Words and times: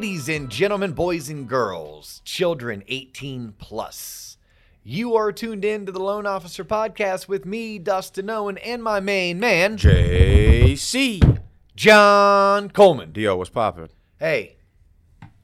Ladies 0.00 0.30
and 0.30 0.48
gentlemen, 0.48 0.92
boys 0.92 1.28
and 1.28 1.46
girls, 1.46 2.22
children 2.24 2.82
18 2.88 3.52
plus. 3.58 4.38
You 4.82 5.14
are 5.14 5.30
tuned 5.30 5.62
in 5.62 5.84
to 5.84 5.92
the 5.92 6.02
Loan 6.02 6.24
Officer 6.24 6.64
Podcast 6.64 7.28
with 7.28 7.44
me, 7.44 7.78
Dustin 7.78 8.30
Owen, 8.30 8.56
and 8.56 8.82
my 8.82 9.00
main 9.00 9.38
man, 9.38 9.76
JC. 9.76 11.38
John 11.76 12.70
Coleman. 12.70 13.12
Dio, 13.12 13.36
what's 13.36 13.50
poppin'? 13.50 13.90
Hey, 14.18 14.56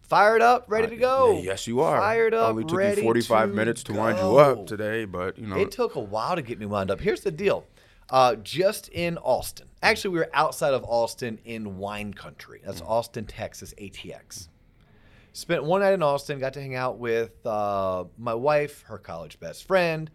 fired 0.00 0.40
up, 0.40 0.64
ready 0.68 0.88
to 0.88 0.96
go. 0.96 1.34
Yeah, 1.34 1.50
yes, 1.50 1.66
you 1.66 1.82
are. 1.82 1.98
Fired 1.98 2.32
up, 2.32 2.48
Only 2.48 2.64
took 2.64 2.78
ready 2.78 3.02
you 3.02 3.08
45 3.08 3.50
to 3.50 3.54
minutes 3.54 3.82
to 3.84 3.92
wind 3.92 4.16
you 4.16 4.38
up 4.38 4.66
today, 4.66 5.04
but 5.04 5.38
you 5.38 5.48
know. 5.48 5.56
It 5.56 5.70
took 5.70 5.96
a 5.96 6.00
while 6.00 6.34
to 6.34 6.40
get 6.40 6.58
me 6.58 6.64
wound 6.64 6.90
up. 6.90 7.02
Here's 7.02 7.20
the 7.20 7.30
deal. 7.30 7.66
Uh, 8.08 8.36
just 8.36 8.88
in 8.90 9.18
Austin. 9.18 9.66
Actually, 9.82 10.12
we 10.14 10.18
were 10.20 10.30
outside 10.32 10.74
of 10.74 10.84
Austin 10.84 11.38
in 11.44 11.78
wine 11.78 12.14
country. 12.14 12.60
That's 12.64 12.80
Austin, 12.82 13.24
Texas, 13.26 13.74
ATX. 13.80 14.48
Spent 15.32 15.64
one 15.64 15.80
night 15.82 15.92
in 15.92 16.02
Austin, 16.02 16.38
got 16.38 16.54
to 16.54 16.60
hang 16.60 16.74
out 16.74 16.98
with 16.98 17.44
uh, 17.46 18.04
my 18.16 18.32
wife, 18.34 18.82
her 18.86 18.96
college 18.98 19.38
best 19.40 19.64
friend, 19.66 20.10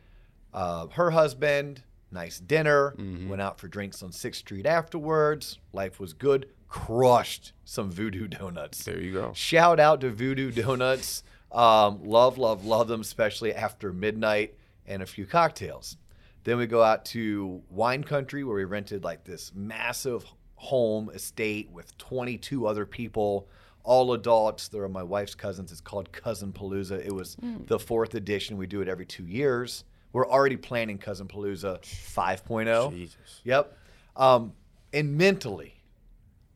uh, 0.53 0.87
her 0.87 1.11
husband. 1.11 1.83
Nice 2.13 2.39
dinner. 2.39 2.93
Went 3.29 3.41
out 3.41 3.59
for 3.59 3.67
drinks 3.67 4.01
on 4.03 4.11
6th 4.11 4.35
Street 4.35 4.65
afterwards. 4.65 5.59
Life 5.71 5.99
was 5.99 6.13
good. 6.13 6.47
Crushed 6.67 7.53
some 7.65 7.91
voodoo 7.91 8.27
donuts. 8.27 8.83
there 8.83 8.99
you 8.99 9.13
go. 9.13 9.31
Shout 9.33 9.79
out 9.79 10.01
to 10.01 10.09
Voodoo 10.09 10.51
Donuts. 10.51 11.23
Um, 11.51 11.99
love, 12.03 12.37
love, 12.37 12.65
love 12.65 12.87
them, 12.87 13.01
especially 13.01 13.53
after 13.53 13.91
midnight 13.93 14.55
and 14.85 15.01
a 15.03 15.05
few 15.05 15.25
cocktails. 15.25 15.97
Then 16.43 16.57
we 16.57 16.65
go 16.65 16.81
out 16.81 17.05
to 17.05 17.61
Wine 17.69 18.03
Country 18.03 18.43
where 18.43 18.55
we 18.55 18.63
rented 18.63 19.03
like 19.03 19.23
this 19.23 19.51
massive 19.53 20.25
home 20.55 21.09
estate 21.13 21.69
with 21.71 21.97
22 21.97 22.67
other 22.67 22.85
people, 22.85 23.47
all 23.83 24.13
adults. 24.13 24.67
They're 24.67 24.87
my 24.87 25.03
wife's 25.03 25.35
cousins. 25.35 25.71
It's 25.71 25.81
called 25.81 26.11
Cousin 26.11 26.51
Palooza. 26.51 27.03
It 27.03 27.13
was 27.13 27.37
the 27.67 27.79
fourth 27.79 28.15
edition. 28.15 28.57
We 28.57 28.67
do 28.67 28.81
it 28.81 28.87
every 28.87 29.05
two 29.05 29.25
years. 29.25 29.83
We're 30.13 30.27
already 30.27 30.57
planning 30.57 30.97
Cousin 30.97 31.27
Palooza 31.27 31.81
5.0. 31.81 32.91
Jesus. 32.91 33.41
Yep. 33.43 33.77
Um, 34.15 34.53
and 34.93 35.17
mentally, 35.17 35.75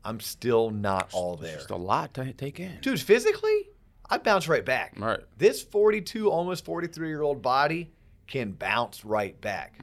I'm 0.03 0.19
still 0.19 0.71
not 0.71 1.09
all 1.13 1.35
there. 1.35 1.55
Just 1.55 1.69
a 1.69 1.75
lot 1.75 2.13
to 2.15 2.33
take 2.33 2.59
in. 2.59 2.79
Dude, 2.81 2.99
physically, 2.99 3.69
I 4.09 4.17
bounce 4.17 4.47
right 4.47 4.65
back. 4.65 4.93
Right. 4.97 5.19
This 5.37 5.63
42, 5.63 6.29
almost 6.29 6.65
43 6.65 7.07
year 7.07 7.21
old 7.21 7.41
body 7.41 7.91
can 8.27 8.51
bounce 8.51 9.05
right 9.05 9.39
back. 9.41 9.79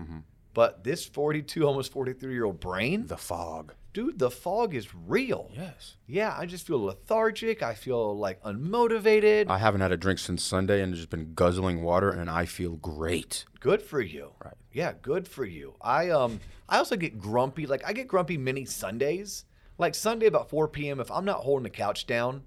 But 0.54 0.84
this 0.84 1.06
42, 1.06 1.66
almost 1.66 1.92
43 1.92 2.32
year 2.32 2.44
old 2.44 2.60
brain, 2.60 3.06
The 3.06 3.16
fog. 3.16 3.72
dude, 3.94 4.18
the 4.18 4.30
fog 4.30 4.74
is 4.74 4.94
real. 4.94 5.50
Yes. 5.56 5.96
Yeah, 6.06 6.34
I 6.38 6.44
just 6.44 6.66
feel 6.66 6.82
lethargic. 6.84 7.62
I 7.62 7.72
feel 7.74 8.16
like 8.18 8.42
unmotivated. 8.42 9.48
I 9.48 9.58
haven't 9.58 9.80
had 9.80 9.92
a 9.92 9.96
drink 9.96 10.18
since 10.18 10.42
Sunday 10.42 10.82
and 10.82 10.94
just 10.94 11.08
been 11.10 11.32
guzzling 11.34 11.82
water, 11.82 12.10
and 12.10 12.28
I 12.28 12.44
feel 12.46 12.72
great. 12.76 13.44
good 13.60 13.80
for 13.80 14.00
you. 14.00 14.32
Right. 14.44 14.54
Yeah, 14.72 14.92
good 15.00 15.26
for 15.28 15.44
you. 15.44 15.74
I 15.80 16.10
um 16.10 16.40
I 16.68 16.78
also 16.78 16.96
get 16.96 17.18
grumpy. 17.18 17.66
Like 17.66 17.82
I 17.86 17.92
get 17.92 18.08
grumpy 18.08 18.36
many 18.38 18.64
Sundays. 18.64 19.44
Like 19.78 19.94
Sunday 19.94 20.26
about 20.26 20.50
4 20.50 20.68
p.m. 20.68 21.00
If 21.00 21.10
I'm 21.10 21.24
not 21.24 21.38
holding 21.40 21.62
the 21.64 21.70
couch 21.70 22.06
down, 22.06 22.42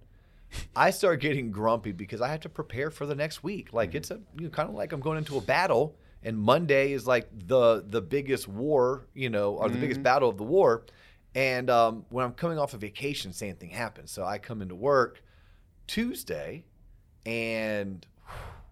I 0.75 0.91
start 0.91 1.21
getting 1.21 1.51
grumpy 1.51 1.91
because 1.91 2.21
I 2.21 2.27
have 2.29 2.41
to 2.41 2.49
prepare 2.49 2.91
for 2.91 3.05
the 3.05 3.15
next 3.15 3.43
week. 3.43 3.73
Like 3.73 3.89
Mm-hmm. 3.89 3.97
it's 3.97 4.11
a 4.11 4.19
you 4.37 4.45
know, 4.45 4.49
kind 4.49 4.69
of 4.69 4.75
like 4.75 4.91
I'm 4.91 4.99
going 5.01 5.17
into 5.17 5.37
a 5.37 5.41
battle, 5.41 5.95
and 6.23 6.37
Monday 6.37 6.91
is 6.93 7.07
like 7.07 7.27
the 7.47 7.83
the 7.87 8.01
biggest 8.01 8.47
war, 8.47 9.07
you 9.13 9.29
know, 9.29 9.53
or 9.55 9.69
the 9.69 9.73
Mm-hmm. 9.73 9.81
biggest 9.81 10.03
battle 10.03 10.29
of 10.29 10.37
the 10.37 10.43
war. 10.43 10.85
And 11.33 11.69
um, 11.69 12.05
when 12.09 12.23
I'm 12.25 12.33
coming 12.33 12.57
off 12.57 12.73
a 12.73 12.77
vacation, 12.77 13.33
same 13.33 13.55
thing 13.57 13.69
happens. 13.71 14.11
So 14.11 14.23
I 14.23 14.37
come 14.37 14.61
into 14.61 14.75
work 14.75 15.21
Tuesday, 15.87 16.65
and 17.25 18.05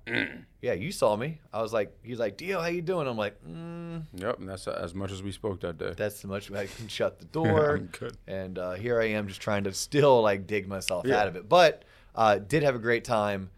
yeah, 0.07 0.73
you 0.73 0.91
saw 0.91 1.15
me. 1.15 1.39
I 1.53 1.61
was 1.61 1.71
like, 1.73 1.95
he's 2.03 2.19
like, 2.19 2.37
Dio, 2.37 2.59
how 2.61 2.67
you 2.67 2.81
doing? 2.81 3.07
I'm 3.07 3.17
like, 3.17 3.37
mm, 3.47 4.03
Yep, 4.13 4.39
and 4.39 4.49
that's 4.49 4.67
uh, 4.67 4.79
as 4.83 4.93
much 4.93 5.11
as 5.11 5.23
we 5.23 5.31
spoke 5.31 5.61
that 5.61 5.77
day. 5.77 5.93
that's 5.95 6.21
the 6.21 6.27
much 6.27 6.49
as 6.49 6.55
I 6.57 6.65
can 6.67 6.87
shut 6.87 7.19
the 7.19 7.25
door. 7.39 7.81
And 8.27 8.57
uh, 8.59 8.73
here 8.73 8.99
I 9.01 9.05
am, 9.09 9.27
just 9.27 9.41
trying 9.41 9.63
to 9.65 9.73
still 9.73 10.21
like 10.21 10.45
dig 10.47 10.67
myself 10.67 11.05
Yeah. 11.05 11.21
out 11.21 11.27
of 11.27 11.35
it. 11.35 11.47
But 11.47 11.83
uh, 12.15 12.39
did 12.39 12.63
have 12.63 12.75
a 12.75 12.79
great 12.79 13.03
time 13.05 13.49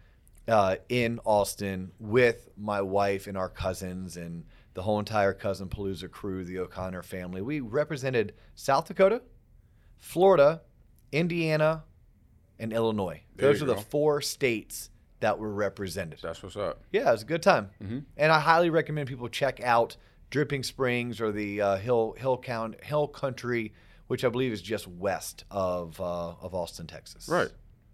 uh, 0.48 0.76
in 0.90 1.20
Austin 1.26 1.92
with 2.00 2.48
my 2.58 2.82
wife 2.82 3.28
and 3.28 3.38
our 3.38 3.50
cousins 3.50 4.16
and 4.18 4.46
the 4.76 4.82
whole 4.84 5.00
entire 5.00 5.34
cousin 5.34 5.68
Palooza 5.70 6.12
crew, 6.12 6.44
the 6.44 6.60
O'Connor 6.60 7.02
family. 7.02 7.42
We 7.42 7.60
represented 7.62 8.34
South 8.56 8.88
Dakota, 8.88 9.22
Florida, 9.98 10.62
Indiana, 11.12 11.84
and 12.60 12.72
Illinois. 12.74 13.22
There 13.36 13.52
Those 13.52 13.62
are 13.62 13.66
the 13.66 13.78
four 13.78 14.22
states 14.22 14.90
that 15.22 15.40
were 15.40 15.52
represented. 15.52 16.20
That's 16.22 16.42
what's 16.44 16.56
up. 16.58 16.81
Yeah, 16.92 17.09
it 17.09 17.12
was 17.14 17.22
a 17.24 17.26
good 17.26 17.42
time, 17.44 17.70
Mm-hmm. 17.84 18.00
and 18.18 18.31
I 18.31 18.40
highly 18.40 18.70
recommend 18.70 19.08
people 19.08 19.28
check 19.30 19.62
out 19.64 19.96
Dripping 20.30 20.64
Springs 20.64 21.22
or 21.22 21.31
the 21.31 21.62
uh, 21.62 21.76
Hill 21.78 22.16
Hill 22.18 22.38
Count 22.38 22.84
Hill 22.84 23.08
Country, 23.08 23.74
which 24.08 24.26
I 24.26 24.30
believe 24.30 24.52
is 24.52 24.62
just 24.62 24.88
west 24.88 25.46
of 25.50 26.00
uh, 26.02 26.34
of 26.42 26.53
Austin, 26.53 26.88
Texas. 26.88 27.28
Right. 27.30 27.50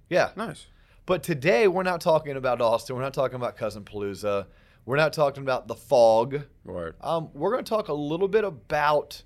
Yeah. 0.09 0.31
Nice. 0.35 0.65
But 1.05 1.23
today 1.23 1.67
we're 1.67 1.83
not 1.83 2.01
talking 2.01 2.35
about 2.37 2.61
Austin. 2.61 2.95
We're 2.95 3.01
not 3.01 3.13
talking 3.13 3.35
about 3.35 3.57
Cousin 3.57 3.83
Palooza. 3.83 4.45
We're 4.85 4.97
not 4.97 5.13
talking 5.13 5.43
about 5.43 5.67
the 5.67 5.75
fog. 5.75 6.41
Right. 6.65 6.93
Um, 7.01 7.29
we're 7.33 7.51
going 7.51 7.63
to 7.63 7.69
talk 7.69 7.87
a 7.89 7.93
little 7.93 8.27
bit 8.27 8.43
about 8.43 9.21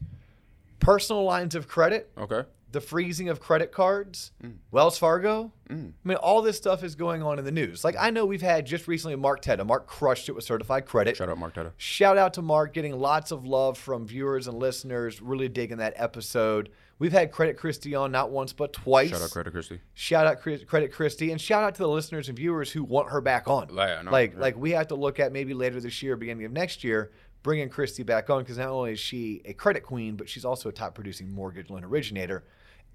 personal 0.80 1.24
lines 1.24 1.56
of 1.56 1.68
credit, 1.68 2.12
Okay. 2.18 2.44
The 2.76 2.82
freezing 2.82 3.30
of 3.30 3.40
credit 3.40 3.72
cards, 3.72 4.32
Mm. 4.44 4.58
Wells 4.70 4.98
Fargo. 5.00 5.52
I 5.68 5.74
mean, 6.04 6.18
all 6.18 6.44
this 6.44 6.58
stuff 6.58 6.84
is 6.84 6.94
going 6.94 7.24
on 7.24 7.40
in 7.40 7.46
the 7.46 7.52
news. 7.52 7.84
Like 7.84 7.96
I 7.98 8.12
know 8.12 8.26
we've 8.28 8.42
had 8.44 8.68
just 8.68 8.88
recently 8.88 9.16
Mark 9.16 9.42
Teta. 9.42 9.66
Mark 9.66 9.88
crushed 9.88 10.30
it 10.30 10.34
with 10.34 10.44
certified 10.44 10.86
credit. 10.86 11.16
Shout 11.18 11.30
out 11.30 11.40
Mark 11.40 11.56
Teta. 11.56 11.72
Shout 11.78 12.18
out 12.20 12.34
to 12.36 12.44
Mark, 12.44 12.74
getting 12.74 12.94
lots 13.00 13.32
of 13.32 13.46
love 13.46 13.78
from 13.78 14.06
viewers 14.06 14.48
and 14.48 14.60
listeners. 14.60 15.22
Really 15.22 15.50
digging 15.50 15.78
that 15.78 15.94
episode. 15.96 16.70
We've 17.00 17.12
had 17.12 17.32
Credit 17.32 17.58
Christie 17.58 17.94
on 17.96 18.12
not 18.12 18.30
once 18.32 18.54
but 18.54 18.72
twice. 18.72 19.10
Shout 19.10 19.22
out 19.22 19.32
Credit 19.32 19.52
Christie. 19.52 19.82
Shout 19.96 20.28
out 20.28 20.40
Credit 20.42 20.94
Christie, 20.94 21.32
and 21.32 21.42
shout 21.42 21.64
out 21.64 21.76
to 21.76 21.82
the 21.82 21.90
listeners 21.90 22.30
and 22.30 22.38
viewers 22.38 22.72
who 22.72 22.84
want 22.84 23.10
her 23.10 23.20
back 23.20 23.48
on. 23.50 23.68
Yeah, 23.76 24.02
know. 24.04 24.12
like, 24.12 24.34
Yeah. 24.34 24.40
like 24.40 24.56
we 24.58 24.72
have 24.72 24.88
to 24.90 24.96
look 24.96 25.20
at 25.20 25.34
maybe 25.34 25.54
later 25.54 25.82
this 25.82 26.02
year, 26.04 26.16
beginning 26.16 26.46
of 26.46 26.52
next 26.54 26.84
year, 26.86 27.12
bringing 27.46 27.70
Christie 27.70 28.02
back 28.02 28.32
on 28.32 28.40
because 28.42 28.58
not 28.58 28.70
only 28.70 28.94
is 28.94 29.00
she 29.00 29.40
a 29.46 29.54
credit 29.54 29.84
queen, 29.84 30.16
but 30.16 30.28
she's 30.28 30.46
also 30.46 30.68
a 30.68 30.72
top 30.72 30.96
producing 30.96 31.32
mortgage 31.32 31.70
loan 31.70 31.84
originator, 31.84 32.44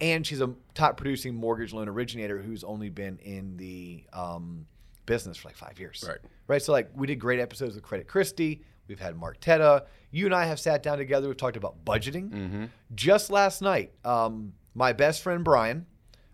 and 0.01 0.27
she's 0.27 0.41
a 0.41 0.53
top 0.75 0.97
producing 0.97 1.37
mortgage 1.37 1.73
loan 1.73 1.89
originator 1.89 2.43
who's 2.43 2.65
only 2.65 2.89
been 2.89 3.17
in 3.19 3.57
the 3.57 4.03
um, 4.13 4.67
business 5.07 5.37
for 5.37 5.47
like 5.49 5.57
five 5.57 5.79
years. 5.79 6.05
Right. 6.07 6.19
Right. 6.49 6.61
So 6.61 6.73
like 6.73 6.91
we 6.97 7.07
did 7.07 7.21
great 7.21 7.39
episodes 7.39 7.77
with 7.77 7.85
Credit 7.85 8.09
Christie. 8.09 8.65
We've 8.89 8.99
had 8.99 9.17
Mark 9.17 9.39
Teta. 9.39 9.85
You 10.11 10.27
and 10.27 10.35
I 10.35 10.47
have 10.47 10.59
sat 10.59 10.83
down 10.83 10.99
together. 10.99 11.29
We've 11.29 11.37
talked 11.37 11.57
about 11.57 11.85
budgeting. 11.85 12.31
Mm-hmm. 12.31 12.65
Just 12.97 13.31
last 13.31 13.63
night, 13.63 13.93
um, 14.05 14.53
my 14.75 14.93
best 14.93 15.23
friend 15.23 15.45
Brian, 15.45 15.87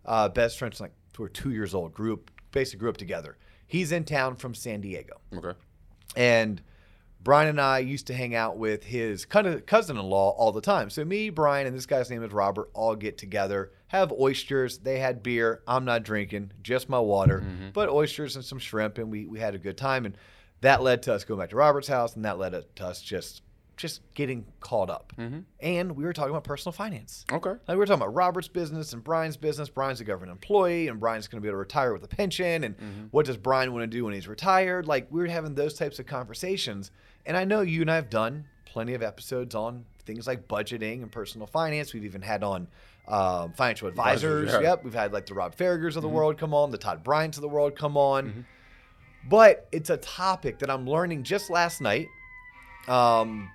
uh, 0.06 0.30
best 0.30 0.58
friends 0.58 0.80
like 0.80 0.92
we're 1.18 1.28
two 1.28 1.50
years 1.50 1.74
old, 1.74 1.92
grew 1.92 2.14
up 2.14 2.30
basically 2.50 2.78
grew 2.80 2.88
up 2.88 2.96
together. 2.96 3.36
He's 3.66 3.92
in 3.92 4.04
town 4.04 4.36
from 4.36 4.54
San 4.54 4.80
Diego, 4.80 5.20
Okay. 5.36 5.52
and 6.16 6.62
Brian 7.26 7.48
and 7.48 7.60
I 7.60 7.80
used 7.80 8.06
to 8.06 8.14
hang 8.14 8.36
out 8.36 8.56
with 8.56 8.84
his 8.84 9.24
cousin-in-law 9.24 10.30
all 10.38 10.52
the 10.52 10.60
time. 10.60 10.90
So 10.90 11.04
me, 11.04 11.28
Brian, 11.28 11.66
and 11.66 11.76
this 11.76 11.84
guy's 11.84 12.08
name 12.08 12.22
is 12.22 12.32
Robert 12.32 12.70
all 12.72 12.94
get 12.94 13.18
together, 13.18 13.72
have 13.88 14.12
oysters. 14.12 14.78
They 14.78 15.00
had 15.00 15.24
beer. 15.24 15.60
I'm 15.66 15.84
not 15.84 16.04
drinking, 16.04 16.52
just 16.62 16.88
my 16.88 17.00
water, 17.00 17.40
mm-hmm. 17.40 17.70
but 17.72 17.88
oysters 17.88 18.36
and 18.36 18.44
some 18.44 18.60
shrimp, 18.60 18.98
and 18.98 19.10
we 19.10 19.26
we 19.26 19.40
had 19.40 19.56
a 19.56 19.58
good 19.58 19.76
time. 19.76 20.06
And 20.06 20.16
that 20.60 20.82
led 20.82 21.02
to 21.02 21.14
us 21.14 21.24
going 21.24 21.40
back 21.40 21.50
to 21.50 21.56
Robert's 21.56 21.88
house, 21.88 22.14
and 22.14 22.24
that 22.24 22.38
led 22.38 22.52
to 22.76 22.86
us 22.86 23.02
just 23.02 23.42
just 23.76 24.02
getting 24.14 24.46
caught 24.60 24.88
up. 24.88 25.12
Mm-hmm. 25.18 25.40
And 25.58 25.96
we 25.96 26.04
were 26.04 26.12
talking 26.12 26.30
about 26.30 26.44
personal 26.44 26.72
finance. 26.72 27.24
Okay. 27.32 27.50
Like 27.50 27.68
we 27.68 27.74
were 27.74 27.86
talking 27.86 28.02
about 28.02 28.14
Robert's 28.14 28.46
business 28.46 28.92
and 28.92 29.02
Brian's 29.02 29.36
business. 29.36 29.68
Brian's 29.68 30.00
a 30.00 30.04
government 30.04 30.30
employee, 30.30 30.86
and 30.86 31.00
Brian's 31.00 31.26
going 31.26 31.38
to 31.38 31.42
be 31.42 31.48
able 31.48 31.56
to 31.56 31.58
retire 31.58 31.92
with 31.92 32.04
a 32.04 32.08
pension. 32.08 32.62
And 32.62 32.76
mm-hmm. 32.76 33.04
what 33.10 33.26
does 33.26 33.36
Brian 33.36 33.72
want 33.72 33.82
to 33.82 33.88
do 33.88 34.04
when 34.04 34.14
he's 34.14 34.28
retired? 34.28 34.86
Like 34.86 35.08
we 35.10 35.20
were 35.20 35.26
having 35.26 35.56
those 35.56 35.74
types 35.74 35.98
of 35.98 36.06
conversations. 36.06 36.92
And 37.26 37.36
I 37.36 37.44
know 37.44 37.60
you 37.60 37.80
and 37.82 37.90
I 37.90 37.96
have 37.96 38.08
done 38.10 38.44
plenty 38.64 38.94
of 38.94 39.02
episodes 39.02 39.54
on 39.54 39.84
things 40.04 40.26
like 40.26 40.46
budgeting 40.48 41.02
and 41.02 41.10
personal 41.10 41.46
finance. 41.46 41.92
We've 41.92 42.04
even 42.04 42.22
had 42.22 42.42
on 42.44 42.68
um, 43.08 43.52
financial 43.52 43.88
advisors. 43.88 44.50
Yeah. 44.52 44.60
Yep, 44.60 44.84
we've 44.84 44.94
had 44.94 45.12
like 45.12 45.26
the 45.26 45.34
Rob 45.34 45.56
Farragers 45.56 45.96
of 45.96 46.02
the 46.02 46.08
world 46.08 46.38
come 46.38 46.54
on, 46.54 46.70
the 46.70 46.78
Todd 46.78 47.02
Bryants 47.04 47.36
of 47.36 47.42
the 47.42 47.48
world 47.48 47.76
come 47.76 47.96
on. 47.96 48.46
But 49.28 49.66
it's 49.72 49.90
a 49.90 49.96
topic 49.96 50.60
that 50.60 50.70
I'm 50.70 50.86
learning 50.86 51.24
just 51.24 51.50
last 51.50 51.80
night. 51.80 52.06
Um, 52.86 53.50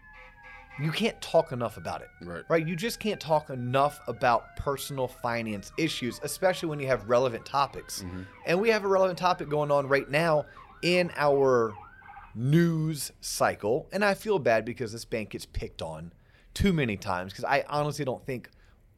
you 0.81 0.91
can't 0.91 1.21
talk 1.21 1.51
enough 1.51 1.77
about 1.77 2.01
it 2.01 2.07
Right. 2.21 2.43
right? 2.49 2.67
You 2.67 2.75
just 2.75 2.99
can't 2.99 3.19
talk 3.19 3.49
enough 3.49 3.99
about 4.07 4.55
personal 4.57 5.07
finance 5.07 5.71
issues, 5.77 6.19
especially 6.23 6.69
when 6.69 6.79
you 6.79 6.87
have 6.87 7.07
relevant 7.07 7.45
topics. 7.45 8.03
And 8.45 8.59
we 8.59 8.69
have 8.69 8.83
a 8.83 8.87
relevant 8.87 9.19
topic 9.19 9.47
going 9.47 9.69
on 9.71 9.87
right 9.87 10.09
now 10.09 10.45
in 10.81 11.11
our 11.15 11.73
news 12.35 13.11
cycle. 13.21 13.89
And 13.91 14.03
I 14.03 14.13
feel 14.13 14.39
bad 14.39 14.65
because 14.65 14.91
this 14.91 15.05
bank 15.05 15.31
gets 15.31 15.45
picked 15.45 15.81
on 15.81 16.13
too 16.53 16.73
many 16.73 16.97
times 16.97 17.31
because 17.31 17.45
I 17.45 17.63
honestly 17.69 18.05
don't 18.05 18.25
think 18.25 18.49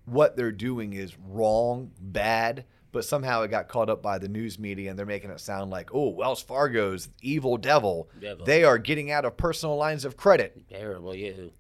what 0.05 0.35
they're 0.35 0.51
doing 0.51 0.93
is 0.93 1.17
wrong, 1.29 1.91
bad, 1.99 2.65
but 2.91 3.05
somehow 3.05 3.41
it 3.41 3.49
got 3.49 3.67
caught 3.67 3.89
up 3.89 4.01
by 4.01 4.17
the 4.17 4.27
news 4.27 4.59
media 4.59 4.89
and 4.89 4.99
they're 4.99 5.05
making 5.05 5.31
it 5.31 5.39
sound 5.39 5.71
like, 5.71 5.93
oh, 5.93 6.09
Wells 6.09 6.41
Fargo's 6.41 7.09
evil 7.21 7.57
devil. 7.57 8.09
Devil. 8.19 8.45
They 8.45 8.63
are 8.63 8.77
getting 8.77 9.11
out 9.11 9.25
of 9.25 9.37
personal 9.37 9.77
lines 9.77 10.05
of 10.05 10.17
credit. 10.17 10.69
Terrible, 10.69 11.15
you. 11.15 11.51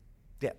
Yeah. 0.41 0.51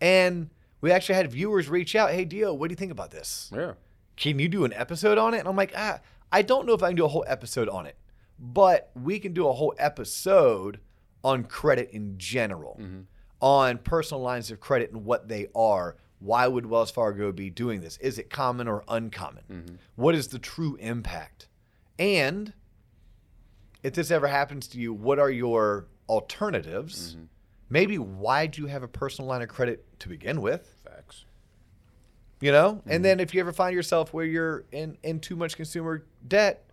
And 0.00 0.50
we 0.80 0.90
actually 0.90 1.16
had 1.16 1.30
viewers 1.30 1.68
reach 1.68 1.94
out, 1.94 2.10
hey, 2.10 2.24
Dio, 2.24 2.54
what 2.54 2.68
do 2.68 2.72
you 2.72 2.76
think 2.76 2.92
about 2.92 3.10
this? 3.10 3.50
Yeah. 3.54 3.72
Can 4.16 4.38
you 4.38 4.48
do 4.48 4.64
an 4.64 4.72
episode 4.72 5.18
on 5.18 5.34
it? 5.34 5.38
And 5.38 5.48
I'm 5.48 5.56
like, 5.56 5.72
ah, 5.76 6.00
I 6.30 6.42
don't 6.42 6.66
know 6.66 6.72
if 6.72 6.82
I 6.82 6.88
can 6.88 6.96
do 6.96 7.04
a 7.04 7.08
whole 7.08 7.24
episode 7.26 7.68
on 7.68 7.86
it, 7.86 7.96
but 8.42 8.90
we 9.00 9.20
can 9.20 9.32
do 9.32 9.48
a 9.48 9.52
whole 9.52 9.72
episode 9.78 10.80
on 11.22 11.44
credit 11.44 11.90
in 11.92 12.18
general, 12.18 12.76
mm-hmm. 12.82 13.02
on 13.40 13.78
personal 13.78 14.20
lines 14.20 14.50
of 14.50 14.58
credit 14.58 14.90
and 14.90 15.04
what 15.04 15.28
they 15.28 15.46
are. 15.54 15.96
Why 16.18 16.48
would 16.48 16.66
Wells 16.66 16.90
Fargo 16.90 17.30
be 17.30 17.50
doing 17.50 17.80
this? 17.80 17.96
Is 17.98 18.18
it 18.18 18.30
common 18.30 18.66
or 18.66 18.82
uncommon? 18.88 19.44
Mm-hmm. 19.50 19.74
What 19.94 20.16
is 20.16 20.28
the 20.28 20.40
true 20.40 20.76
impact? 20.80 21.48
And 21.98 22.52
if 23.84 23.94
this 23.94 24.10
ever 24.10 24.26
happens 24.26 24.66
to 24.68 24.78
you, 24.78 24.92
what 24.92 25.20
are 25.20 25.30
your 25.30 25.86
alternatives? 26.08 27.14
Mm-hmm. 27.14 27.24
Maybe 27.70 27.98
why 27.98 28.46
do 28.46 28.60
you 28.60 28.66
have 28.66 28.82
a 28.82 28.88
personal 28.88 29.28
line 29.28 29.42
of 29.42 29.48
credit 29.48 29.86
to 30.00 30.08
begin 30.08 30.40
with? 30.40 30.74
Facts. 30.84 31.24
you 32.40 32.50
know 32.50 32.82
and 32.86 33.04
then 33.04 33.20
if 33.20 33.32
you 33.34 33.40
ever 33.40 33.52
find 33.52 33.74
yourself 33.74 34.12
where 34.12 34.24
you're 34.24 34.64
in 34.72 34.98
in 35.04 35.20
too 35.20 35.36
much 35.36 35.56
consumer 35.56 36.04
debt 36.26 36.64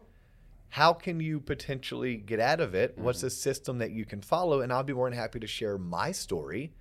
how 0.69 0.93
can 0.93 1.19
you 1.19 1.39
potentially 1.39 2.15
get 2.15 2.39
out 2.39 2.59
of 2.59 2.75
it 2.75 2.97
what's 2.97 3.19
mm-hmm. 3.19 3.27
the 3.27 3.31
system 3.31 3.79
that 3.79 3.91
you 3.91 4.05
can 4.05 4.21
follow 4.21 4.61
and 4.61 4.71
i'll 4.71 4.83
be 4.83 4.93
more 4.93 5.09
than 5.09 5.17
happy 5.17 5.39
to 5.39 5.47
share 5.47 5.77
my 5.77 6.11
story 6.11 6.71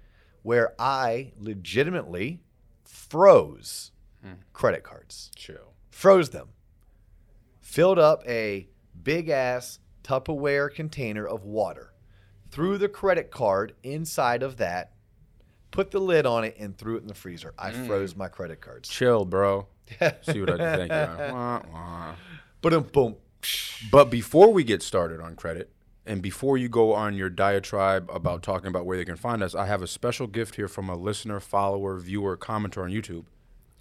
where 0.43 0.75
i 0.79 1.33
legitimately 1.39 2.41
froze 2.85 3.91
hmm. 4.23 4.35
credit 4.53 4.83
cards 4.83 5.31
Chill. 5.35 5.75
froze 5.91 6.31
them 6.31 6.49
filled 7.61 7.99
up 7.99 8.23
a 8.27 8.69
big 9.03 9.29
ass 9.29 9.81
tupperware 10.03 10.73
container 10.73 11.27
of 11.27 11.45
water 11.45 11.93
threw 12.51 12.79
the 12.79 12.89
credit 12.89 13.31
card 13.31 13.75
inside 13.83 14.43
of 14.43 14.57
that 14.59 14.93
put 15.71 15.91
the 15.91 15.99
lid 15.99 16.25
on 16.25 16.45
it 16.45 16.57
and 16.59 16.77
threw 16.77 16.97
it 16.97 17.03
in 17.03 17.09
the 17.09 17.15
freezer 17.15 17.55
i 17.59 17.71
mm. 17.71 17.87
froze 17.87 18.15
my 18.17 18.29
credit 18.29 18.61
cards 18.61 18.89
Chill, 18.89 19.25
bro. 19.25 19.67
See 20.21 20.41
what 20.41 20.61
I 20.61 20.77
did. 20.77 20.91
Thank 20.91 20.93
you. 20.93 21.35
Wah, 21.35 21.63
wah. 21.73 22.15
boom 22.61 22.83
boom 22.93 23.17
But 23.91 24.11
before 24.11 24.53
we 24.53 24.65
get 24.65 24.83
started 24.83 25.21
on 25.21 25.37
credit, 25.37 25.71
and 26.05 26.23
before 26.23 26.57
you 26.57 26.69
go 26.69 26.95
on 26.95 27.15
your 27.15 27.29
diatribe 27.29 28.09
about 28.11 28.43
talking 28.43 28.69
about 28.69 28.87
where 28.87 28.97
they 28.97 29.05
can 29.05 29.17
find 29.17 29.43
us, 29.43 29.55
I 29.55 29.67
have 29.67 29.83
a 29.83 29.87
special 29.87 30.27
gift 30.27 30.57
here 30.57 30.69
from 30.69 30.89
a 30.89 30.97
listener, 30.97 31.39
follower, 31.39 31.99
viewer, 31.99 32.37
commenter 32.37 32.83
on 32.83 32.91
YouTube. 32.91 33.25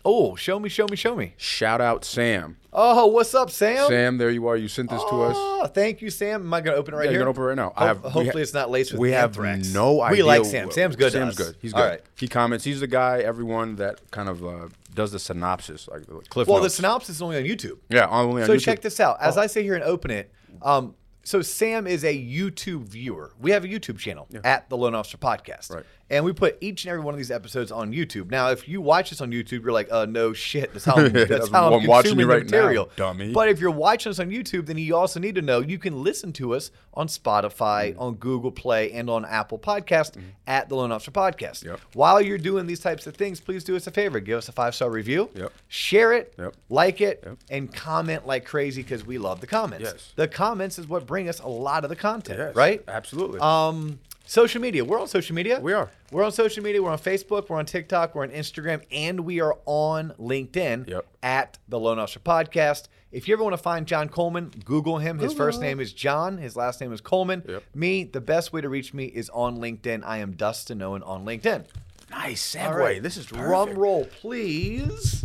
Oh, 0.10 0.38
show 0.38 0.58
me, 0.58 0.70
show 0.70 0.88
me, 0.90 0.96
show 0.96 1.18
me. 1.18 1.34
Shout 1.36 1.82
out 1.82 2.06
Sam. 2.06 2.56
Oh, 2.72 3.08
what's 3.08 3.36
up, 3.36 3.50
Sam? 3.52 3.88
Sam, 3.90 4.18
there 4.18 4.30
you 4.30 4.48
are. 4.48 4.56
You 4.56 4.70
sent 4.70 4.90
this 4.90 5.02
to 5.02 5.08
us. 5.24 5.36
Oh, 5.38 5.68
thank 5.68 6.02
you, 6.02 6.10
Sam. 6.10 6.44
Am 6.44 6.54
I 6.54 6.62
going 6.62 6.76
to 6.76 6.80
open 6.80 6.94
it 6.94 6.98
right 6.98 7.04
Yeah, 7.06 7.10
here? 7.12 7.20
you're 7.20 7.26
gonna 7.26 7.32
open 7.32 7.44
it 7.44 7.46
right 7.48 7.56
now. 7.58 7.74
I 7.76 7.80
Ho- 7.82 7.88
have- 7.88 8.04
we 8.04 8.10
hopefully, 8.12 8.32
ha- 8.36 8.40
it's 8.40 8.54
not 8.54 8.70
laced 8.72 8.94
with 8.94 9.02
we 9.02 9.12
have 9.12 9.32
anthrax. 9.32 9.74
no 9.74 10.02
idea. 10.02 10.24
We 10.24 10.24
like 10.24 10.46
Sam. 10.46 10.72
Sam's 10.72 10.96
good. 10.96 11.12
to 11.12 11.18
Sam's 11.18 11.38
us. 11.38 11.48
good. 11.48 11.58
He's 11.62 11.74
good. 11.74 11.82
All 11.82 11.88
right. 11.90 12.02
He 12.18 12.30
comments. 12.30 12.64
He's 12.64 12.80
the 12.80 12.88
guy. 12.88 13.20
Everyone 13.20 13.76
that 13.76 14.10
kind 14.12 14.30
of 14.30 14.46
uh, 14.46 14.70
does 14.94 15.12
the 15.12 15.20
synopsis, 15.20 15.90
like 15.90 16.06
the 16.06 16.20
cliff 16.30 16.48
Well, 16.48 16.58
the 16.60 16.64
notes. 16.64 16.76
synopsis 16.76 17.16
is 17.18 17.22
only 17.22 17.36
on 17.36 17.44
YouTube. 17.44 17.80
yeah, 17.90 18.08
only 18.08 18.44
on 18.44 18.48
YouTube. 18.48 18.52
So 18.52 18.56
YouTube. 18.56 18.62
check 18.64 18.82
this 18.82 19.00
out. 19.02 19.18
As 19.20 19.38
I 19.38 19.48
sit 19.48 19.64
here 19.64 19.76
and 19.76 19.84
open 19.84 20.10
it, 20.12 20.32
um, 20.62 20.96
so 21.24 21.42
Sam 21.42 21.86
is 21.86 22.06
a 22.06 22.16
YouTube 22.18 22.84
viewer. 22.88 23.34
We 23.42 23.52
have 23.52 23.66
a 23.66 23.68
YouTube 23.68 23.98
channel 23.98 24.30
at 24.46 24.70
the 24.70 24.78
Loan 24.78 24.96
Officer 24.96 25.18
Podcast. 25.18 25.74
Right. 25.76 25.84
And 26.10 26.24
we 26.24 26.32
put 26.32 26.58
each 26.62 26.86
and 26.86 26.92
every 26.92 27.04
one 27.04 27.14
of 27.14 27.18
these 27.18 27.32
episodes 27.32 27.70
on 27.72 27.92
YouTube. 27.92 28.32
Now, 28.32 28.50
if 28.52 28.66
you 28.68 28.80
watch 28.80 29.10
this 29.10 29.20
on 29.20 29.32
YouTube, 29.32 29.64
you're 29.64 29.74
like, 29.74 29.92
uh, 29.92 30.06
no 30.06 30.32
shit. 30.32 30.72
That's 30.72 30.86
how 30.86 30.96
I'm, 30.96 31.12
that's 31.14 31.50
how 31.50 31.68
I'm, 31.74 31.82
I'm 31.82 31.86
watching 31.88 32.18
you 32.18 32.26
the 32.26 32.28
right 32.28 32.46
now, 32.50 32.58
material. 32.58 32.90
dummy. 32.96 33.34
But 33.34 33.50
if 33.50 33.60
you're 33.60 33.72
watching 33.72 34.10
us 34.12 34.20
on 34.20 34.30
YouTube, 34.30 34.68
then 34.68 34.78
you 34.78 34.96
also 34.96 35.20
need 35.20 35.36
to 35.36 35.42
know 35.42 35.60
you 35.60 35.78
can 35.78 36.02
listen 36.04 36.32
to 36.34 36.54
us 36.56 36.72
on 36.94 37.08
Spotify, 37.08 37.94
Mm. 37.94 38.00
on 38.00 38.16
Google 38.16 38.52
Play, 38.52 38.92
and 38.94 39.10
on 39.10 39.26
Apple 39.26 39.60
Podcast 39.60 40.18
at 40.48 40.70
the 40.70 40.76
Loan 40.76 40.92
Officer 40.92 41.12
Podcast. 41.12 41.66
Yep. 41.66 41.80
While 41.94 42.22
you're 42.22 42.38
doing 42.38 42.68
these 42.68 42.80
types 42.80 43.06
of 43.06 43.16
things, 43.16 43.40
please 43.40 43.64
do 43.64 43.76
us 43.76 43.86
a 43.88 43.92
favor. 43.92 44.20
Give 44.20 44.38
us 44.38 44.48
a 44.50 44.52
five 44.54 44.74
star 44.76 44.90
review. 44.90 45.30
Yep. 45.36 45.52
Share 45.68 46.14
it. 46.14 46.34
Yep. 46.40 46.56
Like 46.70 47.02
it. 47.02 47.28
And 47.50 47.74
comment 47.74 48.26
like 48.26 48.46
crazy 48.46 48.82
because 48.82 49.06
we 49.06 49.18
love 49.18 49.42
the 49.42 49.48
comments. 49.48 49.84
Yes. 49.84 50.14
The 50.16 50.28
comments 50.28 50.80
is 50.80 50.88
what 50.88 51.06
bring 51.06 51.28
us 51.30 51.40
a 51.40 51.48
lot 51.48 51.84
of 51.84 51.90
the 51.90 51.96
content, 51.96 52.40
Yes, 52.40 52.56
right? 52.56 52.82
Absolutely. 52.88 53.40
Um, 53.42 54.00
social 54.28 54.62
media. 54.62 54.86
We're 54.86 55.00
on 55.00 55.08
social 55.08 55.36
media. 55.36 55.60
We 55.60 55.74
are. 55.74 55.90
We're 56.12 56.24
on 56.24 56.32
social 56.32 56.64
media. 56.64 56.82
We're 56.84 56.92
on 56.92 57.00
Facebook. 57.00 57.50
We're 57.50 57.58
on 57.58 57.66
TikTok. 57.66 58.14
We're 58.14 58.24
on 58.24 58.30
Instagram, 58.30 58.84
and 58.92 59.22
we 59.22 59.40
are 59.42 59.58
on 59.66 60.14
LinkedIn 60.20 60.88
Yep. 60.90 61.06
at 61.24 61.58
the 61.68 61.80
Loan 61.80 61.98
Officer 62.00 62.20
Podcast. 62.20 62.84
If 63.12 63.28
you 63.28 63.34
ever 63.34 63.44
want 63.44 63.54
to 63.54 63.62
find 63.62 63.88
John 63.88 64.10
Coleman, 64.10 64.52
Google 64.66 64.98
him. 65.00 65.18
His 65.18 65.34
first 65.34 65.62
name 65.62 65.80
is 65.80 65.94
John. 65.94 66.38
His 66.38 66.56
last 66.56 66.82
name 66.82 66.92
is 66.94 67.00
Coleman. 67.02 67.42
Yep. 67.48 67.64
Me, 67.74 68.04
the 68.04 68.22
best 68.22 68.52
way 68.54 68.62
to 68.62 68.70
reach 68.70 68.94
me 68.94 69.06
is 69.06 69.30
on 69.30 69.58
LinkedIn. 69.58 70.04
I 70.06 70.18
am 70.18 70.34
Dustin 70.34 70.82
Owen 70.82 71.02
on 71.04 71.26
LinkedIn. 71.26 71.66
nice 72.12 72.56
segue. 72.56 72.76
right. 72.76 73.02
This 73.02 73.16
is 73.18 73.26
drum 73.26 73.68
perfect. 73.70 73.78
roll, 73.80 74.06
please. 74.06 75.24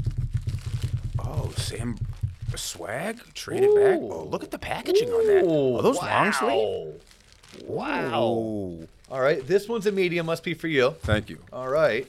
Oh, 1.18 1.52
Sam, 1.56 1.96
swag 2.54 3.18
traded 3.34 3.74
back. 3.74 3.98
Oh, 4.00 4.24
look 4.30 4.42
at 4.44 4.50
the 4.50 4.58
packaging 4.58 5.08
on 5.10 5.26
that. 5.26 5.44
Ooh, 5.44 5.76
Are 5.76 5.82
those 5.82 5.98
wow. 6.00 6.22
long 6.24 6.32
sleeve? 6.32 7.02
Wow. 7.64 8.10
Oh, 8.14 8.88
All 9.10 9.20
right, 9.20 9.46
this 9.46 9.68
one's 9.68 9.86
a 9.86 9.92
medium. 9.92 10.26
Must 10.26 10.42
be 10.44 10.54
for 10.54 10.68
you. 10.68 10.92
thank 11.02 11.28
you. 11.30 11.38
All 11.52 11.68
right. 11.68 12.06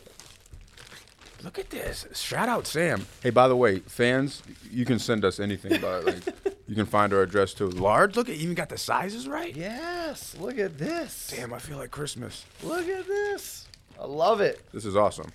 Look 1.43 1.59
at 1.59 1.69
this. 1.69 2.05
Shout 2.13 2.47
out 2.47 2.65
Sam. 2.65 3.05
Hey, 3.21 3.29
by 3.29 3.49
the 3.49 3.55
way, 3.55 3.79
fans, 3.79 4.41
you 4.71 4.85
can 4.85 4.97
send 4.97 5.25
us 5.25 5.41
anything. 5.41 5.81
But 5.81 6.05
like, 6.05 6.23
you 6.67 6.75
can 6.75 6.85
find 6.85 7.11
our 7.11 7.21
address 7.21 7.53
too. 7.53 7.67
Large. 7.69 8.15
Look 8.15 8.29
at 8.29 8.35
you 8.37 8.43
even 8.43 8.55
got 8.55 8.69
the 8.69 8.77
sizes 8.77 9.27
right. 9.27 9.53
Yes. 9.53 10.37
Look 10.39 10.57
at 10.57 10.77
this. 10.77 11.33
Damn, 11.35 11.53
I 11.53 11.59
feel 11.59 11.77
like 11.77 11.91
Christmas. 11.91 12.45
Look 12.63 12.87
at 12.87 13.05
this. 13.07 13.67
I 13.99 14.05
love 14.05 14.39
it. 14.39 14.61
This 14.71 14.85
is 14.85 14.95
awesome. 14.95 15.31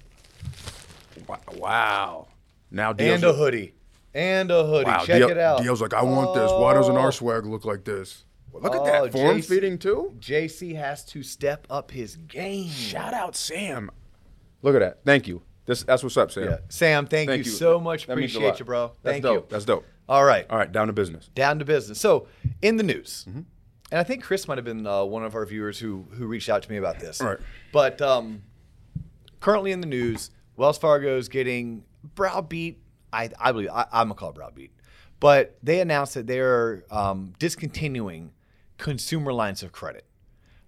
Wow. 1.57 2.29
Now 2.71 2.93
Dio's 2.93 3.15
And 3.17 3.25
a 3.25 3.33
hoodie. 3.35 3.75
And 4.15 4.51
a 4.51 4.65
hoodie. 4.65 4.87
Wow, 4.91 5.05
Check 5.05 5.19
Dio- 5.19 5.29
it 5.29 5.39
out. 5.39 5.63
Dio's 5.63 5.81
like, 5.81 5.95
I 5.95 6.03
want 6.03 6.35
this. 6.35 6.51
Why 6.51 6.75
doesn't 6.75 6.97
Oh. 6.97 7.01
our 7.01 7.13
swag 7.13 7.45
look 7.47 7.65
like 7.65 7.85
this? 7.85 8.25
Look 8.63 8.75
at 8.75 8.81
Oh, 8.81 9.05
that 9.05 9.13
form 9.13 9.39
JC 9.39 9.45
fitting 9.45 9.79
too. 9.79 10.15
JC 10.21 10.75
has 10.77 11.05
to 11.07 11.23
step 11.23 11.67
up 11.71 11.91
his 11.91 12.17
game. 12.17 12.69
Shout 12.69 13.15
out 13.15 13.37
Sam. 13.37 13.91
Look 14.63 14.75
at 14.75 14.81
that. 14.81 14.99
Thank 15.05 15.27
you. 15.29 15.43
This 15.67 15.83
that's 15.83 16.03
what's 16.03 16.17
up, 16.17 16.31
Sam. 16.33 16.45
Yeah. 16.45 16.57
Sam, 16.69 17.07
thank, 17.07 17.29
Thank 17.29 17.45
you, 17.45 17.51
you. 17.53 17.57
so 17.57 17.79
much. 17.79 18.07
That 18.07 18.15
Appreciate 18.15 18.59
you, 18.59 18.65
bro. 18.65 18.93
That's 19.03 19.15
Thank 19.15 19.23
dope. 19.23 19.35
you. 19.35 19.47
That's 19.50 19.65
dope. 19.65 19.85
All 20.09 20.25
right. 20.25 20.47
All 20.49 20.57
right, 20.57 20.71
down 20.73 20.87
to 20.87 20.93
business. 20.95 21.29
Down 21.35 21.59
to 21.59 21.65
business. 21.67 22.00
So, 22.00 22.27
in 22.62 22.77
the 22.79 22.83
news, 22.83 23.27
Mm-hmm. 23.29 23.41
and 23.91 24.00
I 24.00 24.03
think 24.03 24.23
Chris 24.25 24.49
might 24.49 24.57
have 24.57 24.65
been 24.65 24.87
uh, 24.87 25.05
one 25.05 25.25
of 25.25 25.35
our 25.35 25.45
viewers 25.45 25.79
who 25.79 26.07
who 26.12 26.27
reached 26.27 26.49
out 26.49 26.62
to 26.62 26.71
me 26.71 26.79
about 26.79 26.99
this. 27.00 27.21
All 27.21 27.29
right. 27.29 27.38
But 27.73 28.00
um, 28.00 28.43
currently 29.41 29.73
in 29.73 29.81
the 29.83 29.87
news, 29.87 30.31
Wells 30.57 30.79
Fargo 30.79 31.17
is 31.19 31.29
getting 31.29 31.85
browbeat. 32.15 32.81
I 33.12 33.31
I 33.38 33.53
believe 33.53 33.69
I, 33.71 33.83
I'm 33.93 34.09
gonna 34.09 34.15
call 34.15 34.31
it 34.31 34.37
browbeat, 34.37 34.73
but 35.21 35.59
they 35.62 35.81
announced 35.81 36.15
that 36.15 36.27
they're 36.27 36.85
um, 36.91 37.35
discontinuing 37.38 38.33
consumer 38.78 39.32
lines 39.32 39.62
of 39.62 39.73
credit. 39.73 40.04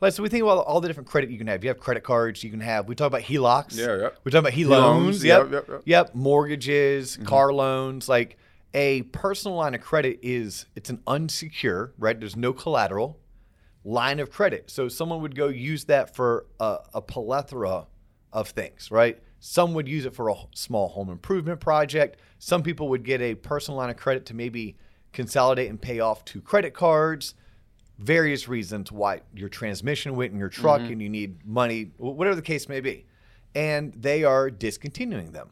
Like, 0.01 0.15
so 0.15 0.23
we 0.23 0.31
think 0.31 0.43
about 0.43 0.65
all 0.65 0.81
the 0.81 0.89
different 0.89 1.09
credit 1.09 1.31
you 1.31 1.37
can 1.37 1.47
have. 1.47 1.63
You 1.63 1.69
have 1.69 1.79
credit 1.79 2.03
cards. 2.03 2.43
You 2.43 2.51
can 2.51 2.61
have. 2.61 2.89
We 2.89 2.95
talk 2.95 3.09
about 3.09 3.23
HELOCs. 3.23 3.77
Yeah, 3.77 3.97
yep. 3.99 4.19
We 4.25 4.31
talk 4.31 4.41
about 4.41 4.53
HE 4.53 4.65
loans, 4.65 5.23
yep, 5.23 5.45
Yep, 5.45 5.53
yep, 5.53 5.69
yep. 5.69 5.83
Yep. 5.85 6.15
Mortgages, 6.15 7.17
mm-hmm. 7.17 7.27
car 7.27 7.53
loans. 7.53 8.09
Like 8.09 8.39
a 8.73 9.03
personal 9.03 9.59
line 9.59 9.75
of 9.75 9.83
credit 9.83 10.19
is 10.23 10.67
it's 10.75 10.89
an 10.89 10.99
unsecure, 11.07 11.93
right? 11.99 12.19
There's 12.19 12.37
no 12.37 12.55
collateral 12.55 13.19
line 13.85 14.21
of 14.21 14.31
credit. 14.31 14.71
So 14.71 14.89
someone 14.89 15.21
would 15.23 15.35
go 15.35 15.49
use 15.49 15.85
that 15.85 16.15
for 16.15 16.47
a, 16.59 16.79
a 16.95 17.03
plethora 17.03 17.87
of 18.33 18.49
things, 18.49 18.91
right? 18.91 19.21
Some 19.39 19.75
would 19.75 19.89
use 19.89 20.05
it 20.05 20.15
for 20.15 20.29
a 20.29 20.35
small 20.55 20.89
home 20.89 21.11
improvement 21.11 21.61
project. 21.61 22.21
Some 22.39 22.63
people 22.63 22.89
would 22.89 23.05
get 23.05 23.21
a 23.21 23.35
personal 23.35 23.79
line 23.79 23.91
of 23.91 23.97
credit 23.97 24.27
to 24.27 24.35
maybe 24.35 24.77
consolidate 25.13 25.69
and 25.69 25.81
pay 25.81 26.01
off 26.01 26.25
two 26.25 26.41
credit 26.41 26.75
cards. 26.75 27.35
Various 28.01 28.49
reasons 28.49 28.91
why 28.91 29.21
your 29.35 29.51
transmission 29.51 30.17
went 30.17 30.33
in 30.33 30.39
your 30.39 30.49
truck 30.49 30.81
mm-hmm. 30.81 30.93
and 30.93 31.03
you 31.03 31.09
need 31.09 31.47
money, 31.47 31.93
whatever 31.99 32.35
the 32.35 32.43
case 32.43 32.69
may 32.69 32.81
be. 32.81 33.07
And 33.55 33.93
they 33.93 34.25
are 34.25 34.51
discontinuing 34.51 35.33
them. 35.33 35.51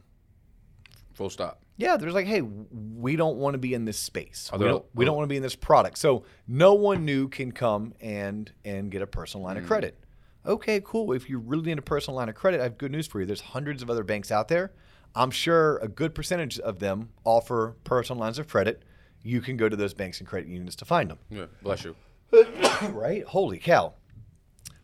Full 1.13 1.31
stop. 1.31 1.63
Yeah, 1.77 1.97
there's 1.97 2.15
like, 2.15 2.27
hey, 2.27 2.41
we 2.41 3.17
don't 3.17 3.37
want 3.37 3.55
to 3.55 3.59
be 3.59 3.75
in 3.75 3.85
this 3.85 3.99
space. 3.99 4.51
We 4.53 4.65
don't, 4.65 4.85
we 4.95 5.05
don't 5.05 5.15
want 5.15 5.29
to 5.29 5.33
be 5.33 5.37
in 5.37 5.43
this 5.43 5.55
product. 5.55 5.99
So 5.99 6.25
no 6.49 6.75
one 6.75 7.05
new 7.05 7.29
can 7.29 7.53
come 7.53 7.95
and 8.01 8.51
and 8.65 8.91
get 8.91 9.03
a 9.03 9.07
personal 9.07 9.47
line 9.47 9.57
of 9.57 9.65
mm. 9.65 9.69
credit. 9.69 9.99
Okay, 10.45 10.81
cool. 10.85 11.13
If 11.13 11.29
you 11.29 11.39
really 11.39 11.65
need 11.65 11.79
a 11.79 11.83
personal 11.83 12.17
line 12.17 12.29
of 12.29 12.35
credit, 12.35 12.61
I 12.61 12.65
have 12.65 12.79
good 12.79 12.91
news 12.91 13.07
for 13.07 13.21
you. 13.21 13.27
There's 13.27 13.41
hundreds 13.41 13.83
of 13.83 13.91
other 13.91 14.03
banks 14.03 14.33
out 14.33 14.49
there. 14.49 14.73
I'm 15.15 15.31
sure 15.31 15.79
a 15.79 15.89
good 15.89 16.15
percentage 16.15 16.59
of 16.59 16.79
them 16.79 17.11
offer 17.25 17.77
personal 17.85 18.21
lines 18.21 18.39
of 18.39 18.49
credit. 18.49 18.83
You 19.23 19.41
can 19.41 19.57
go 19.57 19.69
to 19.69 19.77
those 19.77 19.95
banks 19.95 20.19
and 20.21 20.29
credit 20.29 20.49
unions 20.49 20.75
to 20.77 20.85
find 20.85 21.11
them. 21.11 21.19
Yeah, 21.31 21.47
bless 21.63 21.85
you. 21.85 21.95
right? 22.91 23.25
Holy 23.25 23.59
cow. 23.59 23.95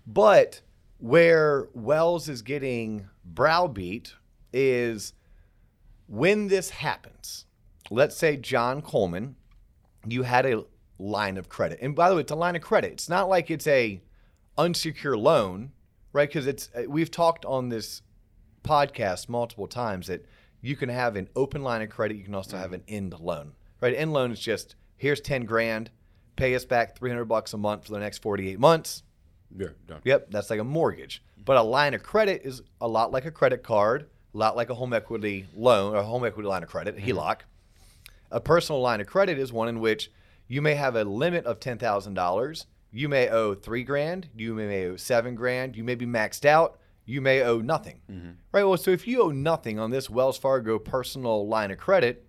But 0.06 0.60
where 0.98 1.68
Wells 1.74 2.28
is 2.28 2.42
getting 2.42 3.08
browbeat 3.24 4.14
is 4.52 5.12
when 6.06 6.48
this 6.48 6.70
happens, 6.70 7.46
let's 7.90 8.16
say 8.16 8.36
John 8.36 8.82
Coleman, 8.82 9.36
you 10.06 10.22
had 10.22 10.46
a 10.46 10.64
line 10.98 11.36
of 11.36 11.48
credit, 11.48 11.78
and 11.80 11.94
by 11.94 12.08
the 12.08 12.14
way, 12.16 12.20
it's 12.20 12.32
a 12.32 12.36
line 12.36 12.56
of 12.56 12.62
credit. 12.62 12.92
It's 12.92 13.08
not 13.08 13.28
like 13.28 13.50
it's 13.50 13.66
a 13.66 14.00
unsecured 14.56 15.18
loan, 15.18 15.72
right? 16.12 16.28
Because 16.28 16.46
it's 16.46 16.70
uh, 16.74 16.82
we've 16.88 17.10
talked 17.10 17.44
on 17.44 17.68
this 17.68 18.02
podcast 18.62 19.28
multiple 19.28 19.66
times 19.66 20.06
that 20.06 20.24
you 20.60 20.76
can 20.76 20.88
have 20.88 21.16
an 21.16 21.28
open 21.36 21.62
line 21.62 21.82
of 21.82 21.90
credit. 21.90 22.16
You 22.16 22.24
can 22.24 22.34
also 22.34 22.56
have 22.56 22.72
an 22.72 22.82
end 22.88 23.18
loan, 23.18 23.52
right? 23.80 23.94
End 23.94 24.12
loan 24.12 24.30
is 24.30 24.40
just 24.40 24.76
here's 24.96 25.20
ten 25.20 25.44
grand, 25.44 25.90
pay 26.36 26.54
us 26.54 26.64
back 26.64 26.96
three 26.96 27.10
hundred 27.10 27.26
bucks 27.26 27.52
a 27.52 27.58
month 27.58 27.86
for 27.86 27.92
the 27.92 28.00
next 28.00 28.18
forty 28.18 28.48
eight 28.50 28.58
months. 28.58 29.02
Yeah, 29.56 29.68
done. 29.86 30.00
Yep, 30.04 30.30
that's 30.30 30.50
like 30.50 30.60
a 30.60 30.64
mortgage. 30.64 31.22
But 31.44 31.56
a 31.56 31.62
line 31.62 31.94
of 31.94 32.02
credit 32.02 32.42
is 32.44 32.62
a 32.80 32.88
lot 32.88 33.12
like 33.12 33.26
a 33.26 33.30
credit 33.30 33.62
card, 33.62 34.08
a 34.34 34.38
lot 34.38 34.56
like 34.56 34.70
a 34.70 34.74
home 34.74 34.92
equity 34.92 35.46
loan 35.54 35.94
or 35.94 35.98
a 35.98 36.04
home 36.04 36.24
equity 36.24 36.48
line 36.48 36.62
of 36.62 36.68
credit, 36.68 36.96
mm-hmm. 36.96 37.06
HELOC. 37.06 37.40
A 38.30 38.40
personal 38.40 38.80
line 38.80 39.00
of 39.00 39.06
credit 39.06 39.38
is 39.38 39.52
one 39.52 39.68
in 39.68 39.80
which 39.80 40.10
you 40.48 40.60
may 40.60 40.74
have 40.74 40.96
a 40.96 41.04
limit 41.04 41.44
of 41.46 41.60
ten 41.60 41.78
thousand 41.78 42.14
dollars. 42.14 42.66
You 42.90 43.08
may 43.08 43.28
owe 43.28 43.54
three 43.54 43.82
grand. 43.82 44.28
You 44.36 44.54
may 44.54 44.86
owe 44.86 44.96
seven 44.96 45.34
grand. 45.34 45.76
You 45.76 45.84
may 45.84 45.94
be 45.94 46.06
maxed 46.06 46.44
out. 46.44 46.78
You 47.04 47.20
may 47.20 47.42
owe 47.42 47.58
nothing. 47.58 48.00
Mm-hmm. 48.10 48.30
Right. 48.52 48.64
Well, 48.64 48.76
so 48.76 48.90
if 48.90 49.06
you 49.06 49.22
owe 49.22 49.30
nothing 49.30 49.78
on 49.78 49.90
this 49.90 50.08
Wells 50.08 50.38
Fargo 50.38 50.78
personal 50.78 51.46
line 51.46 51.70
of 51.70 51.78
credit, 51.78 52.26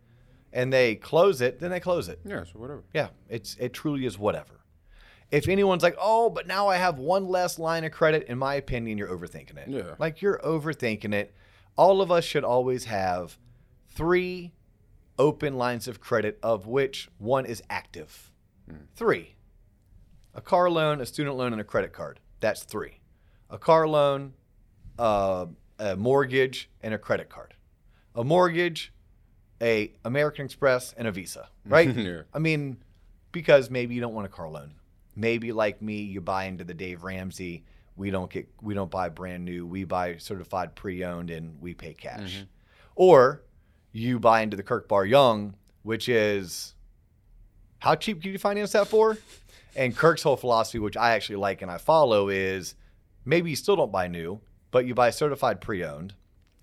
and 0.55 0.71
they 0.71 0.95
close 0.95 1.41
it, 1.41 1.59
then 1.59 1.69
they 1.69 1.81
close 1.81 2.07
it. 2.07 2.21
Yeah, 2.25 2.45
so 2.45 2.57
whatever. 2.57 2.83
Yeah, 2.93 3.09
it's 3.29 3.55
it 3.59 3.74
truly 3.74 4.05
is 4.05 4.17
whatever. 4.17 4.62
If 5.29 5.50
anyone's 5.50 5.83
like, 5.83 5.97
"Oh, 6.00 6.29
but 6.29 6.47
now 6.47 6.67
I 6.67 6.77
have 6.77 6.97
one 6.97 7.27
less 7.27 7.59
line 7.59 7.83
of 7.83 7.91
credit," 7.91 8.24
in 8.24 8.38
my 8.38 8.55
opinion, 8.55 8.97
you're 8.97 9.09
overthinking 9.09 9.57
it. 9.57 9.67
Yeah. 9.67 9.95
Like 10.00 10.21
you're 10.21 10.39
overthinking 10.39 11.13
it. 11.13 11.35
All 11.77 12.01
of 12.01 12.09
us 12.09 12.24
should 12.24 12.45
always 12.45 12.85
have 12.85 13.38
three 13.89 14.53
open 15.19 15.57
lines 15.57 15.88
of 15.89 16.00
credit 16.00 16.39
of 16.41 16.67
which 16.67 17.09
one 17.17 17.45
is 17.45 17.62
active. 17.69 18.31
Three. 18.95 19.35
A 20.33 20.41
car 20.41 20.69
loan, 20.69 21.01
a 21.01 21.05
student 21.05 21.35
loan, 21.35 21.51
and 21.51 21.62
a 21.62 21.65
credit 21.65 21.93
card. 21.93 22.19
That's 22.39 22.63
three. 22.63 23.00
A 23.50 23.57
car 23.57 23.88
loan, 23.88 24.33
uh, 24.97 25.45
a 25.77 25.95
mortgage, 25.95 26.69
and 26.81 26.93
a 26.93 26.97
credit 26.97 27.29
card. 27.29 27.53
A 28.15 28.24
mortgage, 28.24 28.91
a 29.62 29.91
American 30.03 30.45
Express, 30.45 30.93
and 30.97 31.07
a 31.07 31.12
Visa. 31.12 31.50
Right? 31.67 31.95
Yeah. 31.95 32.21
I 32.31 32.38
mean, 32.38 32.77
because 33.31 33.71
maybe 33.71 33.95
you 33.95 34.01
don't 34.01 34.13
want 34.13 34.27
a 34.27 34.29
car 34.29 34.47
loan. 34.50 34.75
Maybe 35.15 35.51
like 35.51 35.81
me, 35.81 36.01
you 36.01 36.21
buy 36.21 36.45
into 36.45 36.63
the 36.63 36.75
Dave 36.75 37.03
Ramsey. 37.03 37.63
We 37.95 38.12
don't 38.12 38.29
get 38.29 38.47
we 38.62 38.74
don't 38.75 38.91
buy 38.91 39.09
brand 39.09 39.45
new. 39.45 39.65
We 39.65 39.83
buy 39.83 40.17
certified 40.17 40.75
pre-owned 40.75 41.31
and 41.31 41.59
we 41.59 41.74
pay 41.74 41.93
cash. 41.93 42.35
Mm-hmm. 42.35 42.43
Or 42.95 43.41
you 43.91 44.19
buy 44.19 44.41
into 44.41 44.57
the 44.57 44.63
Kirk 44.63 44.88
Bar 44.88 45.05
Young, 45.05 45.55
which 45.81 46.07
is 46.07 46.75
how 47.79 47.95
cheap 47.95 48.21
can 48.21 48.31
you 48.31 48.38
finance 48.38 48.74
that 48.74 48.88
for? 48.88 49.17
And 49.75 49.95
Kirk's 49.95 50.24
whole 50.24 50.38
philosophy, 50.38 50.79
which 50.79 50.97
I 50.97 51.12
actually 51.12 51.38
like 51.38 51.62
and 51.62 51.71
I 51.71 51.77
follow, 51.77 52.29
is 52.29 52.75
maybe 53.25 53.50
you 53.50 53.55
still 53.55 53.75
don't 53.75 53.91
buy 53.91 54.07
new, 54.07 54.39
but 54.71 54.85
you 54.85 54.93
buy 54.93 55.09
certified 55.09 55.62
pre-owned. 55.62 56.13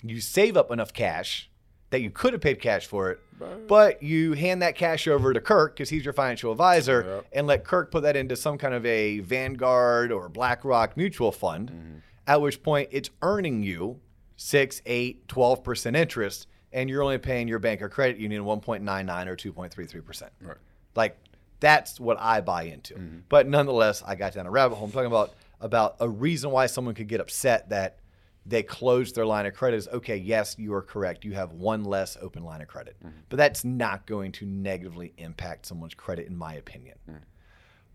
You 0.02 0.20
save 0.20 0.56
up 0.56 0.70
enough 0.70 0.92
cash 0.92 1.50
that 1.92 2.00
you 2.00 2.10
could 2.10 2.32
have 2.32 2.40
paid 2.42 2.58
cash 2.60 2.86
for 2.86 3.10
it, 3.10 3.20
but 3.68 4.02
you 4.02 4.32
hand 4.32 4.62
that 4.62 4.74
cash 4.76 5.06
over 5.06 5.32
to 5.32 5.40
Kirk 5.40 5.74
because 5.76 5.90
he's 5.90 6.04
your 6.04 6.14
financial 6.14 6.50
advisor, 6.50 7.04
Yep. 7.06 7.26
and 7.32 7.46
let 7.46 7.64
Kirk 7.64 7.90
put 7.90 8.02
that 8.02 8.16
into 8.16 8.34
some 8.34 8.56
kind 8.56 8.72
of 8.74 8.84
a 8.86 9.20
Vanguard 9.20 10.10
or 10.10 10.28
BlackRock 10.28 10.96
mutual 10.96 11.30
fund. 11.32 11.70
Mm-hmm. 11.70 11.96
At 12.26 12.40
which 12.40 12.62
point 12.62 12.88
it's 12.92 13.10
earning 13.20 13.62
you 13.62 14.00
six, 14.36 14.80
eight, 14.86 15.26
12% 15.28 15.94
interest, 15.96 16.46
and 16.72 16.88
you're 16.88 17.02
only 17.02 17.18
paying 17.18 17.46
your 17.46 17.58
bank 17.58 17.82
or 17.82 17.88
credit 17.88 18.16
union 18.16 18.44
1.99 18.44 19.26
or 19.26 19.36
2.33%. 19.36 20.28
Right. 20.40 20.56
Like 20.94 21.18
that's 21.60 22.00
what 22.00 22.16
I 22.18 22.40
buy 22.40 22.62
into. 22.64 22.94
Mm-hmm. 22.94 23.18
But 23.28 23.46
nonetheless, 23.48 24.02
I 24.06 24.14
got 24.14 24.32
down 24.34 24.46
a 24.46 24.50
rabbit 24.50 24.76
hole. 24.76 24.86
I'm 24.86 24.92
talking 24.92 25.06
about 25.06 25.34
about 25.60 25.96
a 26.00 26.08
reason 26.08 26.50
why 26.50 26.66
someone 26.66 26.94
could 26.94 27.06
get 27.06 27.20
upset 27.20 27.68
that 27.68 27.98
they 28.44 28.62
closed 28.62 29.14
their 29.14 29.26
line 29.26 29.46
of 29.46 29.54
credit 29.54 29.76
is 29.76 29.88
okay, 29.88 30.16
yes, 30.16 30.56
you 30.58 30.74
are 30.74 30.82
correct. 30.82 31.24
You 31.24 31.32
have 31.32 31.52
one 31.52 31.84
less 31.84 32.16
open 32.20 32.42
line 32.42 32.60
of 32.60 32.68
credit. 32.68 32.96
Mm-hmm. 32.98 33.18
But 33.28 33.36
that's 33.36 33.64
not 33.64 34.06
going 34.06 34.32
to 34.32 34.46
negatively 34.46 35.12
impact 35.16 35.66
someone's 35.66 35.94
credit 35.94 36.26
in 36.26 36.36
my 36.36 36.54
opinion. 36.54 36.98
Mm. 37.08 37.20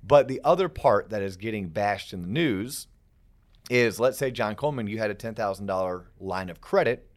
But 0.03 0.27
the 0.27 0.39
other 0.43 0.69
part 0.69 1.09
that 1.09 1.21
is 1.21 1.35
getting 1.35 1.67
bashed 1.67 2.13
in 2.13 2.21
the 2.21 2.27
news 2.27 2.87
is 3.69 3.99
let's 3.99 4.17
say 4.17 4.31
John 4.31 4.55
Coleman, 4.55 4.87
you 4.87 4.97
had 4.97 5.11
a 5.11 5.15
ten 5.15 5.35
thousand 5.35 5.65
dollar 5.65 6.11
line 6.19 6.49
of 6.49 6.61
credit, 6.61 7.09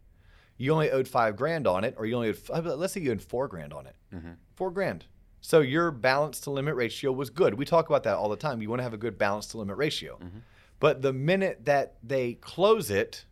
you 0.56 0.72
only 0.72 0.90
owed 0.90 1.06
five 1.06 1.36
grand 1.36 1.66
on 1.66 1.84
it, 1.84 1.94
or 1.96 2.06
you 2.06 2.16
only 2.16 2.34
owed, 2.50 2.66
let's 2.66 2.92
say 2.92 3.00
you 3.00 3.12
owed 3.12 3.22
four 3.22 3.46
grand 3.46 3.72
on 3.72 3.86
it, 3.86 3.96
mm-hmm. 4.12 4.32
four 4.56 4.70
grand. 4.70 5.06
So 5.40 5.60
your 5.60 5.90
balance 5.90 6.40
to 6.40 6.50
limit 6.50 6.74
ratio 6.74 7.12
was 7.12 7.30
good. 7.30 7.54
We 7.54 7.64
talk 7.64 7.88
about 7.88 8.02
that 8.02 8.16
all 8.16 8.28
the 8.28 8.36
time. 8.36 8.60
You 8.60 8.68
want 8.68 8.80
to 8.80 8.84
have 8.84 8.92
a 8.92 8.98
good 8.98 9.16
balance 9.16 9.46
to 9.48 9.58
limit 9.58 9.76
ratio, 9.76 10.16
mm-hmm. 10.16 10.38
But 10.80 11.02
the 11.02 11.12
minute 11.12 11.66
that 11.66 11.94
they 12.02 12.34
close 12.34 12.90
it, 12.90 13.24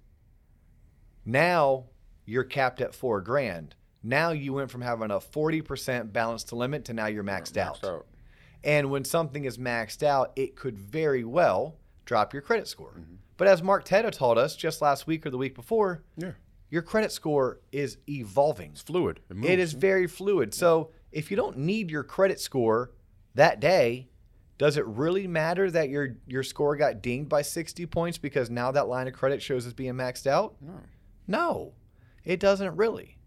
now 1.24 1.86
you're 2.24 2.44
capped 2.44 2.80
at 2.80 2.94
four 2.94 3.20
grand. 3.20 3.74
Now 4.02 4.30
you 4.30 4.52
went 4.52 4.70
from 4.70 4.82
having 4.82 5.10
a 5.10 5.20
forty 5.20 5.60
percent 5.60 6.12
balance 6.12 6.44
to 6.44 6.56
limit 6.56 6.84
to 6.86 6.92
now 6.94 7.06
you're 7.06 7.24
maxed, 7.24 7.56
out. 7.56 7.80
Maxed 7.82 7.88
out. 7.88 8.06
And 8.64 8.90
when 8.90 9.04
something 9.04 9.44
is 9.44 9.58
maxed 9.58 10.02
out, 10.02 10.32
it 10.36 10.56
could 10.56 10.78
very 10.78 11.24
well 11.24 11.76
drop 12.04 12.32
your 12.32 12.42
credit 12.42 12.68
score. 12.68 12.92
Mm-hmm. 12.92 13.14
But 13.36 13.48
as 13.48 13.62
Mark 13.62 13.84
Teta 13.84 14.10
taught 14.10 14.38
us 14.38 14.56
just 14.56 14.82
last 14.82 15.06
week 15.06 15.24
or 15.26 15.30
the 15.30 15.38
week 15.38 15.54
before, 15.54 16.02
Yeah. 16.16 16.32
your 16.70 16.82
credit 16.82 17.12
score 17.12 17.60
is 17.70 17.98
evolving. 18.08 18.72
It's 18.72 18.82
fluid. 18.82 19.20
It, 19.30 19.36
moves. 19.36 19.48
It 19.48 19.58
is 19.60 19.72
very 19.74 20.06
fluid. 20.08 20.54
So 20.54 20.90
if 21.12 21.30
you 21.30 21.36
don't 21.36 21.56
need 21.58 21.90
your 21.90 22.02
credit 22.02 22.40
score 22.40 22.90
that 23.34 23.60
day, 23.60 24.08
does 24.58 24.76
it 24.76 24.84
really 24.86 25.26
matter 25.28 25.70
that 25.70 25.88
your 25.88 26.16
your 26.26 26.42
score 26.42 26.76
got 26.76 27.00
dinged 27.00 27.28
by 27.28 27.42
60 27.42 27.86
points 27.86 28.18
because 28.18 28.50
now 28.50 28.72
that 28.72 28.88
line 28.88 29.06
of 29.06 29.14
credit 29.14 29.40
shows 29.40 29.64
as 29.66 29.72
being 29.72 29.94
maxed 29.94 30.26
out? 30.26 30.56
No. 30.60 30.80
No, 31.28 31.72
it 32.24 32.40
doesn't 32.40 32.76
really. 32.76 33.18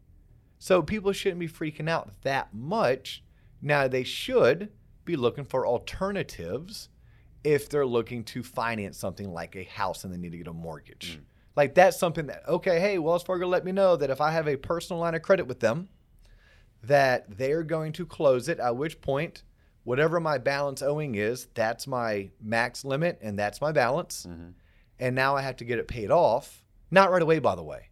So 0.60 0.82
people 0.82 1.14
shouldn't 1.14 1.40
be 1.40 1.48
freaking 1.48 1.90
out 1.90 2.12
that 2.24 2.54
much. 2.54 3.24
Now 3.62 3.88
they 3.88 4.04
should 4.04 4.70
be 5.06 5.16
looking 5.16 5.46
for 5.46 5.66
alternatives 5.66 6.90
if 7.44 7.70
they're 7.70 7.86
looking 7.86 8.24
to 8.26 8.44
finance 8.44 8.98
something 8.98 9.32
like 9.32 9.56
a 9.56 9.64
house 9.64 10.04
and 10.04 10.14
they 10.14 10.18
need 10.18 10.34
to 10.34 10.38
get 10.38 10.48
a 10.48 10.54
mortgage. 10.54 11.16
Hmm. 11.16 11.24
Like 11.56 11.76
that's 11.76 11.98
something 11.98 12.28
that 12.28 12.48
okay, 12.48 12.80
hey, 12.80 12.98
Wells 12.98 13.24
Fargo 13.24 13.48
let 13.48 13.64
me 13.64 13.72
know 13.72 13.96
that 13.96 14.10
if 14.10 14.20
I 14.20 14.32
have 14.32 14.48
a 14.48 14.58
personal 14.58 15.00
line 15.00 15.16
of 15.16 15.22
credit 15.22 15.48
with 15.48 15.62
them, 15.62 15.88
that 16.84 17.38
they're 17.38 17.64
going 17.64 17.94
to 17.94 18.06
close 18.06 18.50
it, 18.50 18.60
at 18.60 18.76
which 18.76 19.00
point 19.00 19.44
whatever 19.84 20.20
my 20.20 20.38
balance 20.38 20.82
owing 20.82 21.16
is, 21.16 21.48
that's 21.54 21.88
my 21.88 22.30
max 22.42 22.86
limit 22.86 23.20
and 23.22 23.38
that's 23.38 23.62
my 23.62 23.72
balance. 23.72 24.26
Mm-hmm. 24.30 24.50
And 25.00 25.16
now 25.16 25.36
I 25.36 25.42
have 25.42 25.56
to 25.58 25.66
get 25.66 25.80
it 25.80 25.88
paid 25.88 26.12
off. 26.12 26.64
Not 26.92 27.12
right 27.12 27.22
away, 27.22 27.40
by 27.40 27.56
the 27.56 27.64
way. 27.64 27.90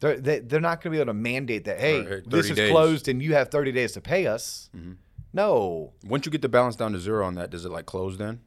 They're, 0.00 0.18
they, 0.20 0.38
they're 0.40 0.60
not 0.60 0.82
going 0.82 0.92
to 0.92 0.96
be 0.96 0.96
able 1.00 1.06
to 1.10 1.14
mandate 1.14 1.64
that, 1.64 1.80
hey, 1.80 2.02
Right, 2.04 2.22
this 2.30 2.50
is 2.50 2.56
days. 2.56 2.70
closed 2.70 3.08
and 3.08 3.20
you 3.22 3.34
have 3.34 3.48
30 3.50 3.72
days 3.72 3.92
to 3.92 4.00
pay 4.00 4.26
us. 4.26 4.70
Mm-hmm. 4.76 4.92
No. 5.32 5.92
Once 6.04 6.24
you 6.26 6.32
get 6.32 6.42
the 6.42 6.48
balance 6.48 6.76
down 6.76 6.92
to 6.92 6.98
zero 6.98 7.26
on 7.26 7.34
that, 7.34 7.50
does 7.50 7.64
it 7.64 7.70
like 7.70 7.86
close 7.86 8.16
then? 8.16 8.40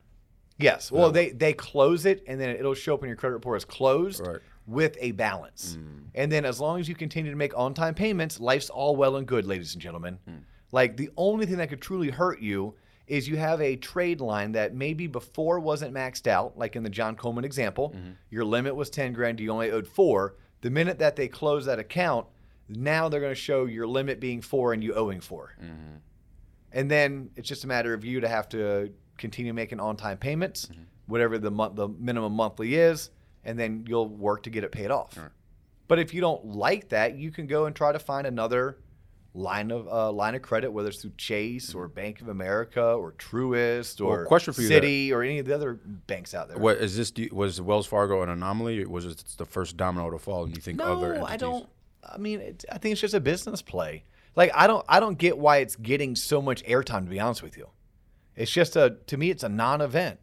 Yes. 0.58 0.92
Well, 0.92 1.12
they, 1.12 1.30
they 1.30 1.54
close 1.54 2.06
it 2.06 2.24
and 2.28 2.40
then 2.42 2.50
it'll 2.50 2.74
show 2.74 2.94
up 2.96 3.02
in 3.04 3.08
your 3.08 3.16
credit 3.16 3.36
report 3.36 3.58
as 3.58 3.66
closed 3.66 4.26
Right. 4.26 4.40
with 4.68 4.98
a 5.00 5.12
balance. 5.12 5.78
Mm. 5.80 6.04
And 6.16 6.32
then 6.32 6.46
as 6.46 6.60
long 6.60 6.80
as 6.80 6.90
you 6.90 6.96
continue 6.96 7.32
to 7.32 7.38
make 7.38 7.58
on 7.58 7.74
time 7.74 7.94
payments, 7.94 8.40
life's 8.40 8.70
all 8.70 8.96
well 8.96 9.16
and 9.16 9.26
good, 9.28 9.46
ladies 9.46 9.74
and 9.74 9.82
gentlemen. 9.82 10.20
Mm. 10.30 10.40
Like 10.72 10.98
the 10.98 11.10
only 11.18 11.46
thing 11.46 11.58
that 11.58 11.70
could 11.70 11.82
truly 11.82 12.10
hurt 12.10 12.42
you 12.42 12.76
is 13.08 13.28
you 13.28 13.38
have 13.38 13.60
a 13.60 13.76
trade 13.76 14.22
line 14.22 14.52
that 14.52 14.76
maybe 14.76 15.08
before 15.08 15.60
wasn't 15.60 15.94
maxed 15.94 16.28
out, 16.28 16.58
like 16.58 16.76
in 16.76 16.84
the 16.84 16.90
John 16.90 17.16
Coleman 17.16 17.44
example, 17.44 17.90
mm-hmm. 17.90 18.12
your 18.30 18.46
limit 18.46 18.76
was 18.76 18.90
10 18.92 19.14
grand, 19.14 19.40
you 19.40 19.50
only 19.50 19.72
owed 19.72 19.88
four. 19.88 20.36
The 20.62 20.70
minute 20.70 21.00
that 21.00 21.16
they 21.16 21.28
close 21.28 21.66
that 21.66 21.80
account, 21.80 22.28
now 22.68 23.10
they're 23.10 23.20
going 23.20 23.32
to 23.32 23.36
show 23.36 23.66
your 23.66 23.88
limit 23.88 24.20
being 24.20 24.42
four 24.42 24.74
and 24.74 24.84
you 24.84 24.94
owing 24.94 25.22
4 25.22 25.56
mm-hmm. 25.60 25.96
And 26.72 26.92
then 26.92 27.32
it's 27.36 27.50
just 27.50 27.64
a 27.64 27.68
matter 27.68 27.96
of 27.96 28.06
you 28.06 28.22
to 28.22 28.28
have 28.28 28.48
to 28.50 28.94
continue 29.18 29.54
making 29.56 29.80
on-time 29.80 30.20
payments, 30.20 30.68
mm-hmm. 30.68 30.84
whatever 31.08 31.40
the 31.40 31.50
month, 31.50 31.76
the 31.76 31.88
minimum 31.88 32.34
monthly 32.34 32.76
is, 32.76 33.10
and 33.44 33.58
then 33.58 33.86
you'll 33.88 34.08
work 34.08 34.44
to 34.44 34.52
get 34.52 34.64
it 34.64 34.72
paid 34.72 34.92
off. 34.92 35.18
But 35.88 35.98
if 35.98 36.14
you 36.14 36.22
don't 36.22 36.46
like 36.46 36.90
that, 36.90 37.16
you 37.16 37.32
can 37.32 37.48
go 37.48 37.66
and 37.66 37.76
try 37.76 37.92
to 37.92 37.98
find 37.98 38.28
another 38.28 38.78
line 39.34 39.72
of 39.72 39.88
uh, 39.88 40.12
line 40.12 40.36
of 40.36 40.42
credit, 40.42 40.72
whether 40.72 40.90
it's 40.90 41.02
through 41.02 41.14
Chase 41.18 41.74
or 41.76 41.88
Bank 41.88 42.22
of 42.22 42.28
America 42.30 42.82
or 42.94 43.12
Truist 43.14 44.02
Well, 44.02 44.10
or 44.10 44.26
question 44.26 44.54
for 44.54 44.62
you 44.62 44.70
Citi 44.70 45.12
or 45.12 45.22
any 45.24 45.40
of 45.40 45.46
the 45.46 45.54
other 45.54 45.74
banks 46.08 46.34
out 46.34 46.48
there. 46.50 46.58
What 46.58 46.78
is 46.78 46.98
this? 46.98 47.12
you- 47.16 47.30
Was 47.32 47.62
Wells 47.62 47.86
Fargo 47.88 48.22
an 48.24 48.30
anomaly? 48.30 48.86
Was 48.86 49.06
it 49.06 49.24
the 49.38 49.46
first 49.46 49.78
domino 49.78 50.10
to 50.10 50.18
fall? 50.18 50.46
And 50.46 50.56
you 50.56 50.62
think 50.62 50.78
No, 50.80 50.86
other 50.98 51.14
entities? 51.14 51.30
I 51.32 51.38
don't. 51.38 51.70
I 52.12 52.18
mean, 52.18 52.40
it, 52.40 52.66
I 52.72 52.78
think 52.78 52.94
it's 52.94 53.02
just 53.02 53.14
a 53.14 53.20
business 53.20 53.62
play. 53.62 54.04
Like 54.36 54.52
I 54.56 54.68
don't, 54.68 54.86
I 54.90 55.00
don't 55.00 55.18
get 55.18 55.38
why 55.38 55.58
it's 55.58 55.76
getting 55.76 56.16
so 56.16 56.42
much 56.42 56.64
airtime. 56.66 57.04
To 57.04 57.10
be 57.10 57.20
honest 57.20 57.44
with 57.44 57.58
you, 57.58 57.68
it's 58.36 58.52
just 58.52 58.76
a. 58.76 58.98
To 59.08 59.18
me, 59.18 59.30
it's 59.30 59.44
a 59.44 59.50
non-event. 59.50 60.20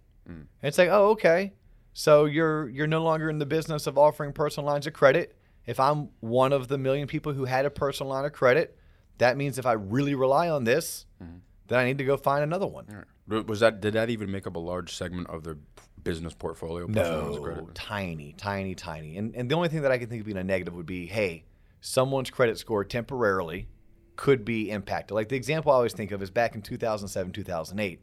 It's 0.62 0.78
like, 0.78 0.88
oh, 0.90 1.10
okay, 1.10 1.52
so 1.92 2.25
you're 2.25 2.68
you're 2.68 2.88
no 2.88 3.02
longer 3.04 3.30
in 3.30 3.38
the 3.38 3.46
business 3.46 3.86
of 3.86 3.96
offering 3.96 4.32
personal 4.32 4.66
lines 4.68 4.86
of 4.88 4.92
credit. 4.92 5.36
If 5.66 5.78
I'm 5.78 6.08
one 6.20 6.52
of 6.52 6.66
the 6.66 6.78
million 6.78 7.06
people 7.06 7.32
who 7.32 7.44
had 7.44 7.64
a 7.64 7.70
personal 7.70 8.10
line 8.12 8.25
of 8.25 8.32
credit, 8.32 8.76
That 9.18 9.37
means 9.37 9.58
if 9.58 9.66
I 9.66 9.73
really 9.73 10.14
rely 10.14 10.49
on 10.49 10.64
this, 10.64 11.06
mm-hmm. 11.23 11.38
then 11.68 11.78
I 11.78 11.85
need 11.85 11.99
to 11.99 12.04
go 12.04 12.16
find 12.16 12.42
another 12.42 12.66
one. 12.66 12.87
Right. 13.28 13.46
Was 13.46 13.61
that 13.61 13.80
did 13.80 13.94
that 13.94 14.11
even 14.11 14.30
make 14.30 14.46
up 14.46 14.56
a 14.56 14.61
large 14.61 14.94
segment 14.94 15.28
of 15.28 15.42
their 15.42 15.56
business 16.02 16.35
portfolio? 16.35 16.87
personal 16.87 17.23
lines 17.23 17.37
of 17.37 17.42
No, 17.42 17.70
tiny, 17.75 18.35
tiny, 18.37 18.75
tiny. 18.75 19.16
And 19.16 19.35
and 19.35 19.50
the 19.50 19.54
only 19.54 19.68
thing 19.68 19.82
that 19.82 19.92
I 19.92 19.99
can 19.99 20.08
think 20.08 20.20
of 20.20 20.26
being 20.26 20.38
a 20.38 20.44
negative 20.44 20.75
would 20.75 20.87
be, 20.87 21.06
hey, 21.06 21.44
someone's 21.80 22.30
credit 22.30 22.58
score 22.58 22.85
temporarily 22.85 23.68
could 24.14 24.44
be 24.44 24.70
impacted. 24.70 25.14
Like 25.14 25.28
the 25.28 25.37
example 25.37 25.73
I 25.73 25.76
always 25.76 25.92
think 25.92 26.11
of 26.12 26.23
is 26.23 26.30
back 26.30 26.54
in 26.54 26.62
2007, 26.62 27.32
2008, 27.32 28.00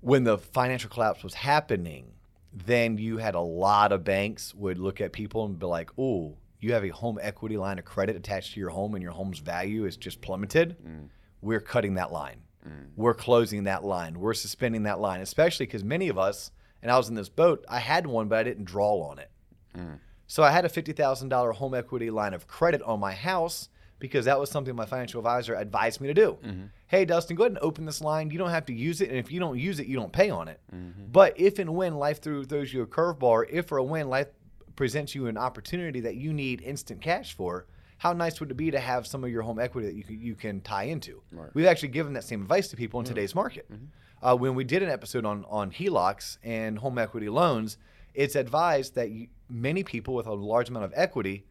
when 0.00 0.24
the 0.24 0.38
financial 0.38 0.90
collapse 0.90 1.22
was 1.22 1.34
happening. 1.34 2.12
Then 2.52 2.96
you 2.96 3.18
had 3.18 3.34
a 3.34 3.40
lot 3.40 3.92
of 3.92 4.02
banks 4.02 4.54
would 4.54 4.78
look 4.78 5.02
at 5.02 5.12
people 5.12 5.44
and 5.44 5.58
be 5.58 5.66
like, 5.66 5.90
"Oh, 5.98 6.38
you 6.60 6.72
have 6.72 6.84
a 6.84 6.88
home 6.88 7.18
equity 7.20 7.56
line 7.56 7.78
of 7.78 7.84
credit 7.84 8.16
attached 8.16 8.54
to 8.54 8.60
your 8.60 8.70
home, 8.70 8.94
and 8.94 9.02
your 9.02 9.12
home's 9.12 9.38
value 9.38 9.84
is 9.84 9.96
just 9.96 10.20
plummeted. 10.20 10.76
Mm. 10.86 11.08
We're 11.40 11.60
cutting 11.60 11.94
that 11.94 12.12
line. 12.12 12.42
Mm. 12.66 12.88
We're 12.96 13.14
closing 13.14 13.64
that 13.64 13.84
line. 13.84 14.18
We're 14.18 14.34
suspending 14.34 14.84
that 14.84 15.00
line, 15.00 15.20
especially 15.20 15.66
because 15.66 15.84
many 15.84 16.08
of 16.08 16.18
us, 16.18 16.50
and 16.82 16.90
I 16.90 16.96
was 16.96 17.08
in 17.08 17.14
this 17.14 17.28
boat, 17.28 17.64
I 17.68 17.78
had 17.78 18.06
one, 18.06 18.28
but 18.28 18.38
I 18.38 18.42
didn't 18.42 18.64
draw 18.64 19.02
on 19.10 19.18
it. 19.18 19.30
Mm. 19.76 19.98
So 20.26 20.42
I 20.42 20.50
had 20.50 20.64
a 20.64 20.68
$50,000 20.68 21.54
home 21.54 21.74
equity 21.74 22.10
line 22.10 22.34
of 22.34 22.48
credit 22.48 22.82
on 22.82 22.98
my 22.98 23.12
house 23.12 23.68
because 23.98 24.26
that 24.26 24.38
was 24.38 24.50
something 24.50 24.74
my 24.74 24.84
financial 24.84 25.20
advisor 25.20 25.54
advised 25.54 26.00
me 26.00 26.08
to 26.08 26.14
do. 26.14 26.38
Mm-hmm. 26.44 26.64
Hey, 26.88 27.04
Dustin, 27.04 27.36
go 27.36 27.44
ahead 27.44 27.52
and 27.52 27.58
open 27.60 27.86
this 27.86 28.00
line. 28.00 28.30
You 28.30 28.38
don't 28.38 28.50
have 28.50 28.66
to 28.66 28.74
use 28.74 29.00
it. 29.00 29.08
And 29.08 29.18
if 29.18 29.32
you 29.32 29.40
don't 29.40 29.58
use 29.58 29.80
it, 29.80 29.86
you 29.86 29.96
don't 29.96 30.12
pay 30.12 30.30
on 30.30 30.48
it. 30.48 30.60
Mm-hmm. 30.74 31.06
But 31.12 31.38
if 31.38 31.58
and 31.58 31.74
when 31.74 31.94
life 31.94 32.20
throws 32.20 32.72
you 32.72 32.82
a 32.82 32.86
curveball, 32.86 33.46
if 33.50 33.72
or 33.72 33.80
when 33.82 34.08
life 34.08 34.28
presents 34.76 35.14
you 35.14 35.26
an 35.26 35.36
opportunity 35.36 36.00
that 36.00 36.16
you 36.16 36.32
need 36.32 36.62
instant 36.62 37.00
cash 37.00 37.34
for, 37.34 37.66
how 37.98 38.12
nice 38.12 38.40
would 38.40 38.50
it 38.50 38.56
be 38.56 38.70
to 38.70 38.78
have 38.78 39.06
some 39.06 39.24
of 39.24 39.30
your 39.30 39.42
home 39.42 39.58
equity 39.58 39.88
that 39.88 39.94
you 39.94 40.04
can, 40.04 40.20
you 40.20 40.34
can 40.34 40.60
tie 40.60 40.84
into? 40.84 41.22
Right. 41.32 41.50
We've 41.54 41.66
actually 41.66 41.88
given 41.88 42.12
that 42.12 42.24
same 42.24 42.42
advice 42.42 42.68
to 42.68 42.76
people 42.76 43.00
in 43.00 43.06
today's 43.06 43.34
market. 43.34 43.70
Mm-hmm. 43.72 44.26
Uh, 44.26 44.34
when 44.34 44.54
we 44.54 44.64
did 44.64 44.82
an 44.82 44.90
episode 44.90 45.24
on 45.24 45.44
on 45.48 45.70
HELOCs 45.70 46.38
and 46.42 46.78
home 46.78 46.98
equity 46.98 47.28
loans, 47.28 47.78
it's 48.14 48.34
advised 48.34 48.94
that 48.94 49.10
you, 49.10 49.28
many 49.48 49.82
people 49.82 50.14
with 50.14 50.26
a 50.26 50.34
large 50.34 50.68
amount 50.68 50.84
of 50.84 50.92
equity, 50.94 51.44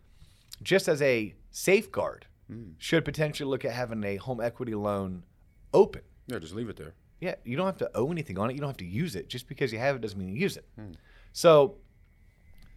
just 0.62 0.88
as 0.88 1.02
a 1.02 1.36
safeguard, 1.52 2.26
mm. 2.52 2.74
should 2.78 3.06
potentially 3.06 3.50
look 3.50 3.66
at 3.66 3.72
having 3.72 4.04
a 4.04 4.16
home 4.18 4.42
equity 4.42 4.76
loan 4.76 5.24
open. 5.74 6.02
Yeah, 6.28 6.40
just 6.40 6.56
leave 6.56 6.70
it 6.70 6.76
there. 6.76 6.94
Yeah, 7.22 7.36
you 7.44 7.56
don't 7.56 7.68
have 7.68 7.78
to 7.78 7.92
owe 7.96 8.12
anything 8.12 8.38
on 8.38 8.50
it. 8.50 8.54
You 8.54 8.60
don't 8.60 8.70
have 8.70 8.78
to 8.78 8.86
use 8.86 9.16
it. 9.16 9.30
Just 9.30 9.48
because 9.48 9.72
you 9.72 9.80
have 9.80 9.96
it 9.96 10.02
doesn't 10.02 10.18
mean 10.18 10.30
you 10.30 10.36
use 10.36 10.58
it. 10.58 10.66
Hmm. 10.76 10.92
So, 11.34 11.76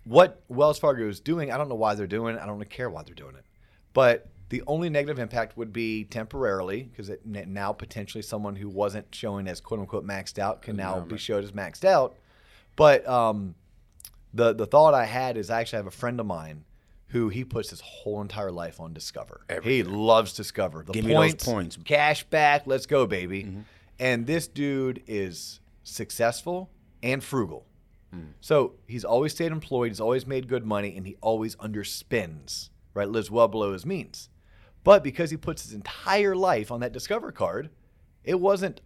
what 0.09 0.43
Wells 0.49 0.79
Fargo 0.79 1.07
is 1.07 1.21
doing, 1.21 1.53
I 1.53 1.59
don't 1.59 1.69
know 1.69 1.75
why 1.75 1.95
they're 1.95 2.07
doing 2.07 2.37
it. 2.37 2.41
I 2.41 2.47
don't 2.47 2.55
really 2.55 2.67
care 2.67 2.89
why 2.89 3.03
they're 3.03 3.15
doing 3.15 3.37
it. 3.37 3.45
But 3.93 4.29
the 4.49 4.63
only 4.67 4.89
negative 4.89 5.19
impact 5.19 5.57
would 5.59 5.73
be 5.73 6.05
temporarily, 6.05 6.85
because 6.85 7.11
now 7.25 7.73
potentially 7.73 8.23
someone 8.23 8.57
who 8.57 8.69
wasn't 8.69 9.15
showing 9.15 9.47
as 9.47 9.61
quote 9.61 9.81
unquote 9.81 10.07
maxed 10.07 10.39
out 10.39 10.63
can 10.63 10.77
now 10.77 11.01
be 11.01 11.19
showed 11.19 11.45
as 11.45 11.53
maxed 11.53 11.85
out. 11.85 12.17
But 12.75 13.07
um, 13.07 13.55
the 14.33 14.55
the 14.55 14.67
thought 14.67 14.95
I 14.95 15.05
had 15.05 15.37
is 15.37 15.51
I 15.51 15.61
actually 15.61 15.79
have 15.79 15.87
a 15.87 15.91
friend 15.91 16.19
of 16.21 16.27
mine 16.27 16.65
who 17.09 17.29
he 17.29 17.45
puts 17.45 17.71
his 17.71 17.81
whole 17.81 18.21
entire 18.21 18.51
life 18.51 18.81
on 18.81 18.93
Discover. 18.93 19.41
He 19.63 19.83
loves 19.83 20.33
Discover. 20.35 20.85
The 20.85 20.93
Give 20.93 21.05
me 21.05 21.13
those 21.13 21.21
points, 21.33 21.45
points. 21.45 21.77
Mm-hmm. 21.77 21.83
cash 21.85 22.25
back, 22.25 22.67
let's 22.67 22.87
go, 22.87 23.07
baby. 23.07 23.65
And 23.99 24.27
this 24.27 24.47
dude 24.47 25.03
is 25.07 25.61
successful 25.83 26.71
and 27.03 27.23
frugal. 27.23 27.67
Mm. 28.15 28.33
So 28.41 28.75
he's 28.87 29.05
always 29.05 29.33
stayed 29.33 29.53
employed, 29.53 29.89
he's 29.89 30.01
always 30.01 30.27
made 30.27 30.49
good 30.49 30.65
money, 30.65 30.97
and 30.97 31.07
he 31.07 31.17
always 31.21 31.57
underspends, 31.57 32.71
right? 32.95 33.09
Lives 33.09 33.31
well 33.31 33.49
below 33.49 33.73
his 33.73 33.85
means. 33.87 34.29
But 34.85 35.05
because 35.05 35.31
he 35.31 35.37
puts 35.37 35.63
his 35.63 35.73
entire 35.73 36.35
life 36.35 36.71
on 36.71 36.81
that 36.81 36.93
Discover 36.93 37.33
card, 37.33 37.71
it 38.25 38.41
wasn't 38.41 38.81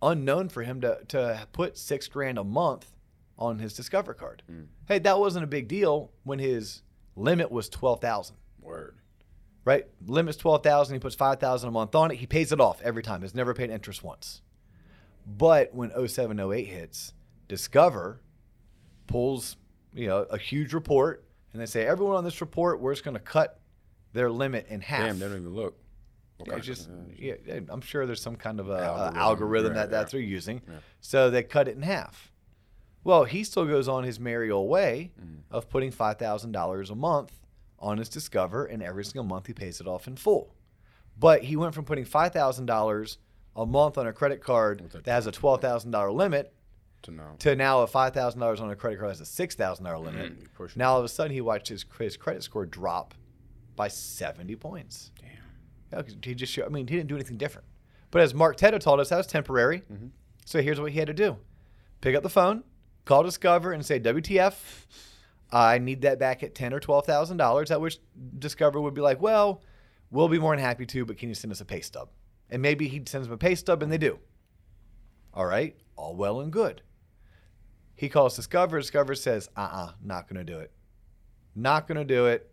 unknown 0.00 0.48
for 0.48 0.62
him 0.62 0.80
to, 0.80 0.98
to 1.08 1.46
put 1.52 1.76
six 1.76 2.08
grand 2.08 2.38
a 2.38 2.44
month 2.44 2.92
on 3.38 3.58
his 3.58 3.74
Discover 3.74 4.14
card. 4.14 4.42
Hey, 4.86 4.98
that 5.00 5.18
wasn't 5.18 5.44
a 5.44 5.48
big 5.48 5.68
deal 5.68 6.10
when 6.24 6.38
his 6.38 6.82
limit 7.16 7.50
was 7.50 7.68
12,000 7.68 8.36
Word. 8.60 8.96
right? 9.64 9.86
Limit's 10.06 10.38
twelve 10.38 10.62
thousand. 10.62 10.94
He 10.94 11.00
puts 11.00 11.16
five 11.16 11.40
thousand 11.40 11.68
a 11.68 11.72
month 11.72 11.94
on 11.96 12.12
it. 12.12 12.16
He 12.18 12.26
pays 12.26 12.52
it 12.52 12.60
off 12.60 12.80
every 12.82 13.02
time. 13.02 13.22
Has 13.22 13.34
never 13.34 13.52
paid 13.54 13.70
interest 13.70 14.04
once. 14.04 14.40
But 15.26 15.74
when 15.74 15.90
07, 16.08 16.38
08 16.38 16.64
hits, 16.64 17.12
Discover 17.48 18.20
pulls 19.06 19.56
you 19.94 20.06
know 20.06 20.18
a 20.30 20.38
huge 20.38 20.72
report, 20.72 21.24
and 21.52 21.60
they 21.60 21.66
say 21.66 21.86
everyone 21.86 22.16
on 22.16 22.24
this 22.24 22.40
report 22.40 22.80
we're 22.80 22.92
just 22.92 23.04
going 23.04 23.14
to 23.14 23.20
cut 23.20 23.60
their 24.12 24.30
limit 24.30 24.66
in 24.68 24.80
half. 24.80 25.06
Damn, 25.06 25.18
they 25.18 25.26
don't 25.28 25.38
even 25.40 25.54
look. 25.54 25.78
Yeah, 26.46 26.56
it's 26.56 26.66
just 26.66 26.88
yeah, 27.16 27.34
I'm 27.68 27.80
sure 27.80 28.04
there's 28.06 28.20
some 28.20 28.36
kind 28.36 28.58
of 28.58 28.68
a, 28.68 28.72
algorithm, 28.72 28.92
Algorithm, 28.96 29.18
algorithm 29.18 29.72
right, 29.72 29.78
that, 29.78 29.90
that 29.90 30.06
yeah. 30.08 30.10
they're 30.10 30.20
using. 30.20 30.62
Yeah. 30.68 30.74
So 31.00 31.30
they 31.30 31.42
cut 31.44 31.68
it 31.68 31.76
in 31.76 31.82
half. 31.82 32.32
Well, 33.04 33.24
he 33.24 33.44
still 33.44 33.64
goes 33.64 33.88
on 33.88 34.04
his 34.04 34.18
merry 34.20 34.50
old 34.50 34.68
way 34.68 35.12
Mm. 35.20 35.40
of 35.50 35.68
putting 35.68 35.90
five 35.90 36.18
thousand 36.18 36.52
dollars 36.52 36.90
a 36.90 36.94
month 36.94 37.32
on 37.78 37.98
his 37.98 38.08
Discover, 38.08 38.64
and 38.66 38.82
every 38.82 39.04
single 39.04 39.24
month 39.24 39.46
he 39.46 39.52
pays 39.52 39.80
it 39.80 39.86
off 39.86 40.06
in 40.06 40.16
full. 40.16 40.54
But 41.18 41.42
he 41.44 41.56
went 41.56 41.74
from 41.74 41.84
putting 41.84 42.04
five 42.04 42.32
thousand 42.32 42.66
dollars 42.66 43.18
a 43.54 43.66
month 43.66 43.98
on 43.98 44.06
a 44.06 44.12
credit 44.12 44.40
card 44.42 44.88
that 45.04 45.06
has 45.10 45.26
a 45.26 45.32
twelve 45.32 45.60
thousand 45.60 45.90
dollar 45.92 46.10
limit 46.10 46.52
to 47.02 47.10
know. 47.10 47.34
to 47.40 47.56
now 47.56 47.80
a 47.80 47.86
five 47.86 48.14
thousand 48.14 48.40
dollars 48.40 48.60
on 48.60 48.70
a 48.70 48.76
credit 48.76 48.98
card 48.98 49.10
has 49.10 49.20
a 49.20 49.26
six 49.26 49.54
thousand 49.54 49.84
dollar 49.84 49.98
limit. 49.98 50.38
Mm, 50.38 50.46
pushing 50.54 50.80
now 50.80 50.92
all 50.92 50.98
of 50.98 51.04
a 51.04 51.08
sudden 51.08 51.32
he 51.32 51.40
watched 51.40 51.68
his, 51.68 51.84
his 51.98 52.16
credit 52.16 52.42
score 52.42 52.66
drop 52.66 53.14
by 53.76 53.88
seventy 53.88 54.56
points. 54.56 55.10
Damn. 55.20 56.06
Yeah, 56.06 56.14
he 56.22 56.34
just 56.34 56.52
showed, 56.52 56.66
I 56.66 56.68
mean, 56.68 56.86
he 56.88 56.96
didn't 56.96 57.08
do 57.08 57.16
anything 57.16 57.36
different. 57.36 57.66
But 58.10 58.22
as 58.22 58.34
Mark 58.34 58.56
Teta 58.56 58.78
told 58.78 59.00
us, 59.00 59.08
that 59.08 59.16
was 59.16 59.26
temporary. 59.26 59.80
Mm-hmm. 59.92 60.08
So 60.44 60.60
here's 60.62 60.80
what 60.80 60.92
he 60.92 60.98
had 60.98 61.08
to 61.08 61.14
do 61.14 61.36
pick 62.00 62.14
up 62.14 62.22
the 62.22 62.30
phone, 62.30 62.64
call 63.04 63.22
Discover, 63.22 63.72
and 63.72 63.84
say, 63.84 64.00
WTF, 64.00 64.54
I 65.50 65.78
need 65.78 66.02
that 66.02 66.18
back 66.18 66.42
at 66.42 66.54
ten 66.54 66.72
or 66.72 66.80
$12,000. 66.80 67.70
At 67.70 67.80
which 67.80 67.98
Discover 68.38 68.80
would 68.80 68.94
be 68.94 69.00
like, 69.00 69.20
well, 69.20 69.62
we'll 70.10 70.28
be 70.28 70.38
more 70.38 70.54
than 70.54 70.64
happy 70.64 70.86
to, 70.86 71.04
but 71.04 71.18
can 71.18 71.28
you 71.28 71.34
send 71.34 71.52
us 71.52 71.60
a 71.60 71.64
pay 71.64 71.80
stub? 71.80 72.10
And 72.50 72.60
maybe 72.60 72.88
he 72.88 73.02
sends 73.06 73.26
them 73.26 73.32
a 73.34 73.38
pay 73.38 73.54
stub, 73.54 73.82
and 73.82 73.90
they 73.90 73.98
do. 73.98 74.18
All 75.32 75.46
right, 75.46 75.74
all 75.96 76.14
well 76.14 76.40
and 76.40 76.52
good. 76.52 76.82
He 78.02 78.08
calls 78.08 78.34
Discover. 78.34 78.80
Discover 78.80 79.14
says, 79.14 79.48
uh 79.56 79.60
uh 79.60 79.92
not 80.02 80.28
going 80.28 80.44
to 80.44 80.52
do 80.52 80.58
it. 80.58 80.72
Not 81.54 81.86
going 81.86 81.98
to 81.98 82.04
do 82.04 82.26
it. 82.26 82.52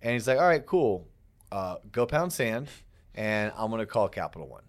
And 0.00 0.14
he's 0.14 0.26
like, 0.26 0.38
all 0.38 0.46
right, 0.46 0.64
cool. 0.64 1.06
Uh, 1.52 1.76
go 1.92 2.06
pound 2.06 2.32
sand, 2.32 2.68
and 3.14 3.52
I'm 3.54 3.68
going 3.68 3.80
to 3.80 3.86
call 3.86 4.08
Capital 4.08 4.48
One. 4.48 4.62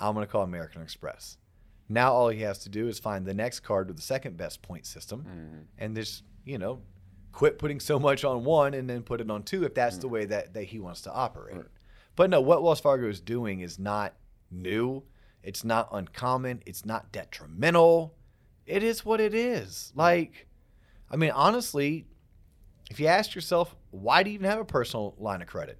I'm 0.00 0.14
going 0.14 0.26
to 0.26 0.32
call 0.32 0.42
American 0.42 0.80
Express. 0.80 1.36
Now 1.86 2.14
all 2.14 2.30
he 2.30 2.40
has 2.40 2.60
to 2.60 2.70
do 2.70 2.88
is 2.88 2.98
find 2.98 3.26
the 3.26 3.34
next 3.34 3.60
card 3.60 3.88
with 3.88 3.98
the 3.98 4.02
second 4.02 4.38
best 4.38 4.62
point 4.62 4.86
system, 4.86 5.26
and 5.76 5.94
just 5.94 6.22
you 6.46 6.56
know, 6.56 6.80
quit 7.32 7.58
putting 7.58 7.78
so 7.78 7.98
much 7.98 8.24
on 8.24 8.44
one 8.44 8.72
and 8.72 8.88
then 8.88 9.02
put 9.02 9.20
it 9.20 9.30
on 9.30 9.42
two 9.42 9.64
if 9.64 9.74
that's 9.74 9.98
the 9.98 10.08
way 10.08 10.24
that, 10.24 10.54
that 10.54 10.64
he 10.64 10.78
wants 10.78 11.02
to 11.02 11.12
operate. 11.12 11.56
But 12.16 12.30
no, 12.30 12.40
what 12.40 12.62
Wells 12.62 12.80
Fargo 12.80 13.06
is 13.06 13.20
doing 13.20 13.60
is 13.60 13.78
not 13.78 14.14
new. 14.50 15.02
It's 15.42 15.62
not 15.62 15.90
uncommon. 15.92 16.62
It's 16.64 16.86
not 16.86 17.12
detrimental. 17.12 18.14
It 18.68 18.82
is 18.82 19.04
what 19.04 19.20
it 19.20 19.34
is. 19.34 19.92
Like, 19.94 20.46
I 21.10 21.16
mean, 21.16 21.30
honestly, 21.30 22.06
if 22.90 23.00
you 23.00 23.06
ask 23.06 23.34
yourself, 23.34 23.74
why 23.90 24.22
do 24.22 24.30
you 24.30 24.34
even 24.34 24.48
have 24.50 24.60
a 24.60 24.64
personal 24.64 25.14
line 25.18 25.40
of 25.42 25.48
credit? 25.48 25.78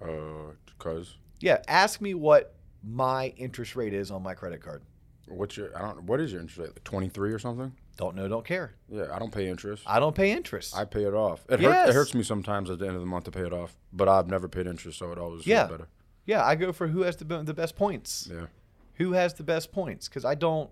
Uh, 0.00 0.52
cause 0.78 1.16
Yeah, 1.40 1.58
ask 1.66 2.00
me 2.00 2.14
what 2.14 2.54
my 2.84 3.28
interest 3.36 3.74
rate 3.74 3.92
is 3.92 4.10
on 4.10 4.22
my 4.22 4.34
credit 4.34 4.60
card. 4.62 4.82
what's 5.26 5.56
your? 5.56 5.76
I 5.76 5.82
don't. 5.82 6.04
What 6.04 6.20
is 6.20 6.30
your 6.32 6.40
interest 6.40 6.58
rate? 6.58 6.68
Like 6.68 6.84
twenty 6.84 7.08
three 7.08 7.32
or 7.32 7.38
something? 7.40 7.72
Don't 7.96 8.14
know, 8.14 8.28
don't 8.28 8.44
care. 8.46 8.74
Yeah, 8.88 9.06
I 9.12 9.18
don't 9.18 9.32
pay 9.32 9.48
interest. 9.48 9.82
I 9.84 9.98
don't 9.98 10.14
pay 10.14 10.30
interest. 10.30 10.76
I 10.76 10.84
pay 10.84 11.02
it 11.04 11.14
off. 11.14 11.44
It 11.50 11.60
Yes. 11.60 11.74
hurts. 11.74 11.90
It 11.90 11.94
hurts 11.94 12.14
me 12.14 12.22
sometimes 12.22 12.70
at 12.70 12.78
the 12.78 12.86
end 12.86 12.94
of 12.94 13.00
the 13.00 13.06
month 13.08 13.24
to 13.24 13.32
pay 13.32 13.44
it 13.44 13.52
off, 13.52 13.76
but 13.92 14.08
I've 14.08 14.28
never 14.28 14.46
paid 14.48 14.68
interest, 14.68 15.00
so 15.00 15.10
it 15.10 15.18
always 15.18 15.44
Yeah. 15.46 15.66
better. 15.66 15.88
yeah, 16.24 16.44
I 16.44 16.54
go 16.54 16.72
for 16.72 16.86
who 16.86 17.02
has 17.02 17.16
the, 17.16 17.24
the 17.42 17.54
best 17.54 17.74
points. 17.74 18.28
Yeah. 18.30 18.46
Who 18.94 19.12
has 19.12 19.34
the 19.34 19.42
best 19.42 19.72
points? 19.72 20.06
Because 20.08 20.24
I 20.24 20.34
don't, 20.36 20.70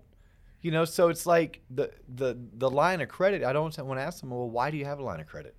you 0.67 0.71
know, 0.71 0.83
so 0.83 1.07
it's 1.07 1.25
like 1.25 1.61
the 1.69 1.91
the 2.13 2.37
the 2.55 2.69
line 2.69 2.99
of 2.99 3.07
credit. 3.07 3.41
I 3.41 3.53
don't 3.53 3.77
want 3.87 3.99
to 3.99 4.03
ask 4.03 4.19
them, 4.19 4.31
well, 4.31 4.49
why 4.49 4.69
do 4.69 4.75
you 4.75 4.83
have 4.83 4.99
a 4.99 5.01
line 5.01 5.21
of 5.21 5.27
credit? 5.27 5.55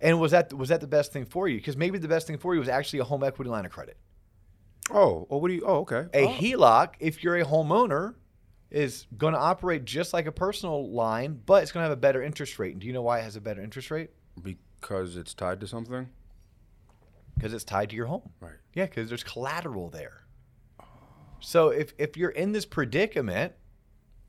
And 0.00 0.18
was 0.18 0.32
that 0.32 0.52
was 0.52 0.70
that 0.70 0.80
the 0.80 0.88
best 0.88 1.12
thing 1.12 1.24
for 1.24 1.46
you? 1.46 1.58
Because 1.58 1.76
maybe 1.76 1.98
the 1.98 2.08
best 2.08 2.26
thing 2.26 2.36
for 2.36 2.52
you 2.52 2.58
was 2.58 2.68
actually 2.68 2.98
a 2.98 3.04
home 3.04 3.22
equity 3.22 3.48
line 3.48 3.64
of 3.64 3.70
credit. 3.70 3.96
Oh, 4.90 5.28
oh, 5.30 5.36
what 5.36 5.46
do 5.46 5.54
you? 5.54 5.62
Oh, 5.64 5.76
okay. 5.82 6.06
A 6.12 6.24
oh. 6.24 6.32
HELOC, 6.32 6.94
if 6.98 7.22
you're 7.22 7.36
a 7.36 7.44
homeowner, 7.44 8.14
is 8.72 9.06
going 9.16 9.34
to 9.34 9.38
operate 9.38 9.84
just 9.84 10.12
like 10.12 10.26
a 10.26 10.32
personal 10.32 10.90
line, 10.90 11.40
but 11.46 11.62
it's 11.62 11.70
going 11.70 11.84
to 11.84 11.88
have 11.88 11.96
a 11.96 12.00
better 12.00 12.20
interest 12.20 12.58
rate. 12.58 12.72
And 12.72 12.80
do 12.80 12.88
you 12.88 12.92
know 12.92 13.02
why 13.02 13.20
it 13.20 13.22
has 13.22 13.36
a 13.36 13.40
better 13.40 13.62
interest 13.62 13.92
rate? 13.92 14.10
because 14.80 15.16
it's 15.16 15.32
tied 15.32 15.60
to 15.60 15.66
something. 15.66 16.08
Because 17.36 17.54
it's 17.54 17.64
tied 17.64 17.90
to 17.90 17.96
your 17.96 18.06
home. 18.06 18.30
Right. 18.40 18.58
Yeah, 18.74 18.86
because 18.86 19.08
there's 19.08 19.22
collateral 19.22 19.90
there. 19.90 20.24
So 21.40 21.68
if 21.68 21.94
if 21.98 22.16
you're 22.16 22.30
in 22.30 22.52
this 22.52 22.64
predicament, 22.64 23.52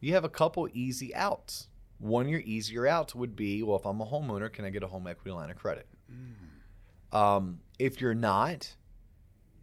you 0.05 0.13
have 0.13 0.23
a 0.23 0.29
couple 0.29 0.67
easy 0.73 1.13
outs. 1.15 1.67
One 1.97 2.25
of 2.25 2.31
your 2.31 2.41
easier 2.41 2.85
outs 2.85 3.15
would 3.15 3.35
be, 3.35 3.63
well, 3.63 3.77
if 3.77 3.85
I'm 3.85 3.99
a 4.01 4.05
homeowner, 4.05 4.51
can 4.51 4.65
I 4.65 4.69
get 4.69 4.83
a 4.83 4.87
home 4.87 5.07
equity 5.07 5.31
line 5.31 5.49
of 5.49 5.55
credit? 5.57 5.87
Um, 7.11 7.59
if 7.79 8.01
you're 8.01 8.13
not, 8.13 8.75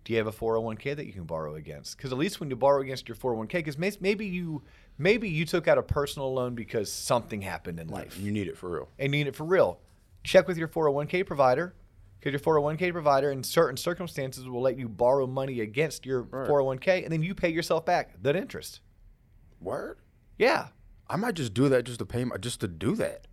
Do 0.05 0.13
you 0.13 0.19
have 0.19 0.27
a 0.27 0.33
401k 0.33 0.97
that 0.97 1.07
you 1.07 1.13
can 1.13 1.25
borrow 1.25 1.55
against? 1.55 1.97
Because 1.97 2.11
at 2.11 2.19
least 2.19 2.41
when 2.41 2.51
you 2.51 2.57
borrow 2.57 2.81
against 2.81 3.07
your 3.09 3.15
401k, 3.17 3.53
because 3.53 3.79
maybe 3.79 4.27
you 4.27 4.63
maybe 4.99 5.29
you 5.29 5.45
took 5.47 5.69
out 5.69 5.79
a 5.79 5.83
personal 5.83 6.35
loan 6.35 6.55
because 6.57 6.91
something 6.91 7.41
happened 7.41 7.79
in 7.79 7.87
life 7.89 8.19
You 8.19 8.33
need 8.33 8.49
it 8.49 8.57
for 8.59 8.69
real. 8.71 8.89
and 8.99 9.15
you 9.15 9.21
need 9.21 9.29
it 9.29 9.37
for 9.37 9.45
real. 9.45 9.79
Check 10.25 10.49
with 10.49 10.59
your 10.59 10.67
401k 10.69 11.25
provider 11.25 11.75
because 12.19 12.33
your 12.33 12.41
401k 12.41 12.91
provider 12.93 13.31
in 13.31 13.45
certain 13.45 13.77
circumstances 13.77 14.49
will 14.49 14.61
let 14.61 14.77
you 14.77 14.89
borrow 14.89 15.27
money 15.29 15.61
against 15.61 16.05
your 16.05 16.23
Right. 16.23 16.49
401k 16.49 17.05
and 17.05 17.13
then 17.13 17.23
you 17.23 17.33
pay 17.35 17.51
yourself 17.51 17.85
back 17.87 18.21
that 18.23 18.35
interest. 18.35 18.81
Word. 19.61 19.99
Yeah. 20.43 20.69
I 21.09 21.17
might 21.17 21.35
just 21.35 21.55
do 21.55 21.69
that 21.69 21.85
just 21.85 21.99
to 22.01 22.07
pay 22.07 22.25
my, 22.25 22.37
just 22.39 22.61
to 22.61 22.69
do 22.69 22.95
that. 22.97 23.27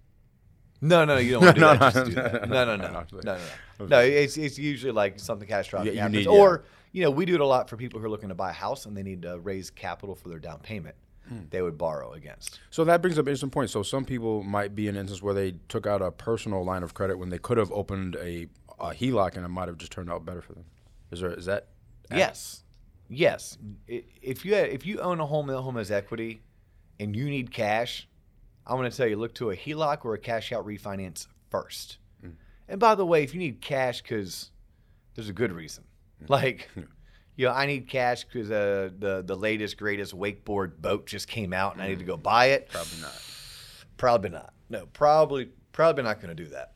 No, 0.81 1.05
no, 1.05 1.17
you 1.17 1.39
don't 1.39 1.43
want 1.43 1.55
to 1.55 1.59
do 1.59 1.61
No, 1.61 1.75
that. 1.77 1.95
no, 1.95 2.05
do 2.05 2.11
no, 2.15 2.21
that. 2.23 2.49
no, 2.49 2.65
No, 2.65 2.65
no, 2.65 2.75
no, 2.75 2.75
no, 2.75 2.87
no, 2.87 2.91
no, 2.93 2.99
I 2.99 3.15
was 3.15 3.23
no, 3.25 3.31
like- 3.33 3.41
no. 3.79 3.85
No, 3.87 3.99
it's, 4.01 4.37
it's 4.37 4.59
usually 4.59 4.91
like 4.91 5.19
something 5.19 5.47
catastrophic 5.47 5.93
Yeah, 5.93 6.01
happens, 6.03 6.25
need- 6.27 6.33
yeah. 6.33 6.39
or 6.41 6.63
you 6.91 7.03
know, 7.03 7.11
we 7.11 7.25
do 7.25 7.35
it 7.35 7.41
a 7.41 7.45
lot 7.45 7.69
for 7.69 7.77
people 7.77 7.99
who 7.99 8.05
are 8.05 8.09
looking 8.09 8.29
to 8.29 8.35
buy 8.35 8.49
a 8.49 8.53
house 8.53 8.85
and 8.85 8.95
they 8.97 9.03
need 9.03 9.21
to 9.23 9.39
raise 9.39 9.69
capital 9.69 10.15
for 10.15 10.29
their 10.29 10.39
down 10.39 10.59
payment. 10.59 10.95
Hmm. 11.27 11.41
They 11.49 11.61
would 11.61 11.77
borrow 11.77 12.13
against. 12.13 12.59
So 12.71 12.83
that 12.85 13.01
brings 13.01 13.17
up 13.19 13.25
an 13.25 13.29
interesting 13.29 13.51
point. 13.51 13.69
So 13.69 13.83
some 13.83 14.03
people 14.05 14.41
might 14.43 14.73
be 14.75 14.87
in 14.87 14.95
an 14.95 15.01
instance 15.01 15.21
where 15.21 15.33
they 15.35 15.53
took 15.67 15.85
out 15.85 16.01
a 16.01 16.11
personal 16.11 16.63
line 16.65 16.81
of 16.83 16.93
credit 16.95 17.17
when 17.19 17.29
they 17.29 17.37
could 17.37 17.57
have 17.57 17.71
opened 17.71 18.15
a, 18.15 18.47
a 18.79 18.89
HELOC 18.93 19.35
and 19.35 19.45
it 19.45 19.49
might 19.49 19.67
have 19.67 19.77
just 19.77 19.91
turned 19.91 20.11
out 20.11 20.25
better 20.25 20.41
for 20.41 20.53
them. 20.53 20.65
Is 21.11 21.19
there 21.21 21.31
is 21.33 21.45
that? 21.45 21.67
Yes, 22.11 22.63
yes. 23.07 23.57
If 23.87 24.43
you 24.45 24.55
if 24.55 24.85
you 24.85 24.99
own 24.99 25.19
a 25.19 25.25
home 25.27 25.45
that 25.47 25.61
home 25.61 25.75
has 25.75 25.91
equity, 25.91 26.41
and 26.99 27.15
you 27.15 27.29
need 27.29 27.51
cash, 27.51 28.07
I'm 28.65 28.77
going 28.77 28.89
to 28.89 28.95
tell 28.95 29.07
you 29.07 29.15
look 29.15 29.35
to 29.35 29.51
a 29.51 29.55
HELOC 29.55 30.05
or 30.05 30.13
a 30.13 30.19
cash 30.19 30.51
out 30.51 30.65
refinance 30.65 31.27
first. 31.49 31.97
And 32.67 32.79
by 32.79 32.93
the 32.93 33.05
way, 33.05 33.23
if 33.23 33.33
you 33.33 33.39
need 33.39 33.61
cash 33.61 34.01
because 34.01 34.51
there's 35.15 35.29
a 35.29 35.33
good 35.33 35.51
reason, 35.51 35.83
like. 36.27 36.69
You 37.35 37.45
know, 37.45 37.53
I 37.53 37.67
need 37.67 37.87
cash 37.87 38.25
because 38.25 38.51
uh, 38.51 38.89
the 38.99 39.23
the 39.25 39.33
latest 39.33 39.77
greatest 39.77 40.13
wakeboard 40.13 40.81
boat 40.81 41.05
just 41.05 41.29
came 41.29 41.53
out, 41.53 41.71
and 41.71 41.81
I 41.81 41.87
need 41.87 41.99
to 41.99 42.03
go 42.03 42.17
buy 42.17 42.47
it. 42.47 42.67
Probably 42.67 42.99
not. 42.99 43.21
Probably 43.95 44.29
not. 44.29 44.53
No, 44.69 44.87
probably 44.87 45.47
probably 45.71 46.03
not 46.03 46.19
going 46.19 46.35
to 46.35 46.43
do 46.43 46.49
that. 46.49 46.73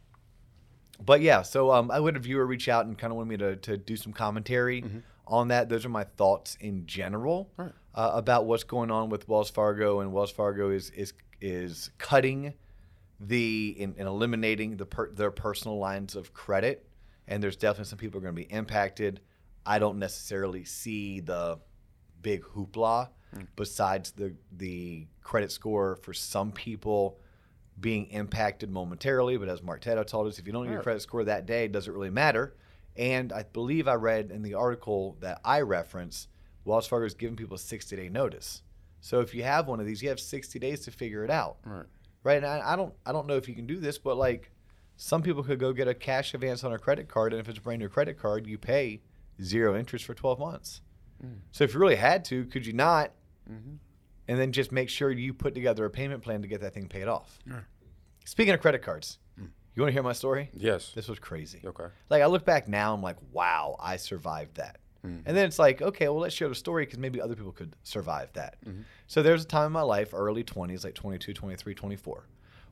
But 1.06 1.20
yeah, 1.20 1.42
so 1.42 1.74
um, 1.74 1.92
I 1.92 2.00
would 2.00 2.16
a 2.16 2.20
viewer 2.20 2.46
reach 2.46 2.70
out 2.70 2.86
and 2.86 2.98
kind 2.98 3.12
of 3.12 3.18
want 3.18 3.28
me 3.28 3.36
to, 3.36 3.58
to 3.58 3.76
do 3.76 3.98
some 3.98 4.14
commentary 4.14 4.86
on 5.28 5.50
that. 5.50 5.68
Those 5.68 5.86
are 5.86 5.90
my 5.90 6.06
thoughts 6.06 6.58
in 6.62 6.86
general 6.86 7.50
Right. 7.58 7.74
Uh, 7.96 8.12
about 8.16 8.46
what's 8.46 8.64
going 8.64 8.90
on 8.90 9.10
with 9.10 9.28
Wells 9.28 9.52
Fargo, 9.52 10.00
and 10.00 10.12
Wells 10.12 10.32
Fargo 10.32 10.72
is 10.72 10.90
is 10.92 11.14
is 11.42 11.92
cutting 11.98 12.54
the 13.20 13.76
and 13.80 14.00
eliminating 14.00 14.78
the 14.78 14.86
per, 14.86 15.12
their 15.12 15.32
personal 15.32 15.78
lines 15.78 16.16
of 16.16 16.34
credit, 16.34 16.88
and 17.28 17.42
there's 17.42 17.56
definitely 17.56 17.86
some 17.86 18.00
people 18.00 18.18
are 18.18 18.22
going 18.22 18.36
to 18.36 18.42
be 18.42 18.52
impacted. 18.52 19.20
I 19.66 19.80
don't 19.80 20.00
necessarily 20.00 20.66
see 20.66 21.20
the 21.20 21.60
big 22.22 22.42
hoopla 22.44 23.10
besides 23.56 24.12
the 24.12 24.36
the 24.58 25.08
credit 25.22 25.52
score 25.52 25.96
for 25.98 26.14
some 26.14 26.52
people 26.52 27.20
being 27.80 28.06
impacted 28.08 28.70
momentarily. 28.72 29.38
But 29.38 29.50
as 29.50 29.62
Mark 29.62 29.82
Teta 29.82 30.04
told 30.04 30.28
us, 30.28 30.40
if 30.40 30.48
you 30.48 30.54
don't 30.54 30.66
need 30.66 30.72
your 30.74 30.84
credit 30.84 31.02
score 31.02 31.24
that 31.26 31.46
day, 31.46 31.66
it 31.66 31.72
doesn't 31.72 31.94
really 31.94 32.10
matter. 32.10 32.56
And 32.96 33.32
I 33.34 33.44
believe 33.44 33.88
I 33.88 33.96
read 33.96 34.32
in 34.32 34.44
the 34.44 34.54
article 34.54 35.18
that 35.22 35.42
I 35.44 35.62
reference, 35.62 36.28
Wells 36.66 36.88
Fargo 36.88 37.06
is 37.06 37.14
giving 37.14 37.36
people 37.36 37.56
a 37.56 37.60
60 37.60 37.96
day 37.96 38.10
notice. 38.10 38.62
So 39.02 39.20
if 39.20 39.36
you 39.36 39.44
have 39.44 39.68
one 39.68 39.80
of 39.80 39.86
these, 39.86 40.02
you 40.02 40.10
have 40.10 40.20
60 40.20 40.60
days 40.60 40.82
to 40.82 40.92
figure 40.92 41.26
it 41.26 41.30
out, 41.30 41.58
Right. 41.66 41.86
right? 42.24 42.38
And 42.38 42.46
I, 42.46 42.74
I 42.74 42.76
don't, 42.76 42.94
I 43.06 43.12
don't 43.12 43.28
know 43.28 43.36
if 43.36 43.50
you 43.50 43.56
can 43.56 43.66
do 43.68 43.78
this, 43.78 43.98
but 43.98 44.16
like 44.18 44.50
some 44.96 45.22
people 45.22 45.44
could 45.44 45.60
go 45.60 45.74
get 45.74 45.88
a 45.88 45.94
cash 45.94 46.34
advance 46.34 46.64
on 46.64 46.72
a 46.74 46.78
credit 46.80 47.08
card, 47.10 47.34
and 47.34 47.40
if 47.40 47.50
it's 47.50 47.58
a 47.58 47.62
brand 47.62 47.82
new 47.82 47.90
credit 47.90 48.18
card, 48.18 48.48
you 48.48 48.58
pay 48.58 49.02
zero 49.42 49.78
interest 49.78 50.06
for 50.06 50.14
12 50.14 50.40
months. 50.40 50.82
Mm. 51.24 51.40
So 51.52 51.64
if 51.64 51.74
you 51.74 51.80
really 51.80 51.96
had 51.96 52.24
to, 52.26 52.46
could 52.46 52.66
you 52.66 52.74
not? 52.74 53.12
Mm-hmm. 53.52 53.76
And 54.30 54.40
then 54.40 54.54
just 54.54 54.72
make 54.72 54.90
sure 54.90 55.12
you 55.12 55.34
put 55.34 55.54
together 55.54 55.84
a 55.84 55.90
payment 55.90 56.24
plan 56.24 56.42
to 56.42 56.48
get 56.48 56.62
that 56.62 56.74
thing 56.74 56.88
paid 56.88 57.08
off. 57.10 57.40
Right. 57.46 57.64
Speaking 58.24 58.54
of 58.54 58.62
credit 58.62 58.82
cards, 58.82 59.20
mm. 59.38 59.50
you 59.76 59.82
want 59.82 59.90
to 59.90 59.94
hear 59.94 60.04
my 60.04 60.14
story? 60.14 60.50
Yes. 60.54 60.92
This 60.96 61.10
was 61.10 61.20
crazy. 61.20 61.62
Okay. 61.66 61.88
Like 62.10 62.22
I 62.22 62.28
look 62.28 62.46
back 62.46 62.70
now, 62.70 62.94
I'm 62.94 63.02
like, 63.02 63.18
wow, 63.34 63.76
I 63.82 63.98
survived 63.98 64.56
that. 64.56 64.78
And 65.26 65.36
then 65.38 65.46
it's 65.46 65.60
like, 65.60 65.82
okay, 65.82 66.08
well, 66.08 66.20
let's 66.20 66.34
share 66.34 66.48
the 66.48 66.56
story 66.56 66.86
because 66.86 67.00
maybe 67.00 67.20
other 67.22 67.36
people 67.36 67.52
could 67.52 67.76
survive 67.84 68.32
that. 68.34 68.56
So 69.08 69.22
there's 69.22 69.44
a 69.44 69.48
time 69.48 69.68
in 69.68 69.72
my 69.74 69.82
life, 69.82 70.14
early 70.14 70.44
20s, 70.44 70.84
like 70.84 70.96
22, 70.96 71.34
23, 71.34 71.76
24, 71.76 72.28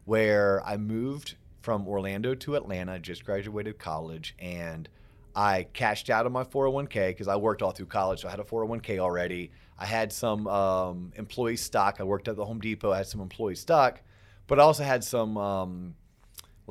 where 0.06 0.66
I 0.66 0.78
moved 0.78 1.36
from 1.62 1.88
Orlando 1.88 2.34
to 2.36 2.56
Atlanta, 2.56 3.00
just 3.00 3.26
graduated 3.26 3.78
college, 3.78 4.34
and 4.40 4.88
I 5.36 5.68
cashed 5.74 6.10
out 6.10 6.26
of 6.26 6.32
my 6.32 6.44
401k 6.44 7.10
because 7.10 7.28
I 7.28 7.36
worked 7.36 7.62
all 7.62 7.72
through 7.72 7.86
college. 7.88 8.22
So 8.22 8.28
I 8.28 8.32
had 8.32 8.40
a 8.40 8.44
401k 8.44 9.00
already. 9.00 9.52
I 9.78 9.86
had 9.86 10.12
some 10.12 10.48
um, 10.48 11.12
employee 11.16 11.58
stock. 11.58 11.98
I 12.00 12.04
worked 12.04 12.28
at 12.28 12.36
the 12.36 12.46
Home 12.46 12.60
Depot. 12.60 12.92
I 12.92 12.98
had 12.98 13.08
some 13.08 13.22
employee 13.22 13.56
stock, 13.56 14.02
but 14.48 14.60
I 14.60 14.64
also 14.64 14.84
had 14.84 15.04
some 15.04 15.38
um, 15.38 15.96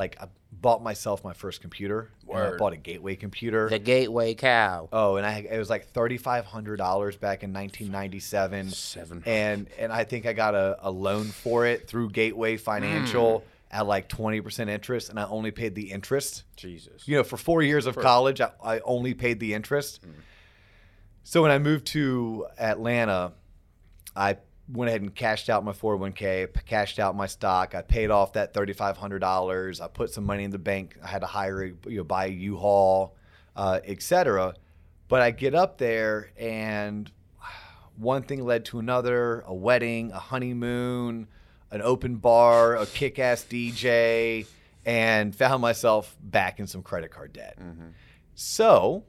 like 0.01 0.17
I 0.21 0.27
bought 0.51 0.83
myself 0.83 1.23
my 1.23 1.35
first 1.35 1.61
computer. 1.61 2.11
I 2.25 2.33
Word. 2.33 2.59
bought 2.59 2.73
a 2.73 2.77
Gateway 2.77 3.17
computer. 3.17 3.69
The 3.69 3.79
Gateway 3.79 4.35
Cow. 4.35 4.89
oh, 4.93 5.17
and 5.17 5.27
I 5.27 5.47
it 5.49 5.59
was 5.59 5.69
like 5.71 5.91
thirty 5.91 6.17
five 6.17 6.47
hundred 6.47 6.79
dollars 6.79 7.17
back 7.17 7.45
in 7.45 7.53
nineteen 7.53 7.93
ninety 7.93 8.19
seven. 8.19 8.71
Seven. 8.71 9.23
And 9.27 9.69
and 9.79 9.93
I 9.93 10.05
think 10.05 10.25
I 10.27 10.33
got 10.33 10.55
a, 10.55 10.79
a 10.81 10.91
loan 10.91 11.27
for 11.27 11.67
it 11.67 11.87
through 11.87 12.11
Gateway 12.11 12.57
Financial 12.57 13.41
hmm. 13.41 13.47
at 13.71 13.87
like 13.87 14.09
twenty 14.09 14.41
percent 14.41 14.71
interest, 14.71 15.11
and 15.11 15.21
I 15.21 15.25
only 15.27 15.51
paid 15.51 15.75
the 15.75 15.93
interest. 15.93 16.45
Jesus. 16.57 17.07
You 17.07 17.19
know, 17.19 17.23
for 17.23 17.37
four 17.37 17.63
years 17.63 17.85
of 17.85 17.97
college, 17.97 18.41
I, 18.41 18.51
I 18.65 18.81
only 18.81 19.13
paid 19.15 19.39
the 19.39 19.53
interest. 19.55 20.01
Hmm. 20.03 20.11
So 21.23 21.43
when 21.43 21.51
I 21.51 21.59
moved 21.59 21.87
to 21.89 22.47
Atlanta, 22.59 23.33
I 24.17 24.39
went 24.73 24.89
ahead 24.89 25.03
and 25.03 25.15
cashed 25.15 25.51
out 25.51 25.65
my 25.65 25.73
401k, 25.73 26.65
cashed 26.67 26.99
out 26.99 27.17
my 27.17 27.27
stock. 27.27 27.75
I 27.75 27.83
paid 27.83 28.11
off 28.11 28.35
that 28.35 28.55
$3,500. 28.55 29.81
I 29.81 29.89
put 29.89 30.11
some 30.11 30.25
money 30.25 30.45
in 30.45 30.51
the 30.51 30.59
bank. 30.59 30.97
I 31.03 31.09
had 31.09 31.21
to 31.21 31.27
hire, 31.27 31.63
a, 31.63 31.91
you 31.91 31.99
know, 31.99 32.05
buy 32.05 32.27
a 32.27 32.31
U-Haul, 32.31 33.17
uh, 33.57 33.81
et 33.85 34.03
cetera. 34.03 34.55
But 35.09 35.23
I 35.23 35.33
get 35.33 35.55
up 35.55 35.79
there 35.79 36.31
and 36.39 37.11
one 37.97 38.23
thing 38.23 38.45
led 38.45 38.65
to 38.67 38.79
another 38.79 39.41
a 39.47 39.55
wedding, 39.55 40.13
a 40.13 40.19
honeymoon, 40.19 41.27
an 41.71 41.83
open 41.83 42.17
bar, 42.17 42.77
a 42.77 42.87
kick 42.87 43.19
ass 43.19 43.45
DJ, 43.45 44.47
and 44.87 45.35
found 45.35 45.61
myself 45.61 46.17
back 46.23 46.59
in 46.61 46.67
some 46.67 46.83
credit 46.83 47.11
card 47.11 47.33
debt. 47.33 47.59
So, 48.35 49.05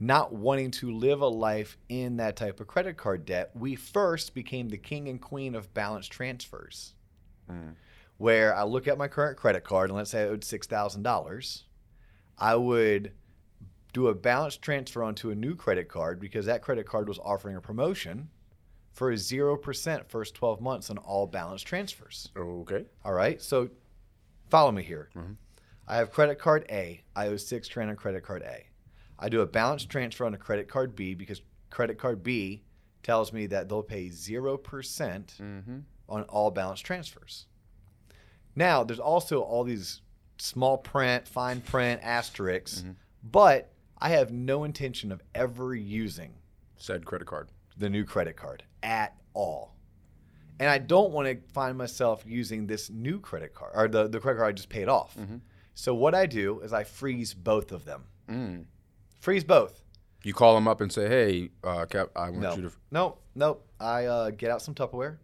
not 0.00 0.32
wanting 0.32 0.70
to 0.70 0.90
live 0.90 1.20
a 1.20 1.28
life 1.28 1.76
in 1.88 2.16
that 2.16 2.36
type 2.36 2.60
of 2.60 2.66
credit 2.66 2.96
card 2.96 3.24
debt, 3.24 3.50
we 3.54 3.74
first 3.74 4.34
became 4.34 4.68
the 4.68 4.76
king 4.76 5.08
and 5.08 5.20
queen 5.20 5.54
of 5.54 5.72
balance 5.74 6.06
transfers. 6.06 6.94
Mm. 7.50 7.74
Where 8.16 8.54
I 8.54 8.62
look 8.62 8.86
at 8.88 8.98
my 8.98 9.08
current 9.08 9.36
credit 9.36 9.64
card 9.64 9.90
and 9.90 9.96
let's 9.96 10.10
say 10.10 10.22
I 10.22 10.28
owed 10.28 10.42
$6,000, 10.42 11.62
I 12.38 12.56
would 12.56 13.12
do 13.92 14.08
a 14.08 14.14
balance 14.14 14.56
transfer 14.56 15.02
onto 15.02 15.30
a 15.30 15.34
new 15.34 15.54
credit 15.54 15.88
card 15.88 16.20
because 16.20 16.46
that 16.46 16.62
credit 16.62 16.86
card 16.86 17.08
was 17.08 17.18
offering 17.18 17.56
a 17.56 17.60
promotion 17.60 18.28
for 18.92 19.10
a 19.10 19.14
0% 19.14 20.08
first 20.08 20.34
12 20.34 20.60
months 20.60 20.90
on 20.90 20.98
all 20.98 21.26
balance 21.26 21.62
transfers. 21.62 22.30
Okay. 22.36 22.84
All 23.04 23.12
right. 23.12 23.40
So 23.42 23.70
follow 24.50 24.72
me 24.72 24.82
here. 24.82 25.10
Mm-hmm. 25.16 25.32
I 25.86 25.96
have 25.96 26.12
credit 26.12 26.38
card 26.38 26.64
A. 26.70 27.02
I 27.14 27.28
owe 27.28 27.36
six 27.36 27.68
grand 27.68 27.90
on 27.90 27.96
credit 27.96 28.22
card 28.22 28.42
A. 28.42 28.66
I 29.18 29.28
do 29.28 29.40
a 29.40 29.46
balance 29.46 29.84
transfer 29.84 30.24
on 30.24 30.34
a 30.34 30.38
credit 30.38 30.68
card 30.68 30.96
B 30.96 31.14
because 31.14 31.42
credit 31.70 31.98
card 31.98 32.22
B 32.22 32.62
tells 33.02 33.32
me 33.32 33.46
that 33.46 33.68
they'll 33.68 33.82
pay 33.82 34.08
0% 34.08 34.40
mm-hmm. 34.40 35.78
on 36.08 36.22
all 36.24 36.50
balance 36.50 36.80
transfers. 36.80 37.46
Now, 38.56 38.84
there's 38.84 39.00
also 39.00 39.40
all 39.40 39.64
these 39.64 40.00
small 40.38 40.78
print, 40.78 41.28
fine 41.28 41.60
print, 41.60 42.00
asterisks, 42.02 42.80
mm-hmm. 42.80 42.92
but 43.22 43.72
I 43.98 44.10
have 44.10 44.32
no 44.32 44.64
intention 44.64 45.12
of 45.12 45.22
ever 45.34 45.74
using 45.74 46.34
Said 46.76 47.04
credit 47.04 47.26
card. 47.26 47.48
the 47.76 47.88
new 47.88 48.04
credit 48.04 48.36
card 48.36 48.64
at 48.82 49.16
all. 49.32 49.74
And 50.60 50.70
I 50.70 50.78
don't 50.78 51.10
want 51.10 51.26
to 51.28 51.52
find 51.52 51.76
myself 51.76 52.22
using 52.26 52.66
this 52.66 52.90
new 52.90 53.18
credit 53.18 53.54
card 53.54 53.72
or 53.74 53.88
the, 53.88 54.08
the 54.08 54.20
credit 54.20 54.38
card 54.38 54.48
I 54.50 54.52
just 54.52 54.68
paid 54.68 54.88
off. 54.88 55.16
Mm-hmm. 55.16 55.36
So 55.74 55.94
what 55.94 56.14
I 56.14 56.26
do 56.26 56.60
is 56.60 56.72
I 56.72 56.84
freeze 56.84 57.34
both 57.34 57.72
of 57.72 57.84
them. 57.84 58.04
Mm. 58.28 58.64
Freeze 59.24 59.42
both. 59.42 59.80
You 60.22 60.34
call 60.34 60.54
them 60.54 60.68
up 60.68 60.82
and 60.82 60.92
say, 60.92 61.08
"Hey, 61.08 61.48
uh, 61.62 61.86
Cap, 61.86 62.10
I 62.14 62.28
want 62.28 62.42
No, 62.42 62.56
you 62.56 62.62
to." 62.68 62.72
no, 62.90 63.16
no. 63.34 63.60
I 63.80 64.04
uh, 64.04 64.28
get 64.28 64.50
out 64.50 64.60
some 64.60 64.74
Tupperware 64.74 65.16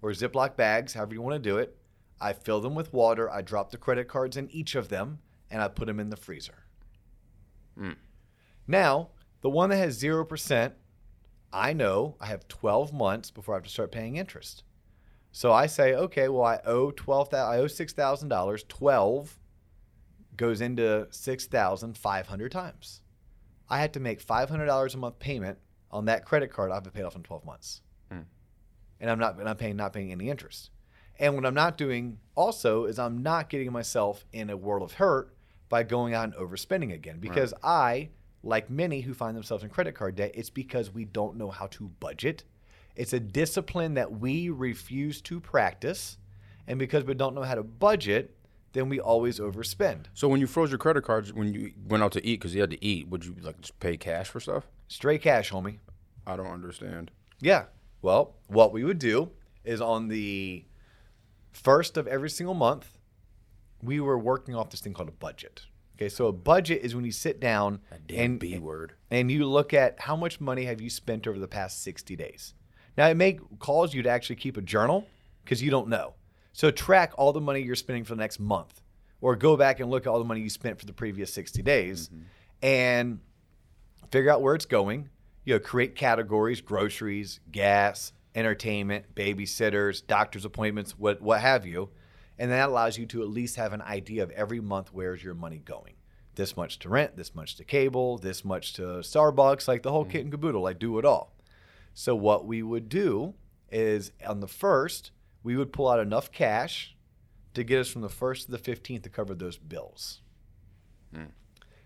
or 0.00 0.10
Ziploc 0.12 0.54
bags, 0.54 0.94
however 0.94 1.12
you 1.14 1.22
want 1.22 1.34
to 1.34 1.40
do 1.50 1.58
it. 1.58 1.76
I 2.20 2.32
fill 2.32 2.60
them 2.60 2.76
with 2.76 2.92
water. 2.92 3.28
I 3.28 3.42
drop 3.42 3.72
the 3.72 3.78
credit 3.78 4.06
cards 4.06 4.36
in 4.36 4.48
each 4.52 4.76
of 4.76 4.90
them, 4.90 5.18
and 5.50 5.60
I 5.60 5.66
put 5.66 5.86
them 5.86 5.98
in 5.98 6.08
the 6.10 6.16
freezer. 6.16 6.54
Mm. 7.76 7.96
Now, 8.68 9.08
the 9.40 9.50
one 9.50 9.70
that 9.70 9.78
has 9.78 9.94
zero 9.98 10.24
percent, 10.24 10.74
I 11.52 11.72
know 11.72 12.14
I 12.20 12.26
have 12.26 12.46
12 12.46 12.92
months 12.92 13.32
before 13.32 13.56
I 13.56 13.58
have 13.58 13.64
to 13.64 13.70
start 13.70 13.90
paying 13.90 14.14
interest. 14.18 14.62
So 15.32 15.52
I 15.52 15.66
say, 15.66 15.94
okay, 15.96 16.28
well, 16.28 16.44
I 16.44 16.60
owe 16.64 16.92
twelve. 16.92 17.34
I 17.34 17.58
owe 17.58 17.66
six 17.66 17.92
thousand 17.92 18.28
dollars. 18.28 18.64
Twelve 18.68 19.36
goes 20.36 20.60
into 20.60 21.08
six 21.10 21.46
thousand 21.46 21.98
five 21.98 22.28
hundred 22.28 22.52
times. 22.52 23.00
I 23.68 23.78
had 23.80 23.92
to 23.94 24.00
make 24.00 24.20
five 24.20 24.48
hundred 24.50 24.66
dollars 24.66 24.94
a 24.94 24.98
month 24.98 25.18
payment 25.18 25.58
on 25.90 26.06
that 26.06 26.24
credit 26.24 26.50
card. 26.52 26.70
I've 26.70 26.82
been 26.84 26.92
paid 26.92 27.04
off 27.04 27.16
in 27.16 27.22
twelve 27.22 27.44
months, 27.44 27.82
Hmm. 28.10 28.20
and 29.00 29.10
I'm 29.10 29.18
not. 29.18 29.38
And 29.38 29.48
I'm 29.48 29.56
paying 29.56 29.76
not 29.76 29.92
paying 29.92 30.12
any 30.12 30.28
interest. 30.30 30.70
And 31.18 31.34
what 31.34 31.46
I'm 31.46 31.54
not 31.54 31.78
doing 31.78 32.18
also 32.34 32.84
is 32.84 32.98
I'm 32.98 33.22
not 33.22 33.48
getting 33.48 33.72
myself 33.72 34.26
in 34.32 34.50
a 34.50 34.56
world 34.56 34.82
of 34.82 34.92
hurt 34.94 35.34
by 35.70 35.82
going 35.82 36.12
out 36.12 36.24
and 36.24 36.34
overspending 36.34 36.92
again 36.92 37.18
because 37.20 37.54
I, 37.62 38.10
like 38.42 38.68
many 38.68 39.00
who 39.00 39.14
find 39.14 39.34
themselves 39.34 39.64
in 39.64 39.70
credit 39.70 39.94
card 39.94 40.16
debt, 40.16 40.32
it's 40.34 40.50
because 40.50 40.92
we 40.92 41.06
don't 41.06 41.36
know 41.36 41.50
how 41.50 41.68
to 41.68 41.88
budget. 42.00 42.44
It's 42.94 43.14
a 43.14 43.20
discipline 43.20 43.94
that 43.94 44.12
we 44.20 44.50
refuse 44.50 45.22
to 45.22 45.40
practice. 45.40 46.18
And 46.66 46.78
because 46.78 47.04
we 47.04 47.14
don't 47.14 47.34
know 47.34 47.42
how 47.42 47.54
to 47.54 47.62
budget, 47.62 48.35
then 48.76 48.88
we 48.88 49.00
always 49.00 49.38
overspend. 49.38 50.06
So 50.14 50.28
when 50.28 50.40
you 50.40 50.46
froze 50.46 50.70
your 50.70 50.78
credit 50.78 51.02
cards, 51.04 51.32
when 51.32 51.54
you 51.54 51.72
went 51.88 52.02
out 52.02 52.12
to 52.12 52.26
eat 52.26 52.40
because 52.40 52.54
you 52.54 52.60
had 52.60 52.70
to 52.70 52.84
eat, 52.84 53.08
would 53.08 53.24
you 53.24 53.34
like 53.40 53.60
just 53.60 53.78
pay 53.80 53.96
cash 53.96 54.28
for 54.28 54.40
stuff? 54.40 54.64
Straight 54.88 55.22
cash, 55.22 55.50
homie. 55.50 55.78
I 56.26 56.36
don't 56.36 56.46
understand. 56.46 57.10
Yeah. 57.40 57.64
Well, 58.02 58.34
what 58.48 58.72
we 58.72 58.84
would 58.84 58.98
do 58.98 59.30
is 59.64 59.80
on 59.80 60.08
the 60.08 60.64
first 61.52 61.96
of 61.96 62.06
every 62.06 62.30
single 62.30 62.54
month, 62.54 62.98
we 63.82 64.00
were 64.00 64.18
working 64.18 64.54
off 64.54 64.70
this 64.70 64.80
thing 64.80 64.92
called 64.92 65.08
a 65.08 65.12
budget. 65.12 65.62
Okay, 65.96 66.08
so 66.10 66.26
a 66.26 66.32
budget 66.32 66.82
is 66.82 66.94
when 66.94 67.06
you 67.06 67.12
sit 67.12 67.40
down 67.40 67.80
and 68.10 68.38
B 68.38 68.58
word. 68.58 68.92
and 69.10 69.30
you 69.30 69.46
look 69.46 69.72
at 69.72 69.98
how 70.00 70.14
much 70.14 70.40
money 70.40 70.66
have 70.66 70.80
you 70.80 70.90
spent 70.90 71.26
over 71.26 71.38
the 71.38 71.48
past 71.48 71.82
60 71.82 72.14
days. 72.16 72.52
Now, 72.98 73.08
it 73.08 73.14
may 73.14 73.38
cause 73.58 73.94
you 73.94 74.02
to 74.02 74.08
actually 74.10 74.36
keep 74.36 74.58
a 74.58 74.62
journal 74.62 75.06
because 75.42 75.62
you 75.62 75.70
don't 75.70 75.88
know. 75.88 76.14
So 76.56 76.70
track 76.70 77.12
all 77.18 77.34
the 77.34 77.40
money 77.42 77.60
you're 77.60 77.74
spending 77.74 78.04
for 78.04 78.14
the 78.14 78.22
next 78.22 78.40
month 78.40 78.80
or 79.20 79.36
go 79.36 79.58
back 79.58 79.78
and 79.78 79.90
look 79.90 80.06
at 80.06 80.08
all 80.08 80.18
the 80.18 80.24
money 80.24 80.40
you 80.40 80.48
spent 80.48 80.80
for 80.80 80.86
the 80.86 80.92
previous 80.94 81.30
60 81.34 81.60
days 81.60 82.08
mm-hmm. 82.08 82.22
and 82.62 83.20
figure 84.10 84.30
out 84.30 84.40
where 84.40 84.54
it's 84.54 84.64
going. 84.64 85.10
You 85.44 85.52
know, 85.52 85.60
create 85.60 85.96
categories, 85.96 86.62
groceries, 86.62 87.40
gas, 87.52 88.14
entertainment, 88.34 89.14
babysitters, 89.14 90.06
doctor's 90.06 90.46
appointments, 90.46 90.98
what 90.98 91.20
what 91.20 91.42
have 91.42 91.66
you. 91.66 91.90
And 92.38 92.50
that 92.50 92.70
allows 92.70 92.96
you 92.96 93.04
to 93.04 93.20
at 93.20 93.28
least 93.28 93.56
have 93.56 93.74
an 93.74 93.82
idea 93.82 94.22
of 94.22 94.30
every 94.30 94.60
month 94.60 94.94
where's 94.94 95.22
your 95.22 95.34
money 95.34 95.58
going. 95.58 95.92
This 96.36 96.56
much 96.56 96.78
to 96.78 96.88
rent, 96.88 97.18
this 97.18 97.34
much 97.34 97.56
to 97.56 97.64
cable, 97.64 98.16
this 98.16 98.46
much 98.46 98.72
to 98.74 98.82
Starbucks, 99.02 99.68
like 99.68 99.82
the 99.82 99.92
whole 99.92 100.04
mm-hmm. 100.04 100.12
kit 100.12 100.22
and 100.22 100.32
caboodle, 100.32 100.62
like 100.62 100.78
do 100.78 100.98
it 100.98 101.04
all. 101.04 101.36
So 101.92 102.16
what 102.16 102.46
we 102.46 102.62
would 102.62 102.88
do 102.88 103.34
is 103.70 104.12
on 104.26 104.40
the 104.40 104.48
first, 104.48 105.10
we 105.46 105.56
would 105.56 105.72
pull 105.72 105.88
out 105.88 106.00
enough 106.00 106.32
cash 106.32 106.96
to 107.54 107.62
get 107.62 107.78
us 107.78 107.88
from 107.88 108.02
the 108.02 108.08
first 108.08 108.46
to 108.46 108.50
the 108.50 108.58
15th 108.58 109.04
to 109.04 109.08
cover 109.08 109.32
those 109.32 109.56
bills. 109.56 110.20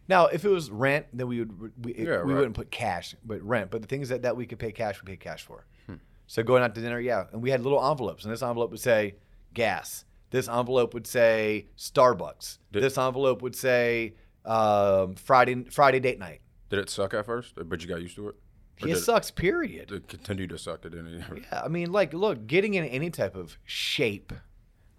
Now, 0.08 0.26
if 0.26 0.44
it 0.44 0.48
was 0.48 0.70
rent, 0.70 1.06
then 1.12 1.28
we 1.28 1.38
would 1.40 1.84
we, 1.84 1.94
Yeah, 1.94 2.04
we 2.04 2.32
right. 2.32 2.38
wouldn't 2.38 2.54
put 2.56 2.70
cash, 2.70 3.14
but 3.24 3.40
rent. 3.42 3.70
But 3.70 3.82
the 3.82 3.86
things 3.86 4.08
that, 4.08 4.22
that 4.22 4.34
we 4.36 4.44
could 4.46 4.58
pay 4.58 4.72
cash, 4.72 5.00
we 5.00 5.06
pay 5.12 5.16
cash 5.16 5.44
for. 5.44 5.66
Hmm. 5.86 5.96
So 6.26 6.42
going 6.42 6.62
out 6.64 6.74
to 6.74 6.80
dinner, 6.80 6.98
yeah, 6.98 7.26
and 7.32 7.40
we 7.42 7.50
had 7.50 7.60
little 7.62 7.84
envelopes, 7.88 8.24
and 8.24 8.32
this 8.32 8.42
envelope 8.42 8.70
would 8.72 8.80
say 8.80 9.14
gas. 9.54 10.04
This 10.30 10.48
envelope 10.48 10.94
would 10.94 11.06
say 11.06 11.68
Starbucks. 11.76 12.58
Did- 12.72 12.82
this 12.82 12.96
envelope 12.98 13.42
would 13.42 13.54
say 13.54 14.14
um, 14.46 15.14
Friday 15.14 15.64
Friday 15.70 16.00
date 16.00 16.18
night. 16.18 16.40
Did 16.70 16.78
it 16.80 16.90
suck 16.90 17.14
at 17.14 17.26
first, 17.26 17.54
but 17.54 17.80
you 17.82 17.86
got 17.86 18.00
used 18.00 18.16
to 18.16 18.30
it? 18.30 18.36
Or 18.82 18.88
It 18.88 18.96
sucks. 18.96 19.30
Period. 19.30 19.92
It 19.92 20.08
continued 20.08 20.50
to 20.50 20.58
suck. 20.58 20.84
It 20.84 20.90
didn't. 20.90 21.24
Yeah, 21.50 21.62
I 21.64 21.68
mean, 21.68 21.92
like, 21.92 22.12
look, 22.12 22.46
getting 22.46 22.74
in 22.74 22.84
any 22.84 23.10
type 23.10 23.36
of 23.36 23.58
shape, 23.64 24.32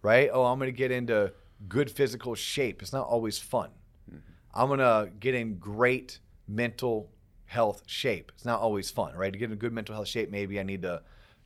right? 0.02 0.30
Oh, 0.32 0.46
I'm 0.46 0.60
going 0.60 0.68
to 0.72 0.78
get 0.78 0.92
into 0.92 1.34
good 1.68 1.90
physical 1.92 2.36
shape. 2.36 2.82
It's 2.82 2.94
not 2.94 3.08
always 3.08 3.38
fun. 3.38 3.70
Mm-hmm. 4.10 4.20
I'm 4.54 4.68
going 4.68 4.80
to 4.80 5.12
get 5.20 5.36
in 5.36 5.58
great 5.58 6.20
mental 6.48 7.10
health 7.46 7.84
shape. 7.86 8.32
It's 8.36 8.46
not 8.46 8.62
always 8.62 8.90
fun, 8.90 9.16
right? 9.16 9.32
To 9.32 9.38
get 9.38 9.52
in 9.52 9.58
good 9.58 9.74
mental 9.74 9.96
health 9.96 10.08
shape, 10.08 10.32
maybe 10.32 10.60
I 10.60 10.64
need 10.64 10.84
to 10.84 11.02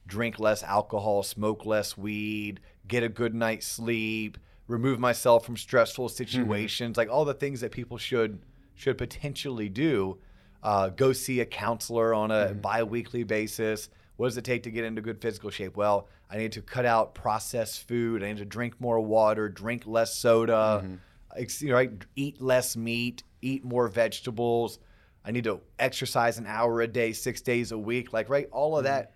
drink 0.07 0.39
less 0.39 0.63
alcohol, 0.63 1.23
smoke 1.23 1.65
less 1.65 1.97
weed, 1.97 2.59
get 2.87 3.03
a 3.03 3.09
good 3.09 3.33
night's 3.33 3.65
sleep, 3.65 4.37
remove 4.67 4.99
myself 4.99 5.45
from 5.45 5.57
stressful 5.57 6.07
mm-hmm. 6.07 6.15
situations, 6.15 6.97
like 6.97 7.09
all 7.09 7.25
the 7.25 7.33
things 7.33 7.61
that 7.61 7.71
people 7.71 7.97
should 7.97 8.39
should 8.75 8.97
potentially 8.97 9.69
do. 9.69 10.17
Uh, 10.65 10.89
go 10.89 11.13
see 11.13 11.41
a 11.41 11.45
counselor 11.45 12.11
on 12.11 12.31
a 12.31 12.47
mm-hmm. 12.47 12.59
bi-weekly 12.59 13.23
basis. 13.23 13.87
What 14.17 14.29
does 14.29 14.37
it 14.37 14.45
take 14.45 14.63
to 14.63 14.71
get 14.71 14.83
into 14.83 14.99
good 14.99 15.21
physical 15.21 15.51
shape? 15.51 15.77
Well, 15.77 16.07
I 16.27 16.37
need 16.37 16.53
to 16.53 16.63
cut 16.63 16.87
out 16.87 17.13
processed 17.13 17.87
food. 17.87 18.23
I 18.23 18.29
need 18.29 18.37
to 18.37 18.45
drink 18.45 18.81
more 18.81 18.99
water, 18.99 19.47
drink 19.47 19.83
less 19.85 20.15
soda, 20.15 20.83
mm-hmm. 20.83 21.67
know, 21.67 21.73
right? 21.75 21.91
eat 22.15 22.41
less 22.41 22.75
meat, 22.75 23.21
eat 23.43 23.63
more 23.63 23.87
vegetables. 23.87 24.79
I 25.23 25.29
need 25.29 25.43
to 25.43 25.61
exercise 25.77 26.39
an 26.39 26.47
hour 26.47 26.81
a 26.81 26.87
day, 26.87 27.13
six 27.13 27.41
days 27.41 27.71
a 27.71 27.77
week. 27.77 28.11
Like, 28.11 28.27
right? 28.27 28.49
All 28.51 28.75
of 28.75 28.85
mm-hmm. 28.85 28.93
that 28.93 29.13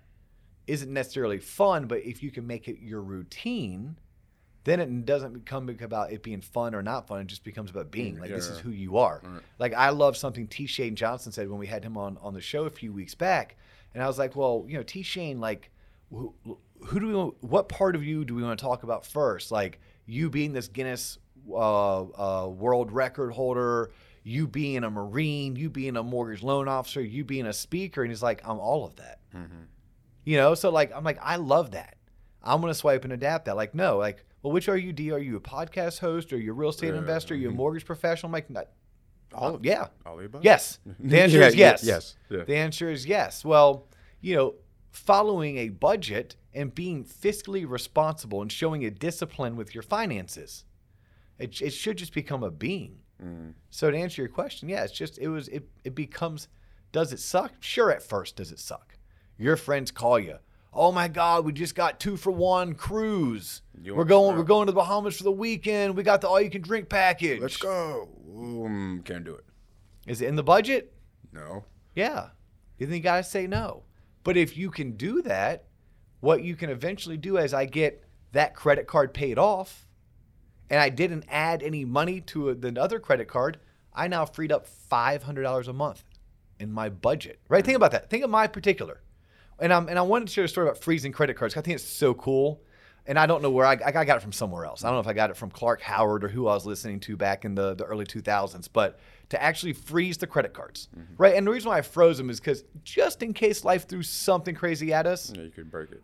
isn't 0.67 0.93
necessarily 0.93 1.39
fun, 1.39 1.87
but 1.87 2.03
if 2.03 2.21
you 2.21 2.29
can 2.29 2.45
make 2.45 2.67
it 2.67 2.77
your 2.79 3.01
routine, 3.01 3.97
then 4.65 4.79
it 4.79 5.05
doesn't 5.05 5.33
become 5.33 5.69
about 5.81 6.11
it 6.11 6.21
being 6.21 6.41
fun 6.41 6.75
or 6.75 6.81
not 6.83 7.07
fun. 7.07 7.21
It 7.21 7.27
just 7.27 7.43
becomes 7.43 7.69
about 7.71 7.91
being 7.91 8.19
like 8.19 8.29
this 8.35 8.47
is 8.49 8.59
who 8.59 8.71
you 8.71 8.97
are. 8.97 9.21
Like 9.57 9.73
I 9.73 9.89
love 9.89 10.17
something 10.17 10.47
T. 10.47 10.65
Shane 10.67 10.95
Johnson 10.95 11.31
said 11.31 11.49
when 11.49 11.59
we 11.59 11.67
had 11.67 11.83
him 11.83 11.97
on 11.97 12.17
on 12.21 12.33
the 12.33 12.41
show 12.41 12.65
a 12.65 12.69
few 12.69 12.91
weeks 12.93 13.15
back, 13.15 13.55
and 13.93 14.03
I 14.03 14.07
was 14.07 14.17
like, 14.19 14.35
well, 14.35 14.65
you 14.67 14.75
know, 14.77 14.83
T. 14.83 15.01
Shane, 15.01 15.39
like, 15.39 15.71
who, 16.11 16.33
who 16.85 16.99
do 16.99 17.07
we, 17.07 17.13
want- 17.15 17.43
what 17.43 17.69
part 17.69 17.95
of 17.95 18.03
you 18.03 18.25
do 18.25 18.35
we 18.35 18.43
want 18.43 18.59
to 18.59 18.63
talk 18.63 18.83
about 18.83 19.05
first? 19.05 19.51
Like 19.51 19.79
you 20.05 20.29
being 20.29 20.53
this 20.53 20.67
Guinness 20.67 21.17
uh, 21.51 22.01
uh, 22.01 22.47
World 22.47 22.91
Record 22.91 23.31
holder, 23.31 23.91
you 24.23 24.47
being 24.47 24.83
a 24.83 24.89
Marine, 24.89 25.55
you 25.55 25.69
being 25.69 25.95
a 25.97 26.03
mortgage 26.03 26.43
loan 26.43 26.67
officer, 26.67 27.01
you 27.01 27.23
being 27.23 27.45
a 27.47 27.53
speaker, 27.53 28.01
and 28.03 28.11
he's 28.11 28.21
like, 28.23 28.41
I'm 28.47 28.59
all 28.59 28.85
of 28.85 28.95
that. 28.97 29.19
You 30.25 30.37
know, 30.37 30.53
so 30.53 30.69
like 30.69 30.91
I'm 30.95 31.03
like 31.03 31.17
I 31.21 31.37
love 31.37 31.71
that. 31.71 31.95
I'm 32.43 32.61
gonna 32.61 32.73
swipe 32.73 33.03
and 33.03 33.13
adapt 33.13 33.45
that. 33.45 33.55
Like 33.55 33.73
no, 33.73 33.97
like 33.97 34.25
well, 34.41 34.53
which 34.53 34.69
are 34.69 34.77
you? 34.77 34.93
D? 34.93 35.11
Are 35.11 35.19
you 35.19 35.35
a 35.35 35.41
podcast 35.41 35.99
host? 35.99 36.31
Are 36.33 36.37
you 36.37 36.51
a 36.51 36.53
real 36.53 36.69
estate 36.69 36.93
Yeah, 36.93 36.99
investor? 36.99 37.33
Are 37.33 37.37
you 37.37 37.49
a 37.49 37.53
mortgage 37.53 37.85
professional? 37.85 38.33
I'm 38.33 38.43
not, 38.49 38.67
All 39.33 39.59
yeah, 39.61 39.87
All 40.05 40.19
of 40.19 40.35
yes. 40.41 40.79
The 40.99 41.21
answer 41.21 41.39
Yeah, 41.39 41.47
is 41.47 41.55
yeah, 41.55 41.65
yes. 41.71 41.83
yes, 41.83 42.15
yeah. 42.29 42.43
The 42.45 42.55
answer 42.55 42.89
is 42.89 43.05
yes. 43.05 43.43
Well, 43.43 43.87
you 44.21 44.35
know, 44.35 44.55
following 44.91 45.57
a 45.57 45.69
budget 45.69 46.35
and 46.53 46.73
being 46.73 47.03
fiscally 47.03 47.69
responsible 47.69 48.41
and 48.41 48.51
showing 48.51 48.85
a 48.85 48.89
discipline 48.89 49.55
with 49.55 49.75
your 49.75 49.83
finances, 49.83 50.65
it, 51.37 51.61
it 51.61 51.71
should 51.71 51.97
just 51.97 52.13
become 52.13 52.43
a 52.43 52.49
being. 52.51 52.97
Mm. 53.23 53.53
So 53.69 53.91
to 53.91 53.97
answer 53.97 54.21
your 54.21 54.29
question, 54.29 54.69
yeah, 54.69 54.83
it's 54.83 54.93
just 54.93 55.17
it 55.19 55.27
was 55.27 55.47
it 55.49 55.67
it 55.83 55.95
becomes. 55.95 56.47
Does 56.91 57.13
it 57.13 57.19
suck? 57.19 57.51
Sure, 57.59 57.91
at 57.91 58.01
first, 58.01 58.37
does 58.37 58.51
it 58.51 58.59
suck? 58.59 58.95
Your 59.37 59.55
friends 59.57 59.91
call 59.91 60.17
you. 60.19 60.37
Oh 60.73 60.91
my 60.91 61.07
God, 61.07 61.45
we 61.45 61.51
just 61.51 61.73
got 61.73 61.99
two 61.99 62.15
for 62.15 62.31
one 62.31 62.75
cruise. 62.75 63.61
You 63.81 63.95
we're 63.95 64.03
going. 64.05 64.37
We're 64.37 64.43
going 64.43 64.67
to 64.67 64.71
the 64.71 64.75
Bahamas 64.75 65.17
for 65.17 65.23
the 65.23 65.31
weekend. 65.31 65.95
We 65.95 66.03
got 66.03 66.21
the 66.21 66.27
all 66.27 66.39
you 66.39 66.49
can 66.49 66.61
drink 66.61 66.89
package. 66.89 67.41
Let's 67.41 67.57
go. 67.57 68.07
Um, 68.35 69.01
can't 69.03 69.23
do 69.23 69.33
it. 69.33 69.45
Is 70.05 70.21
it 70.21 70.27
in 70.27 70.35
the 70.35 70.43
budget? 70.43 70.93
No. 71.31 71.65
Yeah. 71.95 72.29
You 72.77 72.87
think 72.87 72.97
you 72.97 73.03
gotta 73.03 73.23
say 73.23 73.47
no. 73.47 73.83
But 74.23 74.37
if 74.37 74.55
you 74.55 74.69
can 74.69 74.91
do 74.91 75.21
that, 75.23 75.65
what 76.19 76.43
you 76.43 76.55
can 76.55 76.69
eventually 76.69 77.17
do 77.17 77.37
is 77.37 77.53
I 77.53 77.65
get 77.65 78.03
that 78.31 78.53
credit 78.53 78.85
card 78.85 79.13
paid 79.13 79.39
off, 79.39 79.87
and 80.69 80.79
I 80.79 80.89
didn't 80.89 81.25
add 81.29 81.63
any 81.63 81.83
money 81.83 82.21
to 82.21 82.53
the 82.53 82.79
other 82.79 82.99
credit 82.99 83.27
card. 83.27 83.59
I 83.93 84.07
now 84.07 84.25
freed 84.25 84.51
up 84.51 84.67
five 84.67 85.23
hundred 85.23 85.43
dollars 85.43 85.67
a 85.67 85.73
month 85.73 86.03
in 86.59 86.71
my 86.71 86.89
budget. 86.89 87.39
Right? 87.49 87.65
Think 87.65 87.75
about 87.75 87.91
that. 87.91 88.09
Think 88.09 88.23
of 88.23 88.29
my 88.29 88.45
particular. 88.47 89.01
And 89.61 89.73
I'm 89.73 89.87
and 89.89 89.97
I 89.99 90.01
wanted 90.01 90.27
to 90.27 90.33
share 90.33 90.45
a 90.45 90.47
story 90.49 90.67
about 90.67 90.81
freezing 90.81 91.11
credit 91.11 91.35
cards. 91.35 91.55
I 91.57 91.61
think 91.61 91.75
it's 91.75 91.83
so 91.83 92.13
cool. 92.13 92.61
And 93.05 93.17
I 93.17 93.25
don't 93.25 93.41
know 93.41 93.49
where 93.49 93.65
I, 93.65 93.71
I 93.71 93.91
got 93.91 94.17
it 94.17 94.21
from 94.21 94.33
somewhere 94.33 94.65
else. 94.65 94.83
I 94.83 94.87
don't 94.87 94.97
know 94.97 94.99
if 94.99 95.07
I 95.07 95.13
got 95.13 95.31
it 95.31 95.37
from 95.37 95.49
Clark 95.49 95.81
Howard 95.81 96.23
or 96.23 96.27
who 96.27 96.47
I 96.47 96.53
was 96.53 96.67
listening 96.67 96.99
to 97.01 97.17
back 97.17 97.43
in 97.43 97.55
the, 97.55 97.73
the 97.73 97.83
early 97.85 98.05
2000s, 98.05 98.69
but 98.71 98.99
to 99.29 99.41
actually 99.41 99.73
freeze 99.73 100.17
the 100.17 100.27
credit 100.27 100.53
cards, 100.53 100.89
right? 101.17 101.33
And 101.33 101.47
the 101.47 101.51
reason 101.51 101.69
why 101.69 101.79
I 101.79 101.81
froze 101.81 102.19
them 102.19 102.29
is 102.29 102.39
because 102.39 102.65
just 102.83 103.23
in 103.23 103.33
case 103.33 103.63
life 103.65 103.87
threw 103.87 104.03
something 104.03 104.53
crazy 104.53 104.93
at 104.93 105.07
us, 105.07 105.31
Yeah, 105.35 105.43
you 105.43 105.49
could 105.49 105.71
break 105.71 105.91
it. 105.91 106.03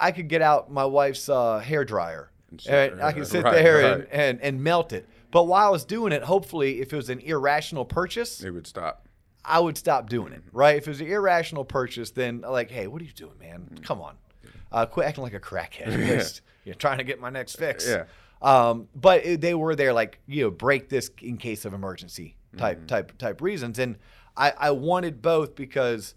I 0.00 0.10
could 0.10 0.28
get 0.28 0.40
out 0.40 0.70
my 0.70 0.86
wife's 0.86 1.28
uh, 1.28 1.58
hair 1.58 1.84
dryer 1.84 2.30
And 2.66 2.92
and, 2.92 3.02
I 3.02 3.12
could 3.12 3.26
sit 3.26 3.44
right, 3.44 3.52
there 3.52 3.94
and, 3.94 4.06
and, 4.10 4.40
and 4.40 4.62
melt 4.64 4.94
it. 4.94 5.06
But 5.30 5.48
while 5.48 5.66
I 5.66 5.70
was 5.70 5.84
doing 5.84 6.12
it, 6.12 6.22
hopefully, 6.22 6.80
if 6.80 6.94
it 6.94 6.96
was 6.96 7.10
an 7.10 7.20
irrational 7.20 7.84
purchase, 7.84 8.42
It 8.42 8.52
would 8.52 8.66
stop. 8.66 9.06
I 9.44 9.60
would 9.60 9.78
stop 9.78 10.08
doing 10.08 10.32
it, 10.32 10.42
right? 10.52 10.76
If 10.76 10.86
it 10.86 10.90
was 10.90 11.00
an 11.00 11.06
irrational 11.06 11.64
purchase, 11.64 12.10
then 12.10 12.42
like, 12.42 12.70
hey, 12.70 12.86
what 12.86 13.00
are 13.00 13.04
you 13.04 13.12
doing, 13.12 13.38
man? 13.38 13.78
Come 13.82 14.00
on, 14.00 14.16
uh, 14.72 14.86
quit 14.86 15.06
acting 15.06 15.24
like 15.24 15.34
a 15.34 15.40
crackhead. 15.40 16.06
Just, 16.06 16.42
You're 16.64 16.74
trying 16.74 16.98
to 16.98 17.04
get 17.04 17.20
my 17.20 17.30
next 17.30 17.56
fix. 17.56 17.88
Yeah. 17.88 18.04
Um, 18.40 18.88
but 18.94 19.24
it, 19.24 19.40
they 19.40 19.54
were 19.54 19.74
there, 19.74 19.92
like 19.92 20.20
you 20.26 20.44
know, 20.44 20.50
break 20.50 20.88
this 20.88 21.10
in 21.22 21.38
case 21.38 21.64
of 21.64 21.74
emergency 21.74 22.36
type 22.56 22.86
type 22.86 23.16
type 23.18 23.40
reasons, 23.40 23.78
and 23.78 23.96
I, 24.36 24.52
I 24.56 24.70
wanted 24.70 25.20
both 25.20 25.56
because 25.56 26.14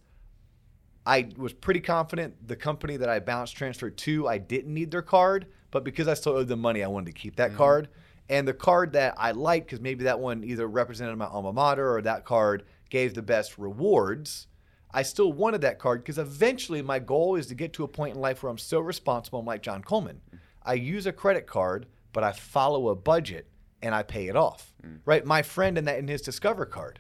I 1.05 1.29
was 1.36 1.53
pretty 1.53 1.79
confident 1.79 2.47
the 2.47 2.55
company 2.55 2.97
that 2.97 3.10
I 3.10 3.19
bounced 3.19 3.55
transferred 3.55 3.97
to, 3.97 4.27
I 4.27 4.38
didn't 4.38 4.73
need 4.73 4.91
their 4.91 5.01
card, 5.01 5.47
but 5.71 5.84
because 5.84 6.07
I 6.07 6.13
still 6.13 6.34
owed 6.34 6.47
them 6.47 6.62
money, 6.62 6.84
I 6.84 6.88
wanted 6.88 7.07
to 7.07 7.19
keep 7.19 7.38
that 7.38 7.55
card. 7.55 7.89
And 8.29 8.47
the 8.47 8.53
card 8.53 8.93
that 8.93 9.15
I 9.17 9.31
liked, 9.31 9.67
because 9.67 9.81
maybe 9.81 10.05
that 10.05 10.19
one 10.19 10.43
either 10.43 10.67
represented 10.67 11.17
my 11.17 11.25
alma 11.25 11.51
mater 11.51 11.93
or 11.95 12.01
that 12.03 12.23
card 12.23 12.63
gave 12.91 13.15
the 13.15 13.23
best 13.23 13.58
rewards, 13.58 14.45
I 14.91 15.01
still 15.01 15.34
wanted 15.34 15.62
that 15.62 15.80
card 15.80 16.04
because 16.04 16.19
eventually 16.19 16.84
my 16.84 16.99
goal 16.99 17.36
is 17.36 17.47
to 17.47 17.56
get 17.56 17.73
to 17.73 17.84
a 17.84 17.88
point 17.88 18.15
in 18.15 18.21
life 18.21 18.43
where 18.43 18.51
I'm 18.51 18.60
so 18.60 18.80
responsible. 18.80 19.39
I'm 19.39 19.45
like 19.45 19.63
John 19.63 19.82
Coleman. 19.82 20.21
I 20.62 20.73
use 20.73 21.08
a 21.08 21.13
credit 21.13 21.47
card, 21.47 21.88
but 22.13 22.23
I 22.23 22.34
follow 22.34 22.89
a 22.89 22.95
budget 22.95 23.47
and 23.82 23.95
I 23.95 24.04
pay 24.04 24.27
it 24.27 24.36
off. 24.36 24.73
Mm. 24.86 24.99
Right? 25.06 25.25
My 25.25 25.41
friend 25.41 25.77
in 25.77 25.86
that 25.86 25.97
in 25.97 26.08
his 26.08 26.21
Discover 26.21 26.67
card, 26.67 26.99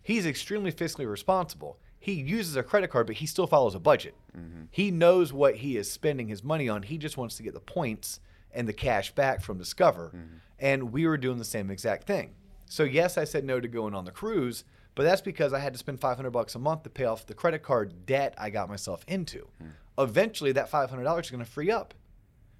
he's 0.00 0.24
extremely 0.24 0.72
fiscally 0.72 1.10
responsible. 1.10 1.78
He 1.98 2.12
uses 2.12 2.56
a 2.56 2.62
credit 2.62 2.88
card, 2.88 3.06
but 3.06 3.16
he 3.16 3.26
still 3.26 3.46
follows 3.46 3.74
a 3.74 3.80
budget. 3.80 4.14
Mm-hmm. 4.36 4.64
He 4.70 4.90
knows 4.90 5.32
what 5.32 5.56
he 5.56 5.76
is 5.76 5.90
spending 5.90 6.28
his 6.28 6.44
money 6.44 6.68
on. 6.68 6.82
He 6.82 6.98
just 6.98 7.16
wants 7.16 7.36
to 7.36 7.42
get 7.42 7.54
the 7.54 7.60
points 7.60 8.20
and 8.52 8.68
the 8.68 8.72
cash 8.72 9.12
back 9.14 9.42
from 9.42 9.58
Discover. 9.58 10.12
Mm-hmm. 10.14 10.36
And 10.60 10.92
we 10.92 11.06
were 11.06 11.16
doing 11.16 11.38
the 11.38 11.44
same 11.44 11.70
exact 11.70 12.06
thing. 12.06 12.34
So 12.66 12.84
yes, 12.84 13.18
I 13.18 13.24
said 13.24 13.44
no 13.44 13.58
to 13.58 13.68
going 13.68 13.94
on 13.94 14.04
the 14.04 14.10
cruise, 14.10 14.64
but 14.94 15.02
that's 15.04 15.20
because 15.20 15.52
I 15.52 15.58
had 15.58 15.72
to 15.72 15.78
spend 15.78 16.00
500 16.00 16.30
bucks 16.30 16.54
a 16.54 16.58
month 16.58 16.84
to 16.84 16.90
pay 16.90 17.04
off 17.04 17.26
the 17.26 17.34
credit 17.34 17.62
card 17.62 18.06
debt 18.06 18.34
I 18.38 18.50
got 18.50 18.68
myself 18.68 19.04
into. 19.08 19.48
Hmm. 19.60 19.68
Eventually, 19.98 20.52
that 20.52 20.70
$500 20.70 21.20
is 21.20 21.30
going 21.30 21.44
to 21.44 21.50
free 21.50 21.70
up. 21.70 21.94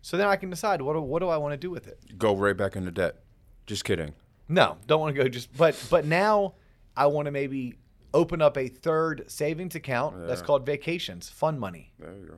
So 0.02 0.16
then 0.16 0.28
I 0.28 0.36
can 0.36 0.50
decide 0.50 0.82
what 0.82 0.94
do, 0.94 1.00
what 1.00 1.20
do 1.20 1.28
I 1.28 1.36
want 1.38 1.52
to 1.52 1.56
do 1.56 1.70
with 1.70 1.86
it. 1.86 2.18
Go 2.18 2.36
right 2.36 2.56
back 2.56 2.76
into 2.76 2.90
debt. 2.90 3.20
Just 3.66 3.84
kidding. 3.84 4.14
No, 4.48 4.76
don't 4.86 5.00
want 5.00 5.16
to 5.16 5.22
go 5.22 5.28
just 5.28 5.56
but 5.56 5.82
but 5.90 6.04
now 6.04 6.54
I 6.94 7.06
want 7.06 7.26
to 7.26 7.32
maybe 7.32 7.74
open 8.12 8.42
up 8.42 8.56
a 8.58 8.68
third 8.68 9.24
savings 9.28 9.74
account 9.74 10.26
that's 10.26 10.42
called 10.42 10.66
vacations, 10.66 11.28
fun 11.28 11.58
money. 11.58 11.92
There 11.98 12.14
you 12.14 12.26
go. 12.26 12.34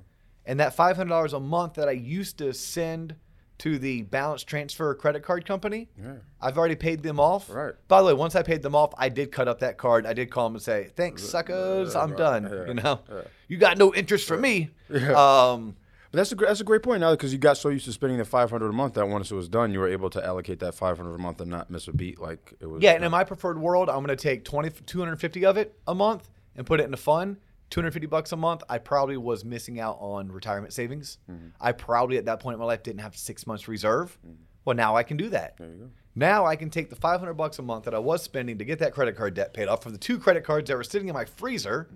And 0.46 0.60
that 0.60 0.76
$500 0.76 1.32
a 1.32 1.40
month 1.40 1.74
that 1.74 1.88
I 1.88 1.92
used 1.92 2.38
to 2.38 2.54
send 2.54 3.16
to 3.58 3.78
the 3.78 4.02
balance 4.02 4.42
transfer 4.44 4.94
credit 4.94 5.22
card 5.22 5.46
company, 5.46 5.88
Yeah. 5.98 6.14
I've 6.40 6.58
already 6.58 6.74
paid 6.76 7.02
them 7.02 7.18
off. 7.18 7.48
Right. 7.50 7.74
By 7.88 8.00
the 8.00 8.06
way, 8.08 8.12
once 8.12 8.34
I 8.36 8.42
paid 8.42 8.62
them 8.62 8.74
off, 8.74 8.92
I 8.98 9.08
did 9.08 9.32
cut 9.32 9.48
up 9.48 9.60
that 9.60 9.78
card. 9.78 10.04
I 10.06 10.12
did 10.12 10.30
call 10.30 10.46
them 10.48 10.56
and 10.56 10.62
say, 10.62 10.90
"Thanks, 10.94 11.22
suckers, 11.22 11.94
I'm 11.96 12.10
right. 12.10 12.18
done." 12.18 12.42
Yeah. 12.52 12.66
You 12.66 12.74
know, 12.74 13.00
Yeah. 13.10 13.20
you 13.48 13.56
got 13.56 13.78
no 13.78 13.94
interest 13.94 14.28
from 14.28 14.40
me. 14.42 14.70
Um, 15.14 15.76
But 16.12 16.18
that's 16.18 16.32
a 16.32 16.36
that's 16.36 16.60
a 16.60 16.64
great 16.64 16.82
point 16.82 17.00
now 17.00 17.10
because 17.12 17.32
you 17.32 17.38
got 17.38 17.56
so 17.56 17.68
used 17.68 17.84
to 17.86 17.92
spending 17.92 18.18
the 18.18 18.24
500 18.24 18.68
a 18.68 18.72
month 18.72 18.94
that 18.94 19.06
once 19.08 19.30
it 19.30 19.34
was 19.34 19.48
done, 19.48 19.72
you 19.72 19.80
were 19.80 19.88
able 19.88 20.08
to 20.10 20.24
allocate 20.24 20.60
that 20.60 20.74
500 20.74 21.14
a 21.14 21.18
month 21.18 21.40
and 21.40 21.50
not 21.50 21.68
miss 21.70 21.88
a 21.88 21.92
beat 21.92 22.20
like 22.20 22.54
it 22.60 22.66
was. 22.66 22.80
yeah, 22.82 22.92
and 22.92 23.04
in 23.04 23.10
my 23.10 23.24
preferred 23.24 23.58
world, 23.58 23.88
I'm 23.90 23.96
going 24.04 24.08
to 24.08 24.16
take 24.16 24.44
20, 24.44 24.70
250 24.86 25.44
of 25.44 25.56
it 25.56 25.76
a 25.86 25.94
month 25.94 26.30
and 26.54 26.64
put 26.66 26.80
it 26.80 26.84
into 26.84 26.96
fun. 26.96 27.38
250 27.70 28.06
bucks 28.06 28.32
a 28.32 28.36
month, 28.36 28.62
I 28.68 28.78
probably 28.78 29.16
was 29.16 29.44
missing 29.44 29.80
out 29.80 29.98
on 30.00 30.30
retirement 30.30 30.72
savings. 30.72 31.18
Mm-hmm. 31.30 31.48
I 31.60 31.72
probably 31.72 32.16
at 32.18 32.26
that 32.26 32.40
point 32.40 32.54
in 32.54 32.60
my 32.60 32.66
life 32.66 32.82
didn't 32.82 33.00
have 33.00 33.16
six 33.16 33.46
months 33.46 33.66
reserve. 33.68 34.18
Well, 34.64 34.76
now 34.76 34.96
I 34.96 35.02
can 35.02 35.16
do 35.16 35.28
that. 35.30 35.56
There 35.58 35.68
you 35.68 35.74
go. 35.76 35.90
Now 36.14 36.46
I 36.46 36.56
can 36.56 36.70
take 36.70 36.90
the 36.90 36.96
500 36.96 37.34
bucks 37.34 37.58
a 37.58 37.62
month 37.62 37.84
that 37.84 37.94
I 37.94 37.98
was 37.98 38.22
spending 38.22 38.58
to 38.58 38.64
get 38.64 38.78
that 38.78 38.94
credit 38.94 39.16
card 39.16 39.34
debt 39.34 39.52
paid 39.52 39.68
off 39.68 39.82
from 39.82 39.92
the 39.92 39.98
two 39.98 40.18
credit 40.18 40.44
cards 40.44 40.68
that 40.68 40.76
were 40.76 40.82
sitting 40.84 41.08
in 41.08 41.14
my 41.14 41.24
freezer, 41.26 41.88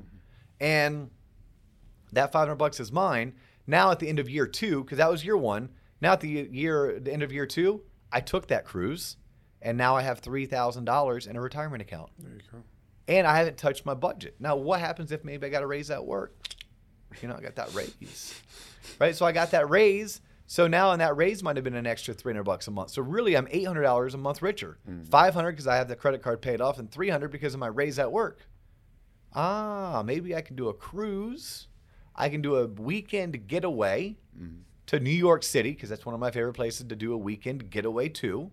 and 0.61 1.11
that 2.13 2.33
500 2.33 2.57
bucks 2.57 2.81
is 2.81 2.93
mine. 2.93 3.35
Now 3.67 3.91
at 3.91 3.99
the 3.99 4.09
end 4.09 4.19
of 4.19 4.29
year 4.29 4.47
two, 4.47 4.85
because 4.85 4.99
that 4.99 5.11
was 5.11 5.25
year 5.25 5.37
one. 5.37 5.71
Now 6.01 6.13
at 6.13 6.21
the 6.21 6.29
year, 6.29 6.99
the 7.01 7.13
end 7.13 7.23
of 7.23 7.33
year 7.33 7.47
two, 7.47 7.83
I 8.13 8.21
took 8.21 8.49
that 8.49 8.65
cruise, 8.65 9.17
and 9.63 9.79
now 9.79 9.97
I 9.97 10.03
have 10.03 10.19
three 10.19 10.47
thousand 10.47 10.85
dollars 10.85 11.27
in 11.27 11.37
a 11.37 11.41
retirement 11.41 11.81
account, 11.81 12.11
There 12.19 12.33
you 12.33 12.41
go. 12.53 12.59
And 13.11 13.27
I 13.27 13.37
haven't 13.37 13.59
touched 13.59 13.85
my 13.85 13.93
budget. 13.95 14.37
Now, 14.39 14.57
what 14.57 14.81
happens 14.81 15.13
if 15.13 15.25
maybe 15.25 15.47
I 15.47 15.51
got 15.51 15.63
a 15.63 15.67
raise 15.67 15.91
at 15.91 16.07
work? 16.07 16.33
You 17.21 17.29
know, 17.29 17.35
I 17.35 17.41
got 17.41 17.57
that 17.57 17.75
raise, 17.75 18.41
right? 19.01 19.15
So 19.17 19.27
I 19.27 19.33
got 19.33 19.51
that 19.51 19.69
raise. 19.69 20.21
So 20.47 20.69
now, 20.69 20.93
and 20.93 21.01
that 21.01 21.17
raise 21.17 21.43
might 21.43 21.57
have 21.57 21.65
been 21.65 21.75
an 21.75 21.87
extra 21.87 22.15
300 22.15 22.45
bucks 22.45 22.69
a 22.69 22.71
month. 22.71 22.91
So 22.91 23.03
really, 23.03 23.37
I'm 23.37 23.47
$800 23.47 24.15
a 24.15 24.17
month 24.17 24.43
richer. 24.43 24.79
500 25.11 25.51
because 25.51 25.67
I 25.67 25.77
have 25.77 25.89
the 25.89 25.97
credit 25.97 26.23
card 26.23 26.41
paid 26.41 26.61
off, 26.61 26.79
and 26.79 26.91
300 26.91 27.31
because 27.31 27.53
of 27.53 27.61
my 27.61 27.67
raise 27.67 27.99
at 27.99 28.11
work. 28.11 28.41
Ah, 29.35 30.03
maybe 30.05 30.35
I 30.35 30.41
can 30.41 30.55
do 30.55 30.69
a 30.69 30.75
cruise. 30.75 31.67
I 32.15 32.29
can 32.29 32.43
do 32.43 32.57
a 32.57 32.67
weekend 32.67 33.49
getaway 33.49 34.17
to 34.87 35.01
New 35.01 35.11
York 35.11 35.43
City 35.43 35.73
because 35.73 35.89
that's 35.89 36.07
one 36.07 36.15
of 36.15 36.21
my 36.21 36.31
favorite 36.31 36.55
places 36.55 36.87
to 36.87 36.97
do 36.97 37.13
a 37.13 37.19
weekend 37.19 37.71
getaway 37.71 38.09
to. 38.09 38.51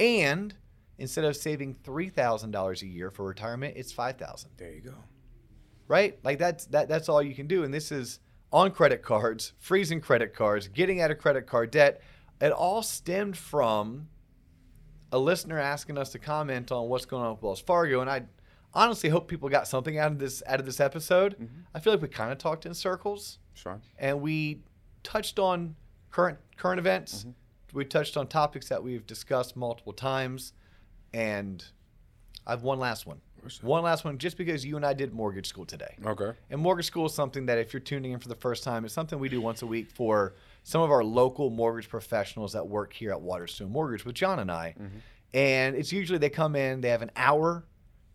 And 0.00 0.54
instead 0.98 1.24
of 1.24 1.36
saving 1.36 1.76
$3,000 1.84 2.82
a 2.82 2.86
year 2.86 3.10
for 3.10 3.24
retirement, 3.26 3.74
it's 3.76 3.92
5000 3.92 4.50
There 4.56 4.70
you 4.72 4.80
go. 4.80 4.94
right? 5.86 6.18
Like 6.24 6.38
that's 6.38 6.66
that 6.66 6.88
that's 6.88 7.08
all 7.08 7.22
you 7.22 7.34
can 7.34 7.46
do. 7.46 7.64
And 7.64 7.72
this 7.72 7.90
is 7.92 8.20
on 8.52 8.70
credit 8.70 9.02
cards, 9.02 9.52
freezing 9.58 10.00
credit 10.00 10.34
cards, 10.34 10.68
getting 10.68 11.00
out 11.00 11.10
of 11.10 11.18
credit 11.18 11.46
card 11.46 11.70
debt. 11.70 12.00
It 12.40 12.52
all 12.52 12.82
stemmed 12.82 13.36
from 13.36 14.08
a 15.12 15.18
listener 15.18 15.58
asking 15.58 15.98
us 15.98 16.10
to 16.10 16.18
comment 16.18 16.70
on 16.70 16.88
what's 16.88 17.06
going 17.06 17.24
on 17.24 17.32
with 17.32 17.42
Wells 17.42 17.60
Fargo, 17.60 18.00
and 18.00 18.10
I 18.10 18.22
honestly 18.74 19.08
hope 19.08 19.26
people 19.28 19.48
got 19.48 19.66
something 19.66 19.98
out 19.98 20.12
of 20.12 20.18
this 20.18 20.42
out 20.46 20.60
of 20.60 20.66
this 20.66 20.80
episode. 20.80 21.34
Mm-hmm. 21.34 21.60
I 21.74 21.80
feel 21.80 21.92
like 21.94 22.02
we 22.02 22.08
kind 22.08 22.30
of 22.30 22.38
talked 22.38 22.66
in 22.66 22.74
circles, 22.74 23.38
fine. 23.54 23.80
and 23.98 24.20
we 24.20 24.60
touched 25.02 25.38
on 25.38 25.74
current 26.10 26.38
current 26.56 26.78
events. 26.78 27.20
Mm-hmm. 27.20 27.30
We 27.78 27.84
touched 27.84 28.16
on 28.16 28.26
topics 28.28 28.68
that 28.68 28.82
we've 28.82 29.06
discussed 29.06 29.56
multiple 29.56 29.92
times, 29.92 30.52
and 31.12 31.64
I 32.46 32.50
have 32.52 32.62
one 32.62 32.78
last 32.78 33.06
one. 33.06 33.20
One 33.62 33.82
last 33.84 34.04
one, 34.04 34.18
just 34.18 34.36
because 34.36 34.64
you 34.64 34.76
and 34.76 34.84
I 34.84 34.92
did 34.92 35.14
mortgage 35.14 35.46
school 35.46 35.64
today. 35.64 35.94
Okay. 36.04 36.32
And 36.50 36.60
mortgage 36.60 36.86
school 36.86 37.06
is 37.06 37.14
something 37.14 37.46
that 37.46 37.58
if 37.58 37.72
you're 37.72 37.80
tuning 37.80 38.12
in 38.12 38.18
for 38.18 38.28
the 38.28 38.34
first 38.34 38.64
time, 38.64 38.84
it's 38.84 38.92
something 38.92 39.18
we 39.18 39.28
do 39.28 39.40
once 39.40 39.62
a 39.62 39.66
week 39.66 39.90
for 39.90 40.34
some 40.64 40.82
of 40.82 40.90
our 40.90 41.04
local 41.04 41.48
mortgage 41.48 41.88
professionals 41.88 42.52
that 42.52 42.66
work 42.66 42.92
here 42.92 43.10
at 43.12 43.20
Waterstone 43.20 43.70
Mortgage 43.70 44.04
with 44.04 44.16
John 44.16 44.38
and 44.40 44.50
I. 44.50 44.74
And 45.32 45.76
it's 45.76 45.92
usually 45.92 46.18
they 46.18 46.30
come 46.30 46.56
in, 46.56 46.80
they 46.80 46.88
have 46.90 47.02
an 47.02 47.12
hour 47.16 47.64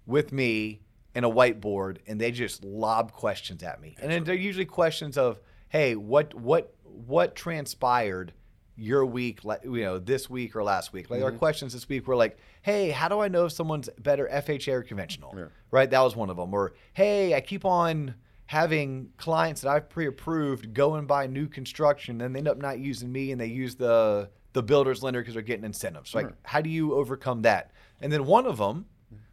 with 0.06 0.32
me 0.32 0.82
and 1.16 1.26
a 1.26 1.30
whiteboard, 1.30 1.98
and 2.08 2.20
they 2.20 2.32
just 2.32 2.64
lob 2.64 3.12
questions 3.14 3.64
at 3.64 3.80
me. 3.80 3.96
And 4.02 4.12
then 4.12 4.24
they're 4.24 4.36
usually 4.36 4.66
questions 4.66 5.18
of, 5.18 5.40
"Hey, 5.70 5.96
what 5.96 6.34
what 6.34 6.76
what 6.84 7.36
transpired 7.36 8.34
your 8.76 9.06
week, 9.06 9.44
like 9.44 9.64
you 9.64 9.82
know, 9.82 10.00
this 10.00 10.30
week 10.30 10.56
or 10.56 10.64
last 10.64 10.94
week?" 10.94 11.10
Like 11.10 11.24
our 11.24 11.30
mm-hmm. 11.30 11.40
questions 11.40 11.74
this 11.74 11.88
week 11.88 12.08
were 12.08 12.16
like, 12.16 12.38
"Hey, 12.62 12.90
how 12.90 13.08
do 13.08 13.20
I 13.20 13.28
know 13.28 13.46
if 13.46 13.52
someone's 13.52 13.90
better 14.00 14.28
FHA 14.32 14.74
or 14.74 14.84
conventional?" 14.84 15.34
Yeah. 15.38 15.46
Right, 15.72 15.90
that 15.90 16.02
was 16.02 16.16
one 16.16 16.30
of 16.30 16.38
them. 16.38 16.54
Or, 16.54 16.74
"Hey, 16.94 17.34
I 17.34 17.42
keep 17.42 17.66
on." 17.66 18.16
Having 18.48 19.14
clients 19.18 19.62
that 19.62 19.70
I've 19.70 19.90
pre-approved 19.90 20.74
go 20.74 20.96
and 20.96 21.08
buy 21.08 21.26
new 21.28 21.48
construction, 21.48 22.22
and 22.22 22.36
they 22.36 22.40
end 22.40 22.48
up 22.48 22.58
not 22.58 22.78
using 22.78 23.12
me, 23.12 23.32
and 23.32 23.40
they 23.40 23.48
use 23.48 23.76
the 23.76 24.30
the 24.54 24.64
builder's 24.64 25.04
lender 25.04 25.20
because 25.22 25.34
they're 25.34 25.44
getting 25.44 25.66
incentives. 25.66 26.16
Like, 26.16 26.28
Right. 26.28 26.36
how 26.44 26.62
do 26.62 26.70
you 26.70 26.94
overcome 26.94 27.42
that? 27.42 27.72
And 28.00 28.12
then 28.12 28.26
one 28.26 28.46
of 28.46 28.58
them 28.58 28.86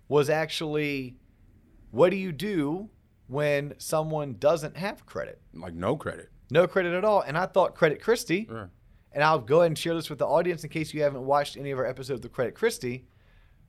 was 0.08 0.28
actually, 0.28 1.16
what 1.90 2.10
do 2.10 2.16
you 2.16 2.32
do 2.32 2.88
when 3.28 3.74
someone 3.78 4.36
doesn't 4.38 4.76
have 4.76 5.06
credit? 5.06 5.40
Like 5.54 5.74
no 5.74 5.96
credit. 5.96 6.30
No 6.50 6.66
credit 6.66 6.94
at 6.94 7.04
all. 7.04 7.20
And 7.20 7.38
I 7.38 7.46
thought 7.46 7.74
Credit 7.74 8.02
Christie, 8.02 8.48
Yeah. 8.50 8.66
And 9.12 9.24
I'll 9.24 9.38
go 9.38 9.60
ahead 9.60 9.68
and 9.68 9.78
share 9.78 9.94
this 9.94 10.10
with 10.10 10.18
the 10.18 10.26
audience 10.26 10.64
in 10.64 10.70
case 10.70 10.94
you 10.94 11.02
haven't 11.02 11.24
watched 11.24 11.56
any 11.56 11.70
of 11.70 11.78
our 11.78 11.86
episodes 11.86 12.24
of 12.24 12.32
Credit 12.32 12.54
Christie. 12.54 13.06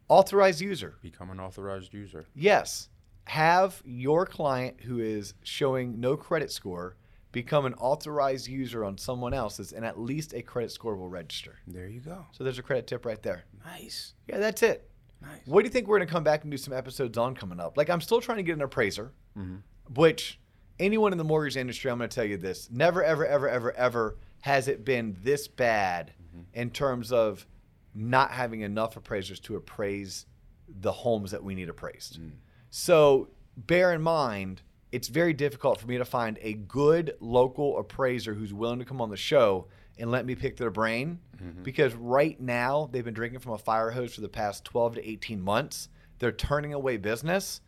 Authorized 0.08 0.62
user. 0.62 0.95
Become 1.01 1.30
an 1.30 1.39
authorized 1.39 1.93
user. 1.93 2.25
Yes. 2.36 2.89
Have 3.25 3.82
your 3.86 4.25
client 4.25 4.82
who 4.82 4.99
is 4.99 5.34
showing 5.43 5.99
no 5.99 6.17
credit 6.17 6.51
score 6.51 6.97
become 7.32 7.65
an 7.65 7.73
authorized 7.75 8.47
user 8.47 8.84
on 8.84 8.97
someone 8.97 9.34
else's, 9.34 9.71
and 9.71 9.86
at 9.86 9.99
least 9.99 10.34
a 10.34 10.41
credit 10.41 10.71
score 10.71 10.95
will 10.95 11.10
register. 11.10 11.60
There 11.65 11.88
you 11.88 12.01
go. 12.01 12.25
So 12.32 12.43
there's 12.43 12.60
a 12.60 12.63
credit 12.63 12.88
tip 12.88 13.06
right 13.06 13.21
there. 13.21 13.45
Nice. 13.65 14.13
Yeah, 14.27 14.38
that's 14.38 14.63
it. 14.63 14.89
Nice. 15.21 15.39
What 15.45 15.62
do 15.62 15.67
you 15.67 15.71
think 15.71 15.88
we're 15.88 15.97
going 15.97 16.08
to 16.08 16.13
come 16.13 16.23
back 16.23 16.43
and 16.43 16.51
do 16.51 16.58
some 16.58 16.73
episodes 16.73 17.17
on 17.17 17.36
coming 17.36 17.60
up? 17.60 17.77
Like, 17.77 17.89
I'm 17.89 18.01
still 18.01 18.21
trying 18.21 18.38
to 18.38 18.43
get 18.43 18.56
an 18.56 18.63
appraiser, 18.63 19.13
mm-hmm. 19.38 19.58
which 19.93 20.39
anyone 20.80 21.12
in 21.12 21.17
the 21.17 21.23
mortgage 21.23 21.58
industry, 21.58 21.91
I'm 21.91 21.99
going 21.99 22.10
to 22.10 22.13
tell 22.13 22.25
you 22.25 22.38
this 22.38 22.69
never, 22.71 23.04
ever, 23.04 23.25
ever, 23.25 23.47
ever, 23.47 23.71
ever 23.73 24.17
has 24.41 24.67
it 24.67 24.84
been 24.84 25.15
this 25.23 25.47
bad 25.47 26.13
mm-hmm. 26.21 26.42
in 26.54 26.69
terms 26.69 27.12
of 27.12 27.46
not 27.94 28.31
having 28.31 28.62
enough 28.62 28.96
appraisers 28.98 29.39
to 29.42 29.56
appraise 29.56 30.25
the 30.67 30.92
homes 30.92 31.31
that 31.31 31.44
we 31.44 31.56
need 31.56 31.69
appraised. 31.69 32.19
Mm. 32.19 32.31
So 32.69 33.29
bear 33.58 33.94
in 33.94 34.02
mind, 34.02 34.62
it's 34.92 35.08
very 35.08 35.33
difficult 35.33 35.79
for 35.79 35.87
me 35.87 35.98
to 35.98 36.06
find 36.06 36.37
a 36.42 36.54
good 36.54 37.15
local 37.19 37.77
appraiser 37.79 38.33
who's 38.33 38.54
willing 38.54 38.79
to 38.79 38.85
come 38.85 39.02
on 39.02 39.10
the 39.10 39.17
show 39.17 39.67
and 39.98 40.10
let 40.10 40.25
me 40.25 40.35
pick 40.35 40.58
their 40.58 40.71
brain 40.71 41.19
mm-hmm. 41.37 41.63
because 41.63 41.94
right 41.96 42.39
now 42.39 42.89
they've 42.92 43.06
been 43.06 43.13
drinking 43.13 43.39
from 43.39 43.54
a 43.54 43.58
fire 43.58 43.92
hose 43.92 44.15
for 44.15 44.21
the 44.21 44.29
past 44.29 44.63
12 44.65 44.96
to 44.96 45.10
18 45.10 45.42
months. 45.42 45.89
They're 46.19 46.31
turning 46.31 46.73
away 46.73 46.98
business. 46.98 47.62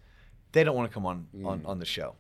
They 0.52 0.64
don't 0.64 0.76
want 0.76 0.90
to 0.90 0.94
come 0.94 1.06
on 1.06 1.28
on, 1.44 1.62
mm. 1.62 1.68
on 1.68 1.80
the 1.80 1.86
show. 1.86 2.16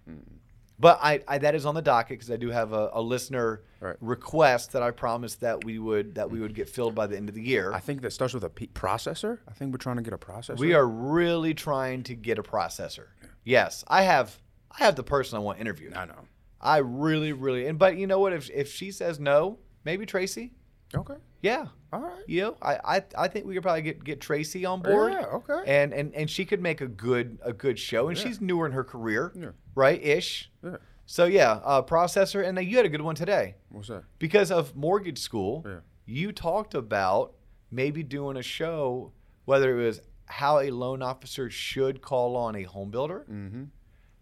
But 0.79 0.99
I, 1.01 1.21
I 1.27 1.37
that 1.37 1.55
is 1.55 1.65
on 1.65 1.75
the 1.75 1.81
docket 1.81 2.17
because 2.19 2.31
I 2.31 2.35
do 2.35 2.49
have 2.49 2.73
a, 2.73 2.89
a 2.93 3.01
listener 3.01 3.61
Right. 3.79 3.97
request 3.99 4.71
that 4.71 4.81
I 4.81 4.91
promised 4.91 5.41
that 5.41 5.65
we 5.65 5.77
would 5.77 6.15
that 6.15 6.31
we 6.31 6.39
would 6.39 6.55
get 6.55 6.69
filled 6.69 6.95
by 6.95 7.05
the 7.05 7.17
end 7.17 7.27
of 7.27 7.35
the 7.35 7.41
year. 7.43 7.71
I 7.73 7.79
think 7.81 8.01
that 8.01 8.11
starts 8.11 8.33
with 8.33 8.43
a 8.45 8.49
P- 8.49 8.67
processor. 8.67 9.39
I 9.47 9.51
think 9.51 9.71
we're 9.73 9.77
trying 9.77 9.97
to 9.97 10.01
get 10.01 10.13
a 10.13 10.17
processor. 10.17 10.57
We 10.57 10.73
are 10.73 10.87
really 10.87 11.53
trying 11.53 12.03
to 12.03 12.15
get 12.15 12.39
a 12.39 12.43
processor. 12.43 13.07
Yes, 13.43 13.83
I 13.89 14.03
have. 14.03 14.39
I 14.71 14.85
have 14.85 14.95
the 14.95 15.03
person 15.03 15.35
I 15.37 15.39
want 15.41 15.59
interviewed. 15.59 15.93
I 15.95 16.05
know. 16.05 16.27
I 16.61 16.77
really, 16.77 17.33
really, 17.33 17.67
and 17.67 17.77
but 17.77 17.97
you 17.97 18.07
know 18.07 18.19
what? 18.19 18.31
If 18.33 18.49
if 18.51 18.71
she 18.71 18.91
says 18.91 19.19
no, 19.19 19.59
maybe 19.83 20.05
Tracy. 20.05 20.53
Okay. 20.95 21.15
Yeah. 21.43 21.67
All 21.91 21.99
right. 21.99 22.23
You 22.27 22.41
know, 22.41 22.57
I, 22.61 22.79
I 22.97 23.03
I 23.15 23.27
think 23.27 23.45
we 23.45 23.53
could 23.53 23.61
probably 23.61 23.83
get 23.83 24.03
get 24.03 24.19
Tracy 24.19 24.65
on 24.65 24.81
board. 24.81 25.11
Yeah, 25.13 25.25
okay. 25.27 25.61
And 25.67 25.93
and 25.93 26.15
and 26.15 26.27
she 26.27 26.43
could 26.45 26.59
make 26.61 26.81
a 26.81 26.87
good 26.87 27.37
a 27.43 27.53
good 27.53 27.77
show, 27.77 28.07
and 28.07 28.17
she's 28.17 28.41
newer 28.41 28.65
in 28.65 28.71
her 28.71 28.83
career, 28.83 29.31
Yeah. 29.35 29.49
right? 29.75 30.01
Ish. 30.01 30.49
Yeah. 30.63 30.77
So 31.05 31.25
yeah, 31.25 31.59
uh, 31.63 31.83
processor, 31.83 32.43
and 32.47 32.57
you 32.67 32.77
had 32.77 32.85
a 32.87 32.89
good 32.89 33.01
one 33.01 33.13
today 33.13 33.55
What's 33.69 33.89
that? 33.89 34.05
because 34.17 34.49
of 34.49 34.75
mortgage 34.75 35.19
school. 35.19 35.63
Yeah. 35.67 35.79
You 36.05 36.31
talked 36.31 36.73
about 36.73 37.33
maybe 37.69 38.01
doing 38.03 38.37
a 38.37 38.41
show, 38.41 39.11
whether 39.45 39.79
it 39.79 39.85
was 39.85 40.01
how 40.25 40.59
a 40.61 40.71
loan 40.71 41.01
officer 41.03 41.49
should 41.49 42.01
call 42.01 42.35
on 42.37 42.55
a 42.55 42.63
home 42.63 42.89
builder, 42.89 43.25
Mm-hmm. 43.29 43.65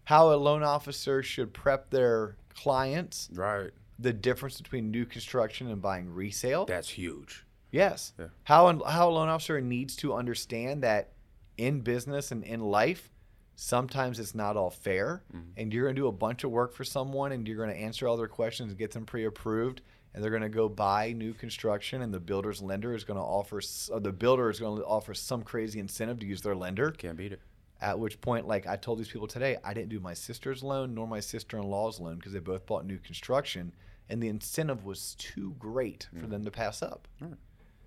how 0.04 0.32
a 0.32 0.36
loan 0.36 0.62
officer 0.62 1.22
should 1.22 1.54
prep 1.54 1.90
their 1.90 2.36
clients, 2.54 3.30
Right. 3.32 3.70
The 4.02 4.12
difference 4.12 4.60
between 4.60 4.90
new 4.90 5.04
construction 5.06 5.70
and 5.70 5.80
buying 5.80 6.12
resale. 6.12 6.64
That's 6.66 6.88
huge. 6.88 7.44
Yes. 7.70 8.12
Yeah. 8.18 8.26
How 8.44 8.82
how 8.86 9.08
a 9.08 9.12
loan 9.12 9.28
officer 9.28 9.60
needs 9.60 9.96
to 9.96 10.14
understand 10.14 10.82
that 10.82 11.12
in 11.56 11.80
business 11.80 12.30
and 12.32 12.44
in 12.44 12.60
life, 12.60 13.10
sometimes 13.56 14.18
it's 14.18 14.34
not 14.34 14.56
all 14.56 14.70
fair, 14.70 15.22
Mm-hmm. 15.34 15.50
and 15.56 15.72
you're 15.72 15.84
going 15.84 15.94
to 15.96 16.00
do 16.02 16.08
a 16.08 16.12
bunch 16.12 16.44
of 16.44 16.50
work 16.50 16.74
for 16.74 16.84
someone, 16.84 17.32
and 17.32 17.46
you're 17.46 17.56
going 17.56 17.70
to 17.70 17.76
answer 17.80 18.06
all 18.08 18.16
their 18.16 18.28
questions 18.28 18.70
and 18.70 18.78
get 18.78 18.90
them 18.90 19.06
pre-approved, 19.06 19.82
and 20.14 20.22
they're 20.22 20.30
going 20.30 20.42
to 20.42 20.48
go 20.48 20.68
buy 20.68 21.12
new 21.12 21.32
construction, 21.32 22.02
and 22.02 22.12
the 22.12 22.20
builder's 22.20 22.60
lender 22.60 22.94
is 22.94 23.04
going 23.04 23.18
to 23.18 23.22
offer 23.24 23.60
or 23.90 24.00
the 24.00 24.12
builder 24.12 24.50
is 24.50 24.58
going 24.58 24.78
to 24.78 24.84
offer 24.84 25.14
some 25.14 25.42
crazy 25.42 25.78
incentive 25.78 26.18
to 26.20 26.26
use 26.26 26.42
their 26.42 26.54
lender. 26.56 26.90
Can't 26.90 27.16
beat 27.16 27.32
it. 27.32 27.40
At 27.80 27.98
which 27.98 28.20
point, 28.20 28.46
like 28.46 28.66
I 28.66 28.76
told 28.76 28.98
these 29.00 29.08
people 29.08 29.26
today, 29.26 29.56
I 29.64 29.74
didn't 29.74 29.88
do 29.88 29.98
my 29.98 30.14
sister's 30.14 30.62
loan 30.62 30.94
nor 30.94 31.08
my 31.08 31.18
sister-in-law's 31.20 31.98
loan 31.98 32.16
because 32.16 32.32
they 32.32 32.38
both 32.38 32.64
bought 32.64 32.86
new 32.86 32.98
construction, 32.98 33.72
and 34.08 34.22
the 34.22 34.28
incentive 34.28 34.84
was 34.84 35.14
too 35.18 35.54
great 35.58 36.08
for 36.12 36.26
mm. 36.26 36.30
them 36.30 36.44
to 36.44 36.50
pass 36.50 36.82
up. 36.82 37.08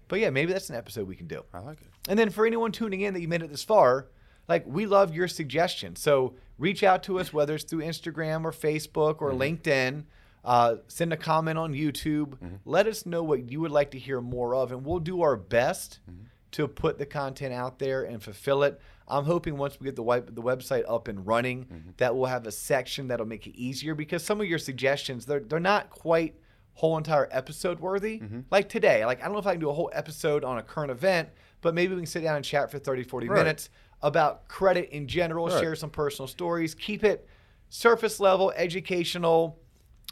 But 0.08 0.20
yeah, 0.20 0.30
maybe 0.30 0.54
that's 0.54 0.70
an 0.70 0.76
episode 0.76 1.08
we 1.08 1.16
can 1.16 1.28
do. 1.28 1.44
I 1.54 1.60
like 1.60 1.82
it. 1.82 1.88
And 2.08 2.18
then 2.18 2.30
for 2.30 2.46
anyone 2.46 2.72
tuning 2.72 3.02
in 3.02 3.14
that 3.14 3.22
you 3.22 3.28
made 3.28 3.42
it 3.42 3.50
this 3.50 3.64
far, 3.64 4.08
like 4.48 4.64
we 4.68 4.86
love 4.86 5.16
your 5.16 5.28
suggestions. 5.28 6.00
So 6.00 6.36
reach 6.58 6.84
out 6.84 7.04
to 7.04 7.20
us, 7.20 7.34
whether 7.34 7.56
it's 7.56 7.64
through 7.64 7.82
Instagram 7.82 8.46
or 8.46 8.52
Facebook 8.52 9.22
or 9.22 9.32
mm-hmm. 9.32 9.42
LinkedIn. 9.42 10.04
Uh, 10.44 10.76
send 10.88 11.12
a 11.12 11.18
comment 11.18 11.58
on 11.58 11.74
YouTube. 11.74 12.36
Mm-hmm. 12.36 12.56
Let 12.66 12.86
us 12.86 13.08
know 13.08 13.24
what 13.24 13.50
you 13.50 13.62
would 13.62 13.72
like 13.72 13.92
to 13.92 14.00
hear 14.00 14.22
more 14.22 14.54
of, 14.54 14.72
and 14.72 14.86
we'll 14.86 15.00
do 15.00 15.24
our 15.24 15.36
best 15.36 16.00
mm-hmm. 16.10 16.26
To 16.56 16.68
put 16.68 16.98
the 16.98 17.06
content 17.06 17.54
out 17.54 17.80
there 17.80 18.04
and 18.04 18.22
fulfill 18.22 18.64
it. 18.64 18.80
I'm 19.08 19.26
hoping 19.26 19.58
once 19.58 19.80
we 19.80 19.86
get 19.86 19.96
the 19.96 20.04
web, 20.04 20.34
the 20.36 20.42
website 20.42 20.84
up 20.88 21.08
and 21.08 21.26
running, 21.26 21.94
that 21.98 22.16
we'll 22.16 22.26
have 22.26 22.46
a 22.48 22.52
section 22.52 23.08
that'll 23.10 23.26
make 23.26 23.46
it 23.48 23.56
easier 23.56 23.94
because 23.96 24.24
some 24.24 24.42
of 24.42 24.48
your 24.48 24.58
suggestions 24.60 25.26
they're 25.26 25.42
they're 25.42 25.60
not 25.60 25.90
quite 25.90 26.36
whole 26.74 26.98
entire 26.98 27.28
episode 27.32 27.80
worthy. 27.80 28.22
Like 28.52 28.68
today, 28.70 29.06
like 29.06 29.20
I 29.22 29.26
don't 29.26 29.34
know 29.34 29.40
if 29.40 29.48
I 29.48 29.52
can 29.54 29.62
do 29.62 29.70
a 29.70 29.74
whole 29.74 29.92
episode 29.94 30.44
on 30.44 30.58
a 30.58 30.64
current 30.64 30.92
event, 30.92 31.30
but 31.62 31.74
maybe 31.74 31.94
we 31.94 32.02
can 32.02 32.06
sit 32.08 32.22
down 32.24 32.36
and 32.36 32.44
chat 32.44 32.70
for 32.72 32.80
30, 32.80 33.04
40 33.04 33.30
Right. 33.30 33.38
minutes 33.38 33.70
about 34.02 34.48
credit 34.48 34.90
in 34.90 35.08
general, 35.08 35.48
Right. 35.48 35.60
share 35.60 35.76
some 35.76 35.90
personal 35.90 36.28
stories, 36.28 36.74
keep 36.76 37.04
it 37.04 37.28
surface 37.70 38.20
level, 38.20 38.52
educational, 38.56 39.58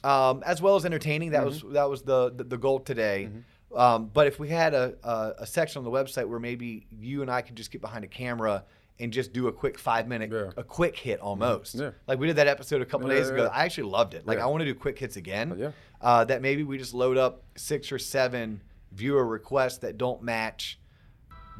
um, 0.04 0.44
as 0.46 0.62
well 0.62 0.76
as 0.76 0.86
entertaining. 0.86 1.32
That 1.32 1.46
was 1.46 1.60
Mm-hmm. 1.64 1.74
that 1.74 1.90
was 1.90 2.02
the 2.04 2.32
the, 2.36 2.44
the 2.44 2.58
goal 2.58 2.80
today. 2.80 3.30
Um, 3.76 4.12
but 4.14 4.28
if 4.28 4.40
we 4.40 4.50
had 4.50 4.74
a, 4.74 4.94
a 5.04 5.34
a 5.40 5.46
section 5.48 5.80
on 5.80 5.84
the 5.84 5.92
website 5.92 6.28
where 6.28 6.40
maybe 6.40 6.86
you 7.00 7.22
and 7.22 7.32
I 7.32 7.42
could 7.42 7.56
just 7.56 7.72
get 7.72 7.82
behind 7.82 8.04
a 8.04 8.08
camera 8.08 8.64
and 9.00 9.12
just 9.12 9.34
do 9.34 9.48
a 9.48 9.52
quick 9.52 9.80
five 9.80 10.08
minute, 10.08 10.30
Yeah. 10.32 10.52
a 10.56 10.64
quick 10.64 10.96
hit 10.98 11.20
almost, 11.20 11.76
Yeah. 11.76 11.92
like 12.08 12.20
we 12.20 12.28
did 12.28 12.36
that 12.36 12.48
episode 12.48 12.82
a 12.82 12.86
couple 12.86 13.10
Yeah, 13.12 13.18
days 13.20 13.30
ago. 13.30 13.50
I 13.52 13.66
actually 13.66 13.90
loved 13.90 14.14
it. 14.14 14.28
Like. 14.28 14.38
I 14.40 14.46
want 14.46 14.62
to 14.62 14.66
do 14.66 14.76
quick 14.76 15.00
hits 15.00 15.16
again. 15.16 15.56
Yeah. 15.58 15.72
Uh, 16.00 16.24
that 16.26 16.42
maybe 16.44 16.64
we 16.64 16.78
just 16.78 16.94
load 16.94 17.18
up 17.18 17.44
six 17.56 17.92
or 17.92 17.98
seven 17.98 18.62
viewer 18.92 19.26
requests 19.26 19.80
that 19.80 19.98
don't 19.98 20.22
match 20.22 20.78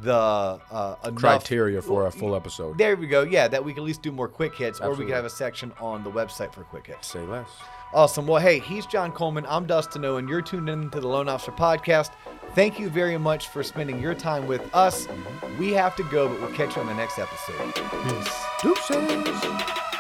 the 0.02 0.14
uh, 0.14 0.96
enough 1.06 1.16
Criteria 1.20 1.82
for 1.82 2.06
a 2.08 2.12
full 2.12 2.36
episode. 2.36 2.78
There 2.78 2.96
we 2.96 3.08
go. 3.08 3.24
Yeah, 3.24 3.48
that 3.48 3.64
we 3.64 3.74
can 3.74 3.82
at 3.84 3.86
least 3.86 4.02
do 4.04 4.12
more 4.12 4.28
quick 4.28 4.56
hits, 4.56 4.80
or 4.80 4.84
we 4.84 4.90
Absolutely. 4.90 5.06
could 5.06 5.16
have 5.16 5.26
a 5.26 5.30
section 5.30 5.72
on 5.80 6.04
the 6.04 6.12
website 6.12 6.54
for 6.54 6.64
quick 6.64 6.88
hits. 6.88 7.08
Say 7.08 7.20
less. 7.22 7.50
Awesome. 7.94 8.26
Well, 8.26 8.42
hey, 8.42 8.58
he's 8.58 8.88
John 8.88 9.12
Coleman. 9.12 9.46
I'm 9.48 9.68
Dustin 9.68 10.04
and 10.04 10.28
you're 10.28 10.42
tuned 10.42 10.68
in 10.68 10.90
to 10.90 11.00
the 11.00 11.08
Loan 11.08 11.30
Officer 11.30 11.52
Podcast. 11.52 12.12
Thank 12.56 12.80
you 12.80 12.90
very 12.90 13.18
much 13.18 13.50
for 13.50 13.62
spending 13.64 14.00
your 14.00 14.16
time 14.16 14.48
with 14.48 14.68
us. 14.74 15.08
We 15.60 15.74
have 15.74 15.96
to 15.98 16.04
go, 16.04 16.28
but 16.28 16.40
we'll 16.42 16.54
catch 16.54 16.76
you 16.76 16.82
on 16.82 16.88
the 16.88 16.96
next 16.96 17.20
episode. 17.20 17.76
Peace. 18.04 18.46
Deuces. 18.62 19.93